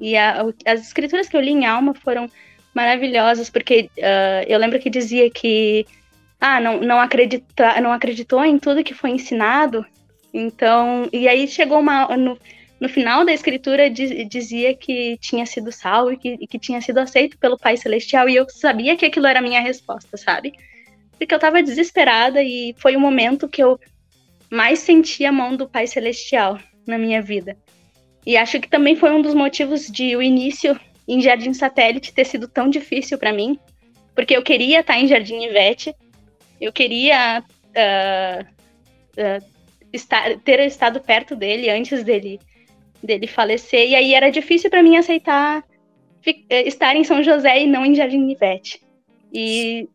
e 0.00 0.16
a, 0.16 0.44
as 0.64 0.80
escrituras 0.80 1.28
que 1.28 1.36
eu 1.36 1.40
li 1.40 1.50
em 1.50 1.66
alma 1.66 1.94
foram 1.94 2.30
maravilhosas, 2.74 3.50
porque 3.50 3.90
uh, 3.98 4.44
eu 4.46 4.58
lembro 4.58 4.78
que 4.78 4.88
dizia 4.88 5.28
que 5.30 5.84
ah, 6.40 6.60
não, 6.60 6.80
não, 6.80 7.00
acredita, 7.00 7.80
não 7.80 7.92
acreditou 7.92 8.44
em 8.44 8.58
tudo 8.58 8.84
que 8.84 8.94
foi 8.94 9.10
ensinado. 9.10 9.84
Então, 10.32 11.08
e 11.12 11.26
aí 11.26 11.48
chegou 11.48 11.80
uma. 11.80 12.16
No, 12.16 12.38
no 12.80 12.88
final 12.88 13.24
da 13.24 13.32
escritura 13.32 13.90
diz, 13.90 14.28
dizia 14.28 14.74
que 14.74 15.16
tinha 15.18 15.44
sido 15.44 15.72
salvo 15.72 16.12
e 16.12 16.16
que, 16.16 16.46
que 16.46 16.58
tinha 16.58 16.80
sido 16.80 16.98
aceito 16.98 17.36
pelo 17.38 17.58
Pai 17.58 17.76
Celestial, 17.76 18.28
e 18.28 18.36
eu 18.36 18.48
sabia 18.48 18.96
que 18.96 19.06
aquilo 19.06 19.26
era 19.26 19.40
a 19.40 19.42
minha 19.42 19.60
resposta, 19.60 20.16
sabe? 20.16 20.52
Porque 21.18 21.34
eu 21.34 21.38
tava 21.38 21.62
desesperada 21.62 22.42
e 22.42 22.74
foi 22.78 22.94
o 22.94 23.00
momento 23.00 23.48
que 23.48 23.62
eu 23.62 23.78
mais 24.50 24.78
senti 24.78 25.24
a 25.24 25.32
mão 25.32 25.56
do 25.56 25.68
Pai 25.68 25.86
Celestial 25.86 26.58
na 26.86 26.96
minha 26.96 27.20
vida. 27.20 27.56
E 28.24 28.36
acho 28.36 28.60
que 28.60 28.68
também 28.68 28.94
foi 28.94 29.10
um 29.10 29.22
dos 29.22 29.34
motivos 29.34 29.86
de 29.86 30.14
o 30.14 30.22
início 30.22 30.78
em 31.06 31.20
Jardim 31.20 31.54
Satélite 31.54 32.12
ter 32.12 32.24
sido 32.24 32.46
tão 32.46 32.68
difícil 32.68 33.18
para 33.18 33.32
mim, 33.32 33.58
porque 34.14 34.36
eu 34.36 34.42
queria 34.42 34.80
estar 34.80 34.98
em 34.98 35.08
Jardim 35.08 35.42
Ivete, 35.44 35.94
eu 36.60 36.72
queria 36.72 37.42
uh, 37.42 38.42
uh, 38.42 39.46
estar, 39.92 40.38
ter 40.40 40.60
estado 40.60 41.00
perto 41.00 41.34
dele 41.34 41.70
antes 41.70 42.04
dele, 42.04 42.38
dele 43.02 43.26
falecer, 43.26 43.88
e 43.88 43.94
aí 43.94 44.14
era 44.14 44.30
difícil 44.30 44.70
para 44.70 44.82
mim 44.82 44.96
aceitar 44.96 45.64
eh, 46.26 46.68
estar 46.68 46.96
em 46.96 47.04
São 47.04 47.22
José 47.22 47.62
e 47.62 47.66
não 47.66 47.84
em 47.84 47.94
Jardim 47.94 48.28
Ivete. 48.28 48.80
E 49.32 49.88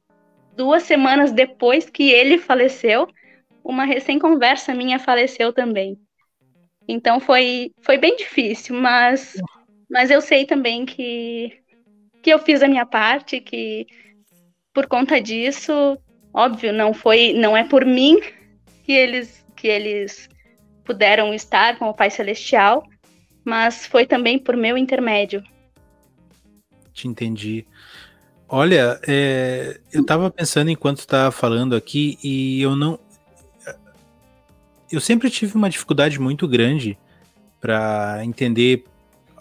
duas 0.56 0.84
semanas 0.84 1.32
depois 1.32 1.90
que 1.90 2.12
ele 2.12 2.38
faleceu, 2.38 3.08
uma 3.64 3.86
recém-conversa 3.86 4.74
minha 4.74 5.00
faleceu 5.00 5.52
também. 5.52 5.98
Então 6.88 7.20
foi, 7.20 7.72
foi 7.82 7.98
bem 7.98 8.16
difícil, 8.16 8.76
mas, 8.76 9.36
mas 9.90 10.12
eu 10.12 10.22
sei 10.22 10.46
também 10.46 10.86
que, 10.86 11.60
que 12.22 12.30
eu 12.30 12.40
fiz 12.40 12.62
a 12.62 12.68
minha 12.68 12.86
parte, 12.86 13.40
que 13.40 13.88
por 14.74 14.88
conta 14.88 15.22
disso 15.22 15.98
Óbvio, 16.34 16.74
não 16.74 16.94
foi, 16.94 17.32
não 17.34 17.56
é 17.56 17.64
por 17.64 17.86
mim 17.86 18.20
que 18.84 18.92
eles 18.92 19.44
que 19.56 19.68
eles 19.68 20.28
puderam 20.84 21.34
estar 21.34 21.78
com 21.78 21.86
o 21.86 21.94
Pai 21.94 22.10
Celestial, 22.10 22.84
mas 23.44 23.86
foi 23.86 24.06
também 24.06 24.40
por 24.40 24.56
meu 24.56 24.78
intermédio. 24.78 25.44
Te 26.94 27.08
entendi. 27.08 27.66
Olha, 28.48 29.00
é, 29.08 29.80
eu 29.92 30.02
estava 30.02 30.30
pensando 30.30 30.70
enquanto 30.70 31.00
estava 31.00 31.32
falando 31.32 31.76
aqui 31.76 32.18
e 32.24 32.62
eu 32.62 32.76
não. 32.76 33.00
Eu 34.92 35.02
sempre 35.02 35.30
tive 35.30 35.56
uma 35.56 35.70
dificuldade 35.70 36.20
muito 36.20 36.48
grande 36.48 36.98
para 37.60 38.24
entender 38.24 38.84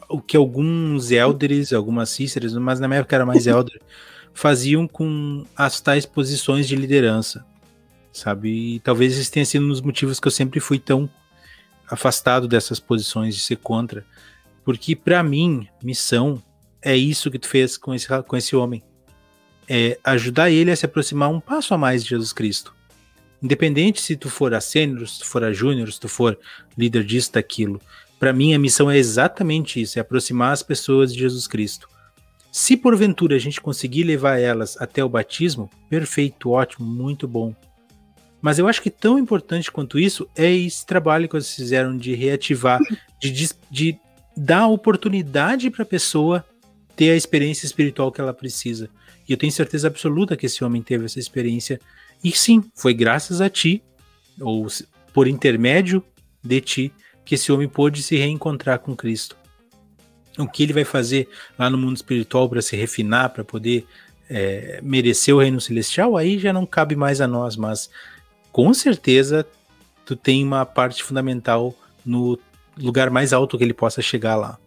o 0.08 0.20
que 0.20 0.36
alguns 0.36 1.10
elders, 1.10 1.72
algumas 1.72 2.08
cíceras, 2.10 2.54
mas 2.54 2.80
na 2.80 2.88
minha 2.88 3.00
época 3.00 3.16
era 3.16 3.26
mais 3.26 3.46
elder, 3.46 3.80
faziam 4.32 4.88
com 4.88 5.44
as 5.56 5.80
tais 5.80 6.06
posições 6.06 6.66
de 6.66 6.76
liderança, 6.76 7.44
sabe? 8.12 8.76
E 8.76 8.80
talvez 8.80 9.18
esse 9.18 9.30
tenha 9.30 9.44
sido 9.44 9.64
um 9.64 9.68
dos 9.68 9.80
motivos 9.80 10.18
que 10.18 10.26
eu 10.26 10.32
sempre 10.32 10.60
fui 10.60 10.78
tão 10.78 11.08
afastado 11.92 12.48
dessas 12.48 12.80
posições 12.80 13.34
de 13.34 13.42
ser 13.42 13.56
contra, 13.56 14.02
porque 14.64 14.96
para 14.96 15.22
mim, 15.22 15.68
missão 15.82 16.42
é 16.80 16.96
isso 16.96 17.30
que 17.30 17.38
tu 17.38 17.46
fez 17.46 17.76
com 17.76 17.94
esse, 17.94 18.08
com 18.22 18.34
esse 18.34 18.56
homem. 18.56 18.82
É 19.68 19.98
ajudar 20.02 20.50
ele 20.50 20.70
a 20.70 20.76
se 20.76 20.86
aproximar 20.86 21.28
um 21.28 21.38
passo 21.38 21.74
a 21.74 21.78
mais 21.78 22.02
de 22.02 22.10
Jesus 22.10 22.32
Cristo. 22.32 22.74
Independente 23.42 24.00
se 24.00 24.16
tu 24.16 24.30
for 24.30 24.54
a 24.54 24.60
sênior, 24.60 25.06
se 25.06 25.18
tu 25.18 25.26
for 25.26 25.44
a 25.44 25.52
júnior, 25.52 25.92
se 25.92 26.00
tu 26.00 26.08
for 26.08 26.38
líder 26.78 27.04
disso, 27.04 27.32
daquilo. 27.32 27.78
Para 28.18 28.32
mim, 28.32 28.54
a 28.54 28.58
missão 28.58 28.90
é 28.90 28.96
exatamente 28.96 29.80
isso: 29.80 29.98
é 29.98 30.00
aproximar 30.00 30.52
as 30.52 30.62
pessoas 30.62 31.12
de 31.12 31.20
Jesus 31.20 31.46
Cristo. 31.46 31.88
Se 32.50 32.74
porventura 32.74 33.36
a 33.36 33.38
gente 33.38 33.60
conseguir 33.60 34.04
levar 34.04 34.38
elas 34.38 34.80
até 34.80 35.04
o 35.04 35.08
batismo, 35.08 35.68
perfeito, 35.90 36.50
ótimo, 36.50 36.86
muito 36.86 37.28
bom. 37.28 37.54
Mas 38.42 38.58
eu 38.58 38.66
acho 38.68 38.82
que 38.82 38.90
tão 38.90 39.18
importante 39.18 39.70
quanto 39.70 39.98
isso 39.98 40.28
é 40.36 40.52
esse 40.52 40.84
trabalho 40.84 41.28
que 41.28 41.34
vocês 41.34 41.54
fizeram 41.54 41.96
de 41.96 42.14
reativar, 42.14 42.80
de, 43.18 43.48
de 43.70 43.98
dar 44.36 44.66
oportunidade 44.66 45.70
para 45.70 45.84
a 45.84 45.86
pessoa 45.86 46.44
ter 46.96 47.10
a 47.10 47.16
experiência 47.16 47.64
espiritual 47.64 48.10
que 48.10 48.20
ela 48.20 48.34
precisa. 48.34 48.90
E 49.28 49.32
eu 49.32 49.38
tenho 49.38 49.52
certeza 49.52 49.86
absoluta 49.86 50.36
que 50.36 50.46
esse 50.46 50.64
homem 50.64 50.82
teve 50.82 51.04
essa 51.04 51.20
experiência. 51.20 51.80
E 52.22 52.32
sim, 52.32 52.62
foi 52.74 52.92
graças 52.92 53.40
a 53.40 53.48
ti, 53.48 53.82
ou 54.40 54.66
por 55.14 55.28
intermédio 55.28 56.04
de 56.42 56.60
ti, 56.60 56.92
que 57.24 57.36
esse 57.36 57.52
homem 57.52 57.68
pôde 57.68 58.02
se 58.02 58.16
reencontrar 58.16 58.80
com 58.80 58.96
Cristo 58.96 59.36
o 60.38 60.46
que 60.46 60.62
ele 60.62 60.72
vai 60.72 60.84
fazer 60.84 61.28
lá 61.58 61.68
no 61.68 61.78
mundo 61.78 61.96
espiritual 61.96 62.48
para 62.48 62.62
se 62.62 62.76
refinar, 62.76 63.30
para 63.30 63.44
poder 63.44 63.86
é, 64.30 64.80
merecer 64.82 65.34
o 65.34 65.40
reino 65.40 65.60
celestial, 65.60 66.16
aí 66.16 66.38
já 66.38 66.52
não 66.52 66.64
cabe 66.64 66.96
mais 66.96 67.20
a 67.20 67.26
nós, 67.26 67.56
mas 67.56 67.90
com 68.52 68.72
certeza 68.74 69.46
tu 70.04 70.14
tem 70.14 70.44
uma 70.44 70.64
parte 70.66 71.02
fundamental 71.02 71.74
no 72.04 72.38
lugar 72.76 73.10
mais 73.10 73.32
alto 73.32 73.56
que 73.56 73.64
ele 73.64 73.74
possa 73.74 74.02
chegar 74.02 74.36
lá. 74.36 74.58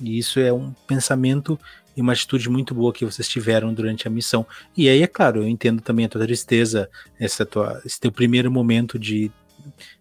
E 0.00 0.18
isso 0.18 0.40
é 0.40 0.52
um 0.52 0.72
pensamento 0.86 1.58
e 1.96 2.00
uma 2.00 2.12
atitude 2.12 2.48
muito 2.48 2.74
boa 2.74 2.92
que 2.92 3.04
vocês 3.04 3.28
tiveram 3.28 3.72
durante 3.72 4.08
a 4.08 4.10
missão. 4.10 4.46
E 4.76 4.88
aí, 4.88 5.02
é 5.02 5.06
claro, 5.06 5.42
eu 5.42 5.48
entendo 5.48 5.80
também 5.80 6.06
a 6.06 6.08
tua 6.08 6.22
tristeza, 6.22 6.90
essa 7.18 7.44
tua, 7.44 7.80
esse 7.84 8.00
teu 8.00 8.10
primeiro 8.10 8.50
momento 8.50 8.98
de 8.98 9.30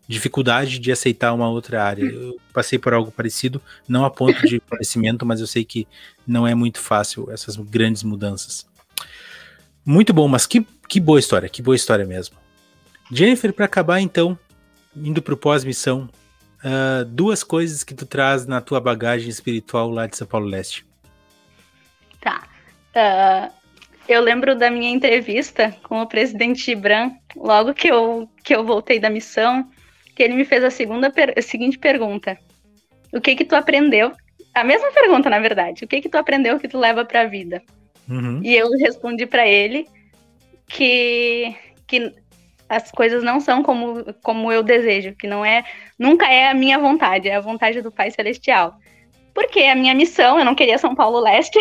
dificuldade 0.07 0.79
de 0.79 0.91
aceitar 0.91 1.33
uma 1.33 1.49
outra 1.49 1.83
área. 1.83 2.03
Eu 2.03 2.37
passei 2.53 2.79
por 2.79 2.93
algo 2.93 3.11
parecido, 3.11 3.61
não 3.87 4.05
a 4.05 4.09
ponto 4.09 4.47
de 4.47 4.61
falecimento, 4.67 5.25
mas 5.25 5.39
eu 5.39 5.47
sei 5.47 5.63
que 5.63 5.87
não 6.25 6.47
é 6.47 6.55
muito 6.55 6.79
fácil 6.79 7.29
essas 7.29 7.55
grandes 7.57 8.03
mudanças. 8.03 8.65
Muito 9.85 10.13
bom, 10.13 10.27
mas 10.27 10.45
que, 10.45 10.65
que 10.87 10.99
boa 10.99 11.19
história, 11.19 11.49
que 11.49 11.61
boa 11.61 11.75
história 11.75 12.05
mesmo. 12.05 12.40
Jennifer, 13.11 13.51
para 13.51 13.65
acabar 13.65 13.99
então, 13.99 14.39
indo 14.95 15.21
para 15.21 15.33
o 15.33 15.37
pós-missão, 15.37 16.09
uh, 16.63 17.03
duas 17.05 17.43
coisas 17.43 17.83
que 17.83 17.93
tu 17.93 18.05
traz 18.05 18.45
na 18.47 18.61
tua 18.61 18.79
bagagem 18.79 19.29
espiritual 19.29 19.89
lá 19.89 20.07
de 20.07 20.15
São 20.15 20.25
Paulo 20.25 20.47
Leste. 20.47 20.85
Tá. 22.21 22.47
Uh, 22.95 23.51
eu 24.07 24.21
lembro 24.21 24.55
da 24.55 24.71
minha 24.71 24.89
entrevista 24.89 25.75
com 25.83 26.01
o 26.01 26.07
presidente 26.07 26.63
Gibran, 26.63 27.11
logo 27.35 27.73
que 27.73 27.89
eu, 27.89 28.29
que 28.43 28.55
eu 28.55 28.65
voltei 28.65 28.99
da 28.99 29.09
missão, 29.09 29.69
que 30.15 30.23
ele 30.23 30.33
me 30.33 30.45
fez 30.45 30.63
a, 30.63 30.69
segunda 30.69 31.09
per 31.09 31.33
a 31.37 31.41
seguinte 31.41 31.77
pergunta: 31.77 32.37
O 33.13 33.19
que 33.19 33.35
que 33.35 33.45
tu 33.45 33.55
aprendeu? 33.55 34.13
A 34.53 34.63
mesma 34.63 34.91
pergunta, 34.91 35.29
na 35.29 35.39
verdade. 35.39 35.83
O 35.83 35.87
que 35.87 36.01
que 36.01 36.09
tu 36.09 36.17
aprendeu 36.17 36.59
que 36.59 36.67
tu 36.67 36.77
leva 36.77 37.05
para 37.05 37.21
a 37.21 37.25
vida? 37.25 37.61
Uhum. 38.09 38.41
E 38.43 38.55
eu 38.55 38.69
respondi 38.71 39.25
para 39.25 39.47
ele 39.47 39.87
que 40.67 41.55
que 41.87 42.13
as 42.71 42.89
coisas 42.89 43.21
não 43.21 43.41
são 43.41 43.61
como, 43.61 44.01
como 44.23 44.49
eu 44.49 44.63
desejo, 44.63 45.13
que 45.13 45.27
não 45.27 45.43
é 45.43 45.65
nunca 45.99 46.25
é 46.31 46.49
a 46.49 46.53
minha 46.53 46.79
vontade, 46.79 47.27
é 47.27 47.35
a 47.35 47.41
vontade 47.41 47.81
do 47.81 47.91
Pai 47.91 48.09
Celestial. 48.09 48.77
Porque 49.33 49.59
a 49.63 49.75
minha 49.75 49.93
missão, 49.93 50.39
eu 50.39 50.45
não 50.45 50.55
queria 50.55 50.77
São 50.77 50.95
Paulo 50.95 51.19
Leste, 51.19 51.59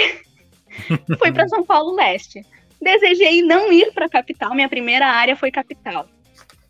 fui 1.19 1.33
para 1.33 1.49
São 1.49 1.65
Paulo 1.65 1.97
Leste. 1.97 2.47
Desejei 2.81 3.43
não 3.43 3.73
ir 3.73 3.93
para 3.93 4.07
a 4.07 4.09
capital, 4.09 4.55
minha 4.55 4.69
primeira 4.69 5.05
área 5.05 5.35
foi 5.35 5.51
capital. 5.51 6.07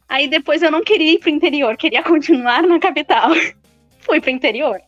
Aí 0.09 0.27
depois 0.27 0.63
eu 0.63 0.71
não 0.71 0.83
queria 0.83 1.13
ir 1.13 1.19
para 1.19 1.31
o 1.31 1.35
interior, 1.35 1.77
queria 1.77 2.03
continuar 2.03 2.63
na 2.63 2.79
capital. 2.79 3.33
fui 4.01 4.23
para 4.23 4.31
o 4.31 4.35
interior. 4.35 4.81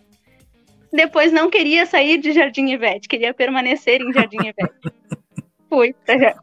Depois 0.90 1.30
não 1.30 1.50
queria 1.50 1.84
sair 1.84 2.16
de 2.16 2.32
Jardim 2.32 2.68
Ivete, 2.70 3.06
queria 3.06 3.34
permanecer 3.34 4.00
em 4.00 4.14
Jardim 4.14 4.38
Ivete. 4.38 4.94
fui 5.68 5.94
para 6.06 6.34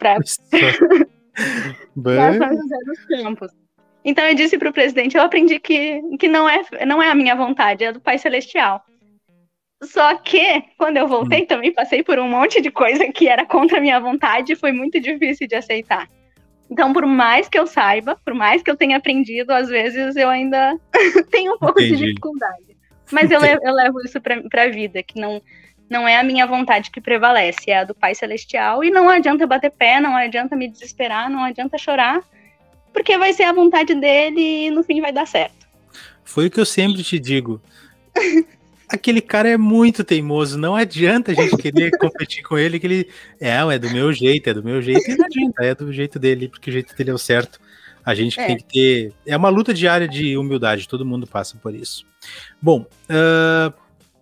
Dos 2.85 3.05
Campos. 3.05 3.51
Então 4.03 4.25
eu 4.25 4.33
disse 4.33 4.57
para 4.57 4.69
o 4.69 4.73
presidente, 4.73 5.17
eu 5.17 5.23
aprendi 5.23 5.59
que, 5.59 6.01
que 6.17 6.27
não, 6.27 6.47
é, 6.47 6.61
não 6.85 7.01
é 7.01 7.09
a 7.09 7.15
minha 7.15 7.35
vontade, 7.35 7.83
é 7.83 7.91
do 7.91 7.99
Pai 7.99 8.17
Celestial. 8.17 8.81
Só 9.83 10.15
que, 10.17 10.61
quando 10.77 10.97
eu 10.97 11.07
voltei, 11.07 11.43
hum. 11.43 11.45
também 11.45 11.73
passei 11.73 12.03
por 12.03 12.19
um 12.19 12.29
monte 12.29 12.61
de 12.61 12.69
coisa 12.69 13.09
que 13.11 13.27
era 13.27 13.45
contra 13.45 13.77
a 13.77 13.81
minha 13.81 13.99
vontade 13.99 14.53
e 14.53 14.55
foi 14.55 14.71
muito 14.71 14.99
difícil 14.99 15.47
de 15.47 15.55
aceitar. 15.55 16.09
Então, 16.69 16.93
por 16.93 17.05
mais 17.05 17.49
que 17.49 17.57
eu 17.57 17.65
saiba, 17.65 18.19
por 18.23 18.33
mais 18.33 18.61
que 18.61 18.69
eu 18.69 18.75
tenha 18.75 18.97
aprendido, 18.97 19.51
às 19.51 19.69
vezes 19.69 20.15
eu 20.15 20.29
ainda 20.29 20.77
tenho 21.31 21.53
um 21.53 21.57
pouco 21.57 21.81
Entendi. 21.81 21.97
de 21.97 22.05
dificuldade. 22.07 22.77
Mas 23.11 23.31
eu 23.31 23.39
levo, 23.39 23.61
eu 23.63 23.73
levo 23.73 24.01
isso 24.01 24.21
para 24.21 24.63
a 24.63 24.69
vida, 24.69 25.01
que 25.01 25.19
não, 25.19 25.41
não 25.89 26.07
é 26.07 26.17
a 26.17 26.23
minha 26.23 26.45
vontade 26.45 26.91
que 26.91 27.01
prevalece, 27.01 27.71
é 27.71 27.79
a 27.79 27.83
do 27.83 27.95
Pai 27.95 28.13
Celestial. 28.13 28.83
E 28.83 28.91
não 28.91 29.09
adianta 29.09 29.47
bater 29.47 29.71
pé, 29.71 29.99
não 29.99 30.15
adianta 30.15 30.55
me 30.55 30.69
desesperar, 30.69 31.29
não 31.29 31.43
adianta 31.43 31.77
chorar, 31.77 32.21
porque 32.93 33.17
vai 33.17 33.33
ser 33.33 33.43
a 33.43 33.53
vontade 33.53 33.95
dele 33.95 34.67
e 34.67 34.71
no 34.71 34.83
fim 34.83 35.01
vai 35.01 35.11
dar 35.11 35.25
certo. 35.25 35.67
Foi 36.23 36.47
o 36.47 36.51
que 36.51 36.59
eu 36.59 36.65
sempre 36.65 37.03
te 37.03 37.17
digo. 37.17 37.61
aquele 38.89 39.21
cara 39.21 39.47
é 39.47 39.57
muito 39.57 40.03
teimoso, 40.03 40.57
não 40.57 40.75
adianta 40.75 41.31
a 41.31 41.35
gente 41.35 41.55
querer 41.57 41.91
competir 41.99 42.43
com 42.43 42.57
ele, 42.57 42.79
que 42.79 42.87
ele 42.87 43.09
é, 43.39 43.51
é 43.51 43.79
do 43.79 43.89
meu 43.91 44.11
jeito, 44.11 44.49
é 44.49 44.53
do 44.53 44.63
meu 44.63 44.81
jeito, 44.81 45.09
e 45.09 45.15
não 45.15 45.25
adianta, 45.25 45.63
é 45.63 45.75
do 45.75 45.93
jeito 45.93 46.17
dele, 46.17 46.49
porque 46.49 46.71
o 46.71 46.73
jeito 46.73 46.95
dele 46.95 47.11
é 47.11 47.13
o 47.13 47.17
certo. 47.17 47.59
A 48.03 48.15
gente 48.15 48.39
é. 48.39 48.47
tem 48.47 48.57
que 48.57 48.63
ter. 48.63 49.13
É 49.27 49.37
uma 49.37 49.49
luta 49.49 49.73
diária 49.73 50.07
de 50.07 50.35
humildade, 50.35 50.87
todo 50.87 51.05
mundo 51.05 51.27
passa 51.27 51.57
por 51.61 51.75
isso. 51.75 52.05
Bom, 52.59 52.81
uh, 52.81 53.71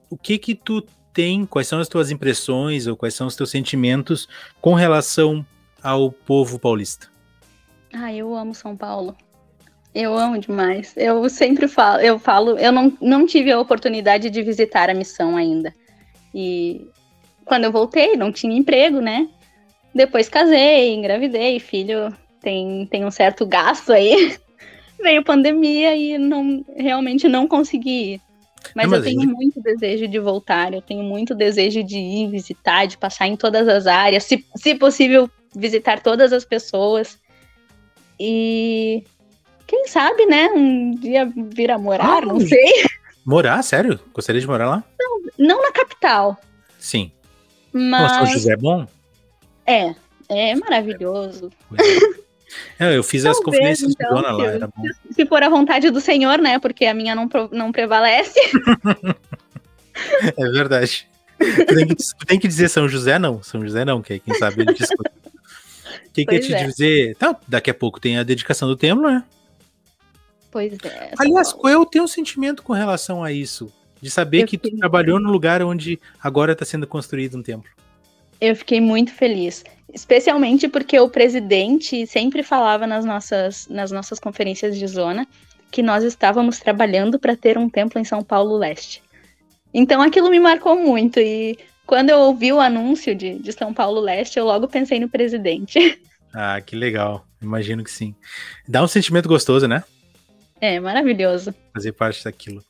o 0.09 0.18
que 0.18 0.38
que 0.38 0.53
tu 0.53 0.86
tem, 1.18 1.47
quais 1.47 1.68
são 1.68 1.80
as 1.80 1.88
tuas 1.88 2.11
impressões 2.11 2.86
ou 2.86 2.95
quais 2.95 3.15
são 3.15 3.26
os 3.26 3.36
teus 3.36 3.49
sentimentos 3.49 4.30
com 4.61 4.76
relação 4.76 5.43
ao 5.82 6.11
povo 6.11 6.59
paulista? 6.59 7.07
Ah, 7.91 8.13
eu 8.13 8.36
amo 8.36 8.53
São 8.53 8.78
Paulo. 8.78 9.15
Eu 9.95 10.15
amo 10.15 10.38
demais. 10.38 10.93
Eu 10.95 11.28
sempre 11.28 11.68
falo, 11.68 12.01
eu 12.01 12.20
falo, 12.20 12.59
eu 12.59 12.72
não, 12.72 12.95
não 13.01 13.26
tive 13.26 13.51
a 13.51 13.59
oportunidade 13.59 14.30
de 14.30 14.43
visitar 14.43 14.91
a 14.91 14.93
missão 14.93 15.36
ainda. 15.36 15.74
E 16.36 16.88
quando 17.45 17.63
eu 17.63 17.72
voltei, 17.72 18.15
não 18.15 18.32
tinha 18.32 18.55
emprego, 18.55 19.01
né? 19.01 19.28
Depois 19.95 20.30
casei, 20.30 20.93
engravidei, 20.93 21.59
filho 21.59 22.15
tem, 22.43 22.86
tem 22.86 23.03
um 23.03 23.09
certo 23.09 23.43
gasto 23.43 23.91
aí. 23.91 24.38
Veio 25.01 25.24
pandemia 25.24 25.95
e 25.95 26.20
não 26.20 26.63
realmente 26.76 27.28
não 27.28 27.47
consegui 27.47 28.13
ir. 28.13 28.26
Mas, 28.76 28.86
não, 28.86 28.91
mas 28.91 28.99
eu 28.99 29.03
tenho 29.03 29.30
muito 29.30 29.61
desejo 29.61 30.07
de 30.07 30.20
voltar, 30.20 30.74
eu 30.74 30.82
tenho 30.82 31.03
muito 31.03 31.36
desejo 31.36 31.84
de 31.84 31.97
ir 31.97 32.30
visitar, 32.30 32.86
de 32.86 32.97
passar 32.97 33.28
em 33.28 33.36
todas 33.36 33.68
as 33.68 33.88
áreas, 33.88 34.24
se, 34.24 34.45
se 34.55 34.76
possível, 34.76 35.30
visitar 35.55 36.01
todas 36.01 36.34
as 36.34 36.45
pessoas. 36.45 37.20
E 38.20 39.03
quem 39.65 39.88
sabe, 39.88 40.26
né? 40.26 40.47
Um 40.47 40.91
dia 40.91 41.32
vir 41.36 41.72
a 41.72 41.78
morar, 41.78 42.24
ah, 42.24 42.26
não 42.26 42.39
sei. 42.39 42.86
Morar, 43.26 43.61
sério? 43.61 43.99
Gostaria 44.13 44.39
de 44.39 44.47
morar 44.47 44.70
lá? 44.70 44.84
Não, 44.99 45.22
não 45.38 45.61
na 45.61 45.72
capital. 45.72 46.38
Sim. 46.80 47.11
Mas. 47.74 48.11
São 48.11 48.26
José 48.28 48.53
é 48.53 48.57
bom? 48.57 48.88
É, 49.65 49.93
é 50.30 50.55
maravilhoso. 50.55 51.51
É, 51.78 52.18
eu 52.79 53.03
fiz 53.03 53.23
Talvez, 53.23 53.37
as 53.37 53.43
conferências 53.43 53.91
então, 53.91 54.09
de 54.09 54.15
dona 54.15 54.31
lá, 54.31 54.45
era 54.45 54.67
bom. 54.67 54.83
Se 55.11 55.25
for 55.25 55.43
a 55.43 55.49
vontade 55.49 55.89
do 55.89 55.99
Senhor, 55.99 56.37
né? 56.39 56.59
Porque 56.59 56.85
a 56.85 56.93
minha 56.93 57.15
não, 57.15 57.29
não 57.51 57.71
prevalece. 57.71 58.39
é 60.37 60.49
verdade. 60.51 61.07
Tem 61.37 61.87
que, 61.87 61.95
tem 62.25 62.39
que, 62.39 62.47
dizer 62.47 62.69
São 62.69 62.87
José, 62.87 63.19
não. 63.19 63.43
São 63.43 63.61
José 63.61 63.85
não, 63.85 64.01
que 64.01 64.19
quem 64.19 64.33
sabe 64.35 64.61
ele 64.61 64.73
discute. 64.73 65.11
Quem 66.13 66.25
quer 66.25 66.39
te 66.39 66.53
é. 66.53 66.65
dizer? 66.65 67.15
Tá, 67.17 67.39
daqui 67.47 67.69
a 67.69 67.73
pouco 67.73 67.99
tem 67.99 68.17
a 68.17 68.23
dedicação 68.23 68.67
do 68.67 68.75
templo, 68.75 69.07
né? 69.07 69.23
Pois 70.49 70.73
é. 70.83 71.11
Aliás, 71.19 71.53
qual 71.53 71.71
é 71.71 71.77
o 71.77 71.85
teu 71.85 72.07
sentimento 72.07 72.63
com 72.63 72.73
relação 72.73 73.23
a 73.23 73.31
isso? 73.31 73.71
De 74.01 74.09
saber 74.09 74.43
eu 74.43 74.47
que 74.47 74.57
tu 74.57 74.75
trabalhou 74.77 75.19
no 75.19 75.29
lugar 75.31 75.61
onde 75.61 75.99
agora 76.19 76.53
está 76.53 76.65
sendo 76.65 76.87
construído 76.87 77.37
um 77.37 77.43
templo. 77.43 77.69
Eu 78.39 78.55
fiquei 78.55 78.79
muito 78.79 79.11
feliz, 79.11 79.63
especialmente 79.93 80.67
porque 80.67 80.99
o 80.99 81.09
presidente 81.09 82.05
sempre 82.05 82.43
falava 82.43 82.85
nas 82.85 83.03
nossas, 83.03 83.67
nas 83.67 83.91
nossas 83.91 84.19
conferências 84.19 84.77
de 84.77 84.88
zona 84.88 85.27
que 85.71 85.81
nós 85.81 86.03
estávamos 86.03 86.59
trabalhando 86.59 87.19
para 87.19 87.35
ter 87.35 87.57
um 87.57 87.69
templo 87.69 87.99
em 87.99 88.03
São 88.03 88.23
Paulo 88.23 88.57
Leste. 88.57 89.01
Então 89.73 90.01
aquilo 90.01 90.29
me 90.29 90.39
marcou 90.39 90.75
muito 90.75 91.19
e 91.19 91.57
quando 91.85 92.09
eu 92.09 92.19
ouvi 92.19 92.51
o 92.51 92.59
anúncio 92.59 93.15
de, 93.15 93.39
de 93.39 93.51
São 93.51 93.73
Paulo 93.73 93.99
Leste, 93.99 94.38
eu 94.38 94.45
logo 94.45 94.67
pensei 94.67 94.99
no 94.99 95.09
presidente. 95.09 95.99
Ah, 96.39 96.61
que 96.61 96.75
legal. 96.75 97.25
Imagino 97.41 97.83
que 97.83 97.89
sim. 97.89 98.13
Dá 98.67 98.83
um 98.83 98.88
sentimento 98.88 99.27
gostoso, 99.27 99.67
né? 99.67 99.83
É, 100.59 100.79
maravilhoso. 100.79 101.55
Fazer 101.73 101.93
parte 101.93 102.23
daquilo. 102.23 102.63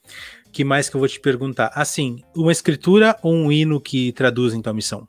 que 0.54 0.64
mais 0.64 0.90
que 0.90 0.96
eu 0.96 1.00
vou 1.00 1.08
te 1.10 1.20
perguntar? 1.20 1.72
Assim, 1.74 2.24
uma 2.36 2.52
escritura 2.52 3.18
ou 3.22 3.34
um 3.34 3.52
hino 3.52 3.82
que 3.82 4.14
traduz 4.14 4.54
em 4.54 4.62
tua 4.62 4.74
missão? 4.74 5.06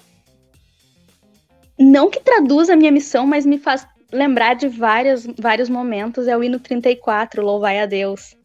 Não 1.78 2.10
que 2.10 2.20
traduz 2.20 2.68
a 2.68 2.76
minha 2.76 2.90
missão, 2.90 3.26
mas 3.26 3.46
me 3.46 3.58
faz 3.58 3.86
lembrar 4.12 4.54
de 4.54 4.68
vários, 4.68 5.26
vários 5.38 5.68
momentos. 5.68 6.26
É 6.26 6.36
o 6.36 6.42
hino 6.42 6.58
34, 6.58 7.42
Louvai 7.42 7.78
a 7.78 7.86
Deus. 7.86 8.36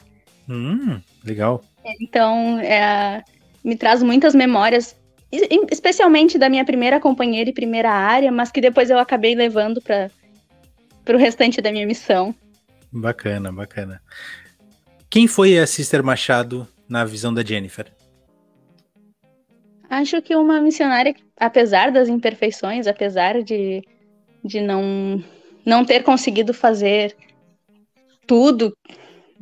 Hum, 0.47 1.01
legal. 1.23 1.63
Então, 2.01 2.59
é, 2.59 3.23
me 3.63 3.75
traz 3.75 4.03
muitas 4.03 4.35
memórias, 4.35 4.95
especialmente 5.71 6.37
da 6.37 6.49
minha 6.49 6.65
primeira 6.65 6.99
companheira 6.99 7.49
e 7.49 7.53
primeira 7.53 7.91
área, 7.91 8.31
mas 8.31 8.51
que 8.51 8.61
depois 8.61 8.89
eu 8.89 8.99
acabei 8.99 9.35
levando 9.35 9.81
para 9.81 10.09
o 11.09 11.17
restante 11.17 11.61
da 11.61 11.71
minha 11.71 11.87
missão. 11.87 12.35
Bacana, 12.91 13.51
bacana. 13.51 14.01
Quem 15.09 15.27
foi 15.27 15.57
a 15.57 15.65
Sister 15.65 16.03
Machado 16.03 16.67
na 16.87 17.03
visão 17.05 17.33
da 17.33 17.43
Jennifer? 17.43 17.91
Acho 19.93 20.23
que 20.23 20.35
uma 20.35 20.59
missionária, 20.59 21.15
apesar 21.37 21.91
das 21.91 22.09
imperfeições, 22.09 22.87
apesar 22.87 23.43
de, 23.43 23.83
de 24.43 24.59
não, 24.59 25.23
não 25.63 25.85
ter 25.85 26.01
conseguido 26.01 26.51
fazer 26.51 27.15
tudo, 28.25 28.75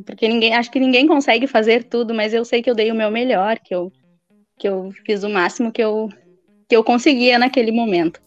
porque 0.06 0.28
ninguém, 0.28 0.54
acho 0.54 0.70
que 0.70 0.80
ninguém 0.80 1.08
consegue 1.08 1.48
fazer 1.48 1.86
tudo, 1.86 2.14
mas 2.14 2.34
eu 2.34 2.44
sei 2.44 2.62
que 2.62 2.70
eu 2.70 2.76
dei 2.76 2.92
o 2.92 2.96
meu 2.96 3.10
melhor, 3.10 3.60
que 3.60 3.74
eu, 3.74 3.94
que 4.60 4.68
eu 4.68 4.92
fiz 5.06 5.24
o 5.24 5.30
máximo 5.30 5.72
que 5.72 5.82
eu, 5.82 6.10
que 6.68 6.76
eu 6.76 6.84
conseguia 6.84 7.40
naquele 7.40 7.72
momento. 7.72 8.22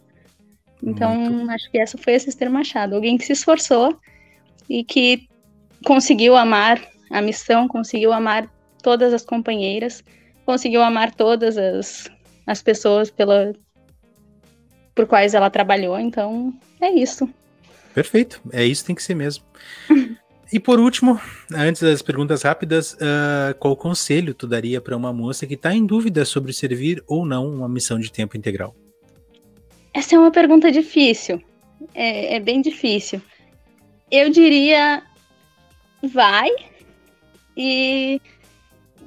Então, 0.82 1.14
Muito. 1.14 1.50
acho 1.50 1.70
que 1.70 1.76
essa 1.76 1.98
foi 1.98 2.14
a 2.14 2.20
Sister 2.20 2.50
Machado, 2.50 2.94
alguém 2.94 3.18
que 3.18 3.26
se 3.26 3.34
esforçou 3.34 3.98
e 4.66 4.82
que 4.82 5.28
conseguiu 5.84 6.36
amar 6.36 6.80
a 7.10 7.20
missão, 7.20 7.68
conseguiu 7.68 8.14
amar 8.14 8.50
todas 8.82 9.12
as 9.12 9.26
companheiras, 9.26 10.02
conseguiu 10.46 10.82
amar 10.82 11.14
todas 11.14 11.56
as, 11.56 12.10
as 12.46 12.62
pessoas 12.62 13.10
pela, 13.10 13.52
por 14.94 15.06
quais 15.06 15.34
ela 15.34 15.50
trabalhou. 15.50 15.98
Então, 15.98 16.52
é 16.80 16.90
isso. 16.90 17.28
Perfeito. 17.94 18.40
É 18.52 18.64
isso, 18.64 18.84
tem 18.84 18.94
que 18.94 19.02
ser 19.02 19.14
mesmo. 19.14 19.44
e 20.52 20.58
por 20.58 20.78
último, 20.78 21.20
antes 21.52 21.82
das 21.82 22.02
perguntas 22.02 22.42
rápidas, 22.42 22.94
uh, 22.94 23.54
qual 23.58 23.76
conselho 23.76 24.34
tu 24.34 24.46
daria 24.46 24.80
para 24.80 24.96
uma 24.96 25.12
moça 25.12 25.46
que 25.46 25.54
está 25.54 25.74
em 25.74 25.86
dúvida 25.86 26.24
sobre 26.24 26.52
servir 26.52 27.02
ou 27.06 27.24
não 27.24 27.48
uma 27.48 27.68
missão 27.68 27.98
de 27.98 28.10
tempo 28.10 28.36
integral? 28.36 28.74
Essa 29.92 30.16
é 30.16 30.18
uma 30.18 30.32
pergunta 30.32 30.72
difícil. 30.72 31.40
É, 31.94 32.36
é 32.36 32.40
bem 32.40 32.60
difícil. 32.60 33.22
Eu 34.10 34.28
diria, 34.30 35.02
vai 36.02 36.50
e 37.56 38.20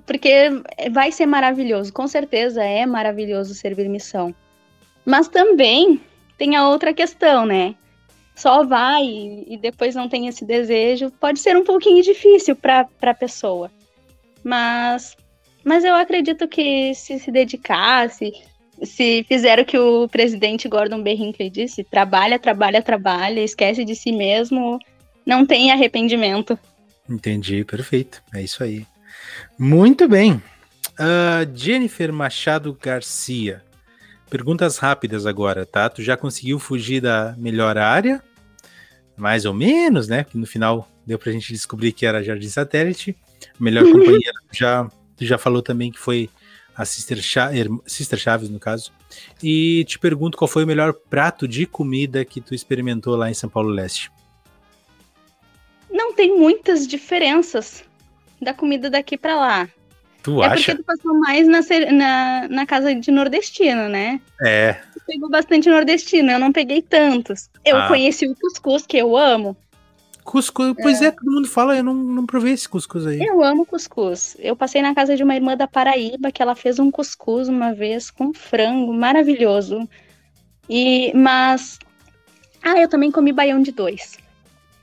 porque 0.08 0.50
vai 0.90 1.12
ser 1.12 1.26
maravilhoso, 1.26 1.92
com 1.92 2.08
certeza 2.08 2.64
é 2.64 2.86
maravilhoso 2.86 3.54
servir 3.54 3.90
missão. 3.90 4.34
Mas 5.06 5.28
também 5.28 6.02
tem 6.38 6.56
a 6.56 6.68
outra 6.68 6.94
questão, 6.94 7.46
né? 7.46 7.76
Só 8.34 8.64
vai 8.64 9.04
e 9.04 9.58
depois 9.62 9.96
não 9.96 10.08
tem 10.08 10.28
esse 10.28 10.46
desejo, 10.46 11.12
pode 11.12 11.40
ser 11.40 11.58
um 11.58 11.64
pouquinho 11.64 12.02
difícil 12.02 12.56
para 12.56 12.88
a 13.02 13.14
pessoa. 13.14 13.70
Mas, 14.44 15.18
mas 15.64 15.84
eu 15.84 15.94
acredito 15.94 16.48
que 16.48 16.96
se 16.96 17.20
se 17.20 17.30
dedicasse, 17.30 18.32
se 18.84 19.26
fizer 19.28 19.60
o 19.60 19.66
que 19.66 19.78
o 19.78 20.08
presidente 20.08 20.70
Gordon 20.70 21.02
B. 21.02 21.16
Hinckley 21.16 21.50
disse, 21.50 21.84
trabalha, 21.84 22.40
trabalha, 22.40 22.82
trabalha, 22.82 23.42
esquece 23.42 23.84
de 23.84 23.96
si 23.96 24.12
mesmo, 24.12 24.80
não 25.26 25.46
tem 25.46 25.72
arrependimento. 25.72 26.58
Entendi, 27.10 27.66
perfeito. 27.66 28.22
É 28.34 28.42
isso 28.42 28.64
aí. 28.64 28.86
Muito 29.58 30.08
bem. 30.08 30.42
Uh, 31.00 31.56
Jennifer 31.56 32.14
Machado 32.14 32.78
Garcia. 32.80 33.64
Perguntas 34.30 34.78
rápidas 34.78 35.26
agora, 35.26 35.66
tá? 35.66 35.90
Tu 35.90 36.04
já 36.04 36.18
conseguiu 36.18 36.60
fugir 36.60 37.02
da 37.02 37.34
melhor 37.38 37.78
área? 37.78 38.22
Mais 39.16 39.46
ou 39.46 39.54
menos, 39.54 40.08
né? 40.08 40.24
Que 40.24 40.38
no 40.38 40.46
final 40.46 40.88
deu 41.06 41.18
pra 41.18 41.32
gente 41.32 41.54
descobrir 41.54 41.92
que 41.92 42.06
era 42.06 42.24
Jardim 42.24 42.50
Satélite. 42.50 43.16
Melhor 43.60 43.84
uhum. 43.86 43.94
companhia, 43.94 44.32
já, 44.52 44.90
tu 45.16 45.26
já 45.26 45.38
falou 45.38 45.62
também 45.62 45.92
que 45.92 46.00
foi 46.00 46.30
a 46.76 46.86
Sister, 46.86 47.20
Cha 47.22 47.50
Sister 47.86 48.20
Chaves, 48.20 48.50
no 48.50 48.60
caso. 48.60 48.92
E 49.42 49.86
te 49.86 49.98
pergunto 49.98 50.38
qual 50.38 50.48
foi 50.48 50.64
o 50.64 50.68
melhor 50.68 50.94
prato 50.94 51.48
de 51.48 51.66
comida 51.66 52.24
que 52.24 52.42
tu 52.42 52.54
experimentou 52.54 53.16
lá 53.16 53.30
em 53.30 53.34
São 53.34 53.50
Paulo 53.50 53.70
Leste. 53.70 54.12
Não 55.90 56.14
tem 56.14 56.38
muitas 56.38 56.86
diferenças 56.86 57.87
da 58.42 58.54
comida 58.54 58.90
daqui 58.90 59.18
para 59.18 59.36
lá. 59.36 59.70
Tu 60.24 60.44
é 60.44 60.48
acha? 60.48 60.76
porque 60.76 60.84
tu 60.84 60.86
passou 60.86 61.20
mais 61.20 61.48
na, 61.48 61.60
na, 61.92 62.48
na, 62.50 62.66
casa 62.66 62.94
de 62.94 63.12
nordestino, 63.12 63.88
né? 63.88 64.20
É. 64.42 64.74
Tu 64.94 65.02
pegou 65.08 65.30
bastante 65.30 65.70
nordestino, 65.70 66.32
eu 66.32 66.40
não 66.40 66.52
peguei 66.52 66.82
tantos. 66.82 67.50
Eu 67.64 67.78
ah. 67.78 67.88
conheci 67.88 68.28
o 68.28 68.36
cuscuz, 68.36 68.86
que 68.86 68.98
eu 68.98 69.16
amo. 69.16 69.56
Cuscuz, 70.26 70.76
pois 70.82 71.02
é. 71.02 71.06
é, 71.06 71.12
todo 71.12 71.32
mundo 71.32 71.48
fala, 71.48 71.78
eu 71.78 71.84
não, 71.84 71.94
não 71.94 72.26
provei 72.26 72.52
esse 72.52 72.68
cuscuz 72.68 73.08
aí. 73.08 73.22
Eu 73.22 73.42
amo 73.42 73.66
cuscuz. 73.66 74.36
Eu 74.40 74.58
passei 74.58 74.82
na 74.82 74.94
casa 74.94 75.16
de 75.16 75.24
uma 75.24 75.34
irmã 75.34 75.56
da 75.56 75.66
Paraíba, 75.66 76.30
que 76.30 76.42
ela 76.42 76.54
fez 76.54 76.78
um 76.78 76.92
cuscuz 76.92 77.48
uma 77.48 77.74
vez 77.74 78.12
com 78.12 78.34
frango, 78.34 78.92
maravilhoso. 78.92 79.88
E, 80.70 81.14
mas... 81.16 81.80
Ah, 82.62 82.78
eu 82.78 82.90
também 82.90 83.10
comi 83.10 83.32
baião 83.32 83.62
de 83.62 83.72
dois. 83.72 84.18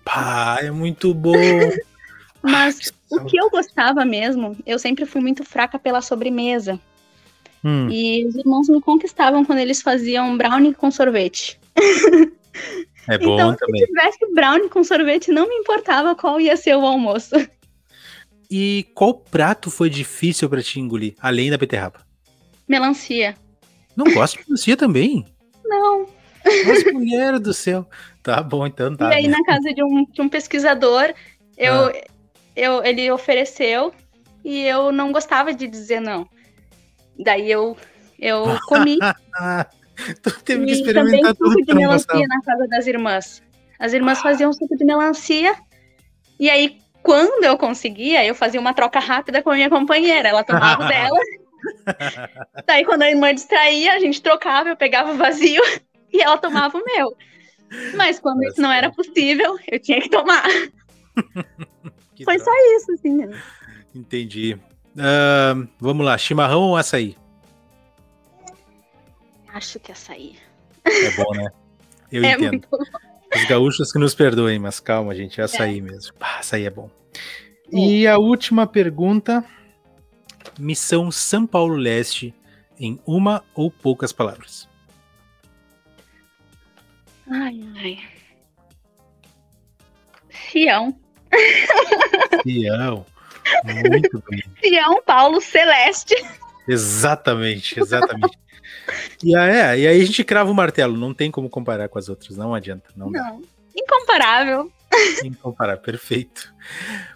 Pá, 0.02 0.61
é 0.62 0.70
muito 0.70 1.12
bom. 1.12 1.34
mas 2.40 2.90
o 3.16 3.24
que 3.24 3.36
eu 3.36 3.50
gostava 3.50 4.04
mesmo, 4.04 4.56
eu 4.66 4.78
sempre 4.78 5.06
fui 5.06 5.20
muito 5.20 5.44
fraca 5.44 5.78
pela 5.78 6.00
sobremesa. 6.00 6.78
Hum. 7.64 7.88
E 7.90 8.26
os 8.26 8.34
irmãos 8.34 8.68
me 8.68 8.80
conquistavam 8.80 9.44
quando 9.44 9.58
eles 9.58 9.80
faziam 9.80 10.36
brownie 10.36 10.74
com 10.74 10.90
sorvete. 10.90 11.58
É 13.06 13.18
bom 13.18 13.34
então, 13.34 13.54
também. 13.56 13.82
Se 13.82 13.86
tivesse 13.86 14.34
brownie 14.34 14.68
com 14.68 14.82
sorvete, 14.82 15.30
não 15.30 15.48
me 15.48 15.54
importava 15.56 16.14
qual 16.14 16.40
ia 16.40 16.56
ser 16.56 16.74
o 16.76 16.86
almoço. 16.86 17.34
E 18.50 18.86
qual 18.94 19.14
prato 19.14 19.70
foi 19.70 19.88
difícil 19.88 20.48
para 20.48 20.62
te 20.62 20.78
engolir, 20.78 21.14
além 21.18 21.50
da 21.50 21.56
beterraba? 21.56 22.00
Melancia. 22.68 23.34
Não 23.96 24.04
gosto 24.12 24.38
de 24.38 24.44
melancia 24.44 24.76
também? 24.76 25.26
Não. 25.64 26.06
Nossa, 26.66 26.92
mulher 26.92 27.38
do 27.40 27.52
céu. 27.54 27.88
Tá 28.22 28.42
bom, 28.42 28.66
então 28.66 28.94
tá. 28.94 29.10
E 29.10 29.14
aí, 29.14 29.28
né? 29.28 29.38
na 29.38 29.44
casa 29.44 29.72
de 29.72 29.82
um, 29.82 30.04
de 30.04 30.20
um 30.20 30.28
pesquisador, 30.28 31.14
eu, 31.56 31.86
ah. 31.86 31.92
Eu, 32.55 32.84
ele 32.84 33.11
ofereceu 33.11 33.92
e 34.44 34.62
eu 34.62 34.92
não 34.92 35.12
gostava 35.12 35.52
de 35.52 35.66
dizer 35.66 36.00
não. 36.00 36.28
Daí 37.18 37.50
eu, 37.50 37.76
eu 38.18 38.44
comi. 38.68 38.98
tu 40.22 40.42
teve 40.42 40.66
que 40.66 40.72
experimentar 40.72 41.32
e 41.32 41.34
também 41.34 41.52
suco 41.52 41.64
de 41.64 41.74
melancia 41.74 42.26
na 42.28 42.42
casa 42.42 42.68
das 42.68 42.86
irmãs. 42.86 43.42
As 43.78 43.92
irmãs 43.92 44.20
faziam 44.20 44.52
suco 44.52 44.76
de 44.76 44.84
melancia 44.84 45.55
e 46.38 46.48
aí 46.50 46.78
quando 47.05 47.44
eu 47.44 47.59
conseguia, 47.59 48.24
eu 48.24 48.34
fazia 48.34 48.59
uma 48.59 48.72
troca 48.72 48.98
rápida 48.98 49.42
com 49.42 49.50
a 49.50 49.55
minha 49.55 49.68
companheira. 49.68 50.30
Ela 50.30 50.42
tomava 50.42 50.88
dela. 50.88 51.18
Daí, 52.66 52.82
quando 52.82 53.02
a 53.02 53.11
irmã 53.11 53.34
distraía, 53.34 53.92
a 53.92 53.98
gente 53.98 54.22
trocava, 54.22 54.70
eu 54.70 54.76
pegava 54.76 55.12
o 55.12 55.16
vazio 55.16 55.62
e 56.11 56.22
ela 56.22 56.38
tomava 56.38 56.78
o 56.78 56.84
meu. 56.84 57.14
Mas 57.94 58.18
quando 58.18 58.38
Nossa, 58.38 58.48
isso 58.48 58.61
não 58.62 58.72
era 58.72 58.90
possível, 58.90 59.59
eu 59.70 59.78
tinha 59.78 60.00
que 60.00 60.09
tomar. 60.09 60.44
Foi 62.25 62.37
droga. 62.37 62.51
só 62.51 62.77
isso, 62.77 62.93
assim. 62.93 63.18
Entendi. 63.95 64.59
Uh, 64.95 65.68
vamos 65.79 66.05
lá, 66.05 66.16
chimarrão 66.16 66.62
ou 66.62 66.77
açaí? 66.77 67.16
Acho 69.53 69.79
que 69.79 69.93
açaí. 69.93 70.37
É 70.85 71.11
bom, 71.12 71.33
né? 71.35 71.49
Eu 72.11 72.22
é 72.25 72.33
entendo. 72.33 72.51
Muito 72.51 72.68
bom. 72.70 72.79
Os 73.35 73.45
gaúchos 73.47 73.93
que 73.93 73.99
nos 73.99 74.14
perdoem, 74.14 74.59
mas 74.59 74.79
calma, 74.79 75.14
gente, 75.14 75.41
é 75.41 75.45
açaí 75.45 75.79
é. 75.79 75.81
mesmo. 75.81 76.12
Ah, 76.20 76.39
açaí 76.39 76.64
é 76.64 76.70
bom. 76.70 76.89
É. 77.72 77.77
E 77.77 78.07
a 78.07 78.18
última 78.18 78.66
pergunta: 78.66 79.45
Missão 80.59 81.11
São 81.11 81.47
Paulo 81.47 81.75
Leste, 81.75 82.35
em 82.79 83.01
uma 83.07 83.43
ou 83.55 83.70
poucas 83.70 84.12
palavras. 84.12 84.68
Ai, 87.29 87.61
ai. 87.77 87.99
Sião. 90.31 90.97
Sião. 92.43 93.07
Muito 93.64 94.22
bem. 94.28 94.43
Sião 94.62 95.03
Paulo 95.03 95.41
Celeste. 95.41 96.14
Exatamente, 96.66 97.78
exatamente. 97.78 98.39
e, 99.22 99.37
é, 99.37 99.78
e 99.78 99.87
aí 99.87 100.01
a 100.01 100.05
gente 100.05 100.24
crava 100.24 100.51
o 100.51 100.55
martelo, 100.55 100.97
não 100.97 101.12
tem 101.12 101.30
como 101.30 101.51
comparar 101.51 101.89
com 101.89 101.99
as 101.99 102.09
outras, 102.09 102.37
não 102.37 102.55
adianta. 102.55 102.91
Não, 102.97 103.11
não. 103.11 103.43
incomparável. 103.76 104.72
Incomparável, 105.24 105.82
perfeito. 105.82 106.53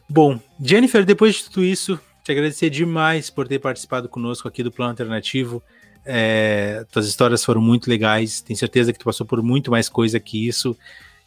Bom, 0.09 0.39
Jennifer, 0.61 1.05
depois 1.05 1.37
de 1.37 1.45
tudo 1.45 1.65
isso, 1.65 1.99
te 2.25 2.33
agradecer 2.33 2.71
demais 2.71 3.31
por 3.31 3.49
ter 3.49 3.59
participado 3.59 4.09
conosco 4.09 4.47
aqui 4.49 4.63
do 4.63 4.71
Plano 4.71 4.91
Alternativo. 4.91 5.63
É, 6.05 6.85
tuas 6.91 7.07
histórias 7.07 7.45
foram 7.45 7.61
muito 7.61 7.89
legais, 7.89 8.41
tenho 8.41 8.59
certeza 8.59 8.93
que 8.93 8.99
tu 8.99 9.05
passou 9.05 9.27
por 9.27 9.43
muito 9.43 9.71
mais 9.71 9.89
coisa 9.89 10.19
que 10.21 10.47
isso. 10.47 10.77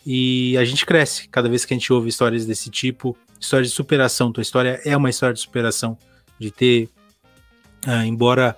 E 0.05 0.57
a 0.57 0.65
gente 0.65 0.85
cresce 0.85 1.27
cada 1.27 1.47
vez 1.47 1.65
que 1.65 1.73
a 1.73 1.77
gente 1.77 1.91
ouve 1.93 2.09
histórias 2.09 2.45
desse 2.45 2.69
tipo, 2.69 3.15
histórias 3.39 3.69
de 3.69 3.75
superação. 3.75 4.31
Tua 4.31 4.41
história 4.41 4.81
é 4.83 4.95
uma 4.95 5.09
história 5.09 5.33
de 5.33 5.41
superação, 5.41 5.97
de 6.39 6.51
ter, 6.51 6.89
ah, 7.85 8.05
embora 8.05 8.57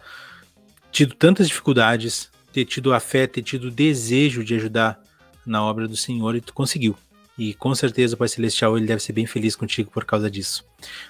tido 0.91 1.15
tantas 1.15 1.47
dificuldades, 1.47 2.29
ter 2.51 2.65
tido 2.65 2.93
a 2.93 2.99
fé, 2.99 3.27
ter 3.27 3.41
tido 3.41 3.65
o 3.65 3.71
desejo 3.71 4.43
de 4.43 4.55
ajudar 4.55 5.01
na 5.45 5.63
obra 5.63 5.87
do 5.87 5.97
Senhor 5.97 6.35
e 6.35 6.41
tu 6.41 6.53
conseguiu. 6.53 6.95
E 7.37 7.53
com 7.55 7.73
certeza 7.73 8.15
o 8.15 8.17
Pai 8.17 8.27
Celestial 8.27 8.77
ele 8.77 8.85
deve 8.85 9.01
ser 9.01 9.11
bem 9.11 9.25
feliz 9.25 9.55
contigo 9.55 9.89
por 9.91 10.05
causa 10.05 10.29
disso. 10.29 10.63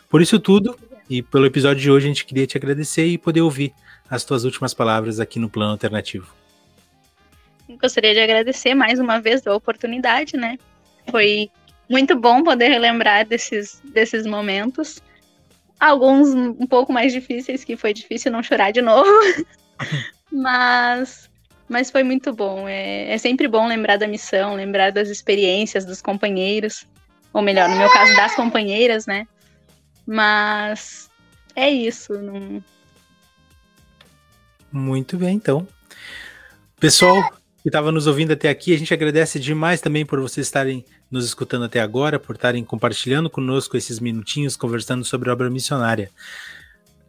Por 0.09 0.21
isso 0.21 0.39
tudo, 0.39 0.77
e 1.09 1.21
pelo 1.21 1.45
episódio 1.45 1.81
de 1.81 1.91
hoje 1.91 2.05
a 2.05 2.09
gente 2.09 2.25
queria 2.25 2.47
te 2.47 2.57
agradecer 2.57 3.05
e 3.05 3.17
poder 3.17 3.41
ouvir 3.41 3.73
as 4.09 4.23
tuas 4.23 4.45
últimas 4.45 4.73
palavras 4.73 5.19
aqui 5.19 5.37
no 5.37 5.49
Plano 5.49 5.71
Alternativo. 5.71 6.42
Gostaria 7.69 8.13
de 8.13 8.19
agradecer 8.19 8.73
mais 8.73 8.99
uma 8.99 9.19
vez 9.21 9.45
a 9.47 9.55
oportunidade, 9.55 10.35
né? 10.35 10.57
Foi 11.09 11.49
muito 11.89 12.17
bom 12.17 12.43
poder 12.43 12.69
relembrar 12.69 13.25
desses, 13.25 13.81
desses 13.85 14.25
momentos. 14.25 15.01
Alguns 15.79 16.29
um 16.29 16.67
pouco 16.67 16.91
mais 16.91 17.13
difíceis, 17.13 17.63
que 17.63 17.75
foi 17.75 17.93
difícil 17.93 18.31
não 18.31 18.43
chorar 18.43 18.71
de 18.71 18.81
novo. 18.81 19.09
mas, 20.31 21.29
mas 21.69 21.89
foi 21.89 22.03
muito 22.03 22.33
bom. 22.33 22.67
É, 22.67 23.13
é 23.13 23.17
sempre 23.17 23.47
bom 23.47 23.67
lembrar 23.67 23.97
da 23.97 24.07
missão, 24.07 24.55
lembrar 24.55 24.91
das 24.91 25.09
experiências 25.09 25.85
dos 25.85 26.01
companheiros. 26.01 26.87
Ou 27.33 27.41
melhor, 27.41 27.69
no 27.69 27.77
meu 27.77 27.89
caso, 27.91 28.15
das 28.15 28.35
companheiras, 28.35 29.07
né? 29.07 29.25
Mas 30.05 31.09
é 31.55 31.69
isso. 31.69 32.13
Não... 32.13 32.63
Muito 34.71 35.17
bem, 35.17 35.35
então. 35.35 35.67
Pessoal 36.79 37.42
que 37.63 37.69
estava 37.69 37.93
nos 37.93 38.07
ouvindo 38.07 38.33
até 38.33 38.49
aqui, 38.49 38.75
a 38.75 38.77
gente 38.77 38.93
agradece 38.93 39.39
demais 39.39 39.79
também 39.79 40.05
por 40.05 40.19
vocês 40.19 40.45
estarem 40.45 40.83
nos 41.09 41.23
escutando 41.23 41.63
até 41.63 41.79
agora, 41.79 42.19
por 42.19 42.35
estarem 42.35 42.61
compartilhando 42.61 43.29
conosco 43.29 43.77
esses 43.77 44.01
minutinhos, 44.01 44.57
conversando 44.57 45.05
sobre 45.05 45.29
obra 45.29 45.49
missionária. 45.49 46.11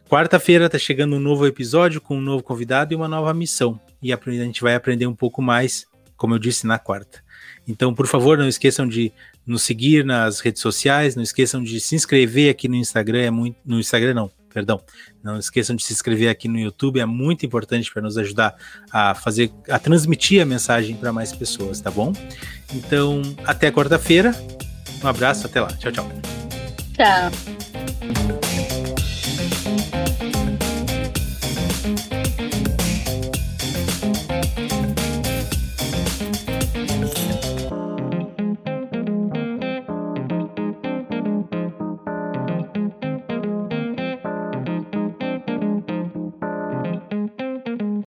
Quarta-feira 0.07 0.67
está 0.67 0.77
chegando 0.79 1.17
um 1.17 1.19
novo 1.19 1.45
episódio 1.45 1.99
com 1.99 2.17
um 2.17 2.21
novo 2.21 2.41
convidado 2.41 2.93
e 2.93 2.95
uma 2.95 3.09
nova 3.09 3.33
missão. 3.33 3.77
E 4.01 4.13
a 4.13 4.19
gente 4.25 4.61
vai 4.61 4.75
aprender 4.75 5.05
um 5.07 5.13
pouco 5.13 5.41
mais, 5.41 5.85
como 6.15 6.33
eu 6.35 6.39
disse, 6.39 6.65
na 6.65 6.79
quarta. 6.79 7.21
Então, 7.67 7.93
por 7.93 8.07
favor, 8.07 8.37
não 8.37 8.47
esqueçam 8.47 8.87
de 8.87 9.11
nos 9.45 9.61
seguir 9.63 10.05
nas 10.05 10.39
redes 10.39 10.61
sociais, 10.61 11.17
não 11.17 11.23
esqueçam 11.23 11.61
de 11.61 11.81
se 11.81 11.95
inscrever 11.95 12.49
aqui 12.49 12.69
no 12.69 12.75
Instagram, 12.75 13.19
é 13.19 13.29
muito, 13.29 13.57
no 13.65 13.77
Instagram 13.77 14.13
não, 14.13 14.31
perdão, 14.55 14.79
não 15.21 15.37
esqueçam 15.37 15.75
de 15.75 15.83
se 15.83 15.91
inscrever 15.91 16.29
aqui 16.29 16.47
no 16.47 16.57
YouTube, 16.57 17.01
é 17.01 17.05
muito 17.05 17.45
importante 17.45 17.91
para 17.91 18.01
nos 18.01 18.17
ajudar 18.17 18.55
a 18.89 19.13
fazer, 19.13 19.51
a 19.69 19.77
transmitir 19.77 20.41
a 20.41 20.45
mensagem 20.45 20.95
para 20.95 21.11
mais 21.11 21.33
pessoas, 21.33 21.81
tá 21.81 21.91
bom? 21.91 22.13
Então, 22.73 23.21
até 23.43 23.69
quarta-feira, 23.69 24.33
um 25.03 25.07
abraço, 25.07 25.45
até 25.45 25.59
lá, 25.59 25.67
tchau, 25.73 25.91
tchau. 25.91 26.09
Tchau. 26.93 28.44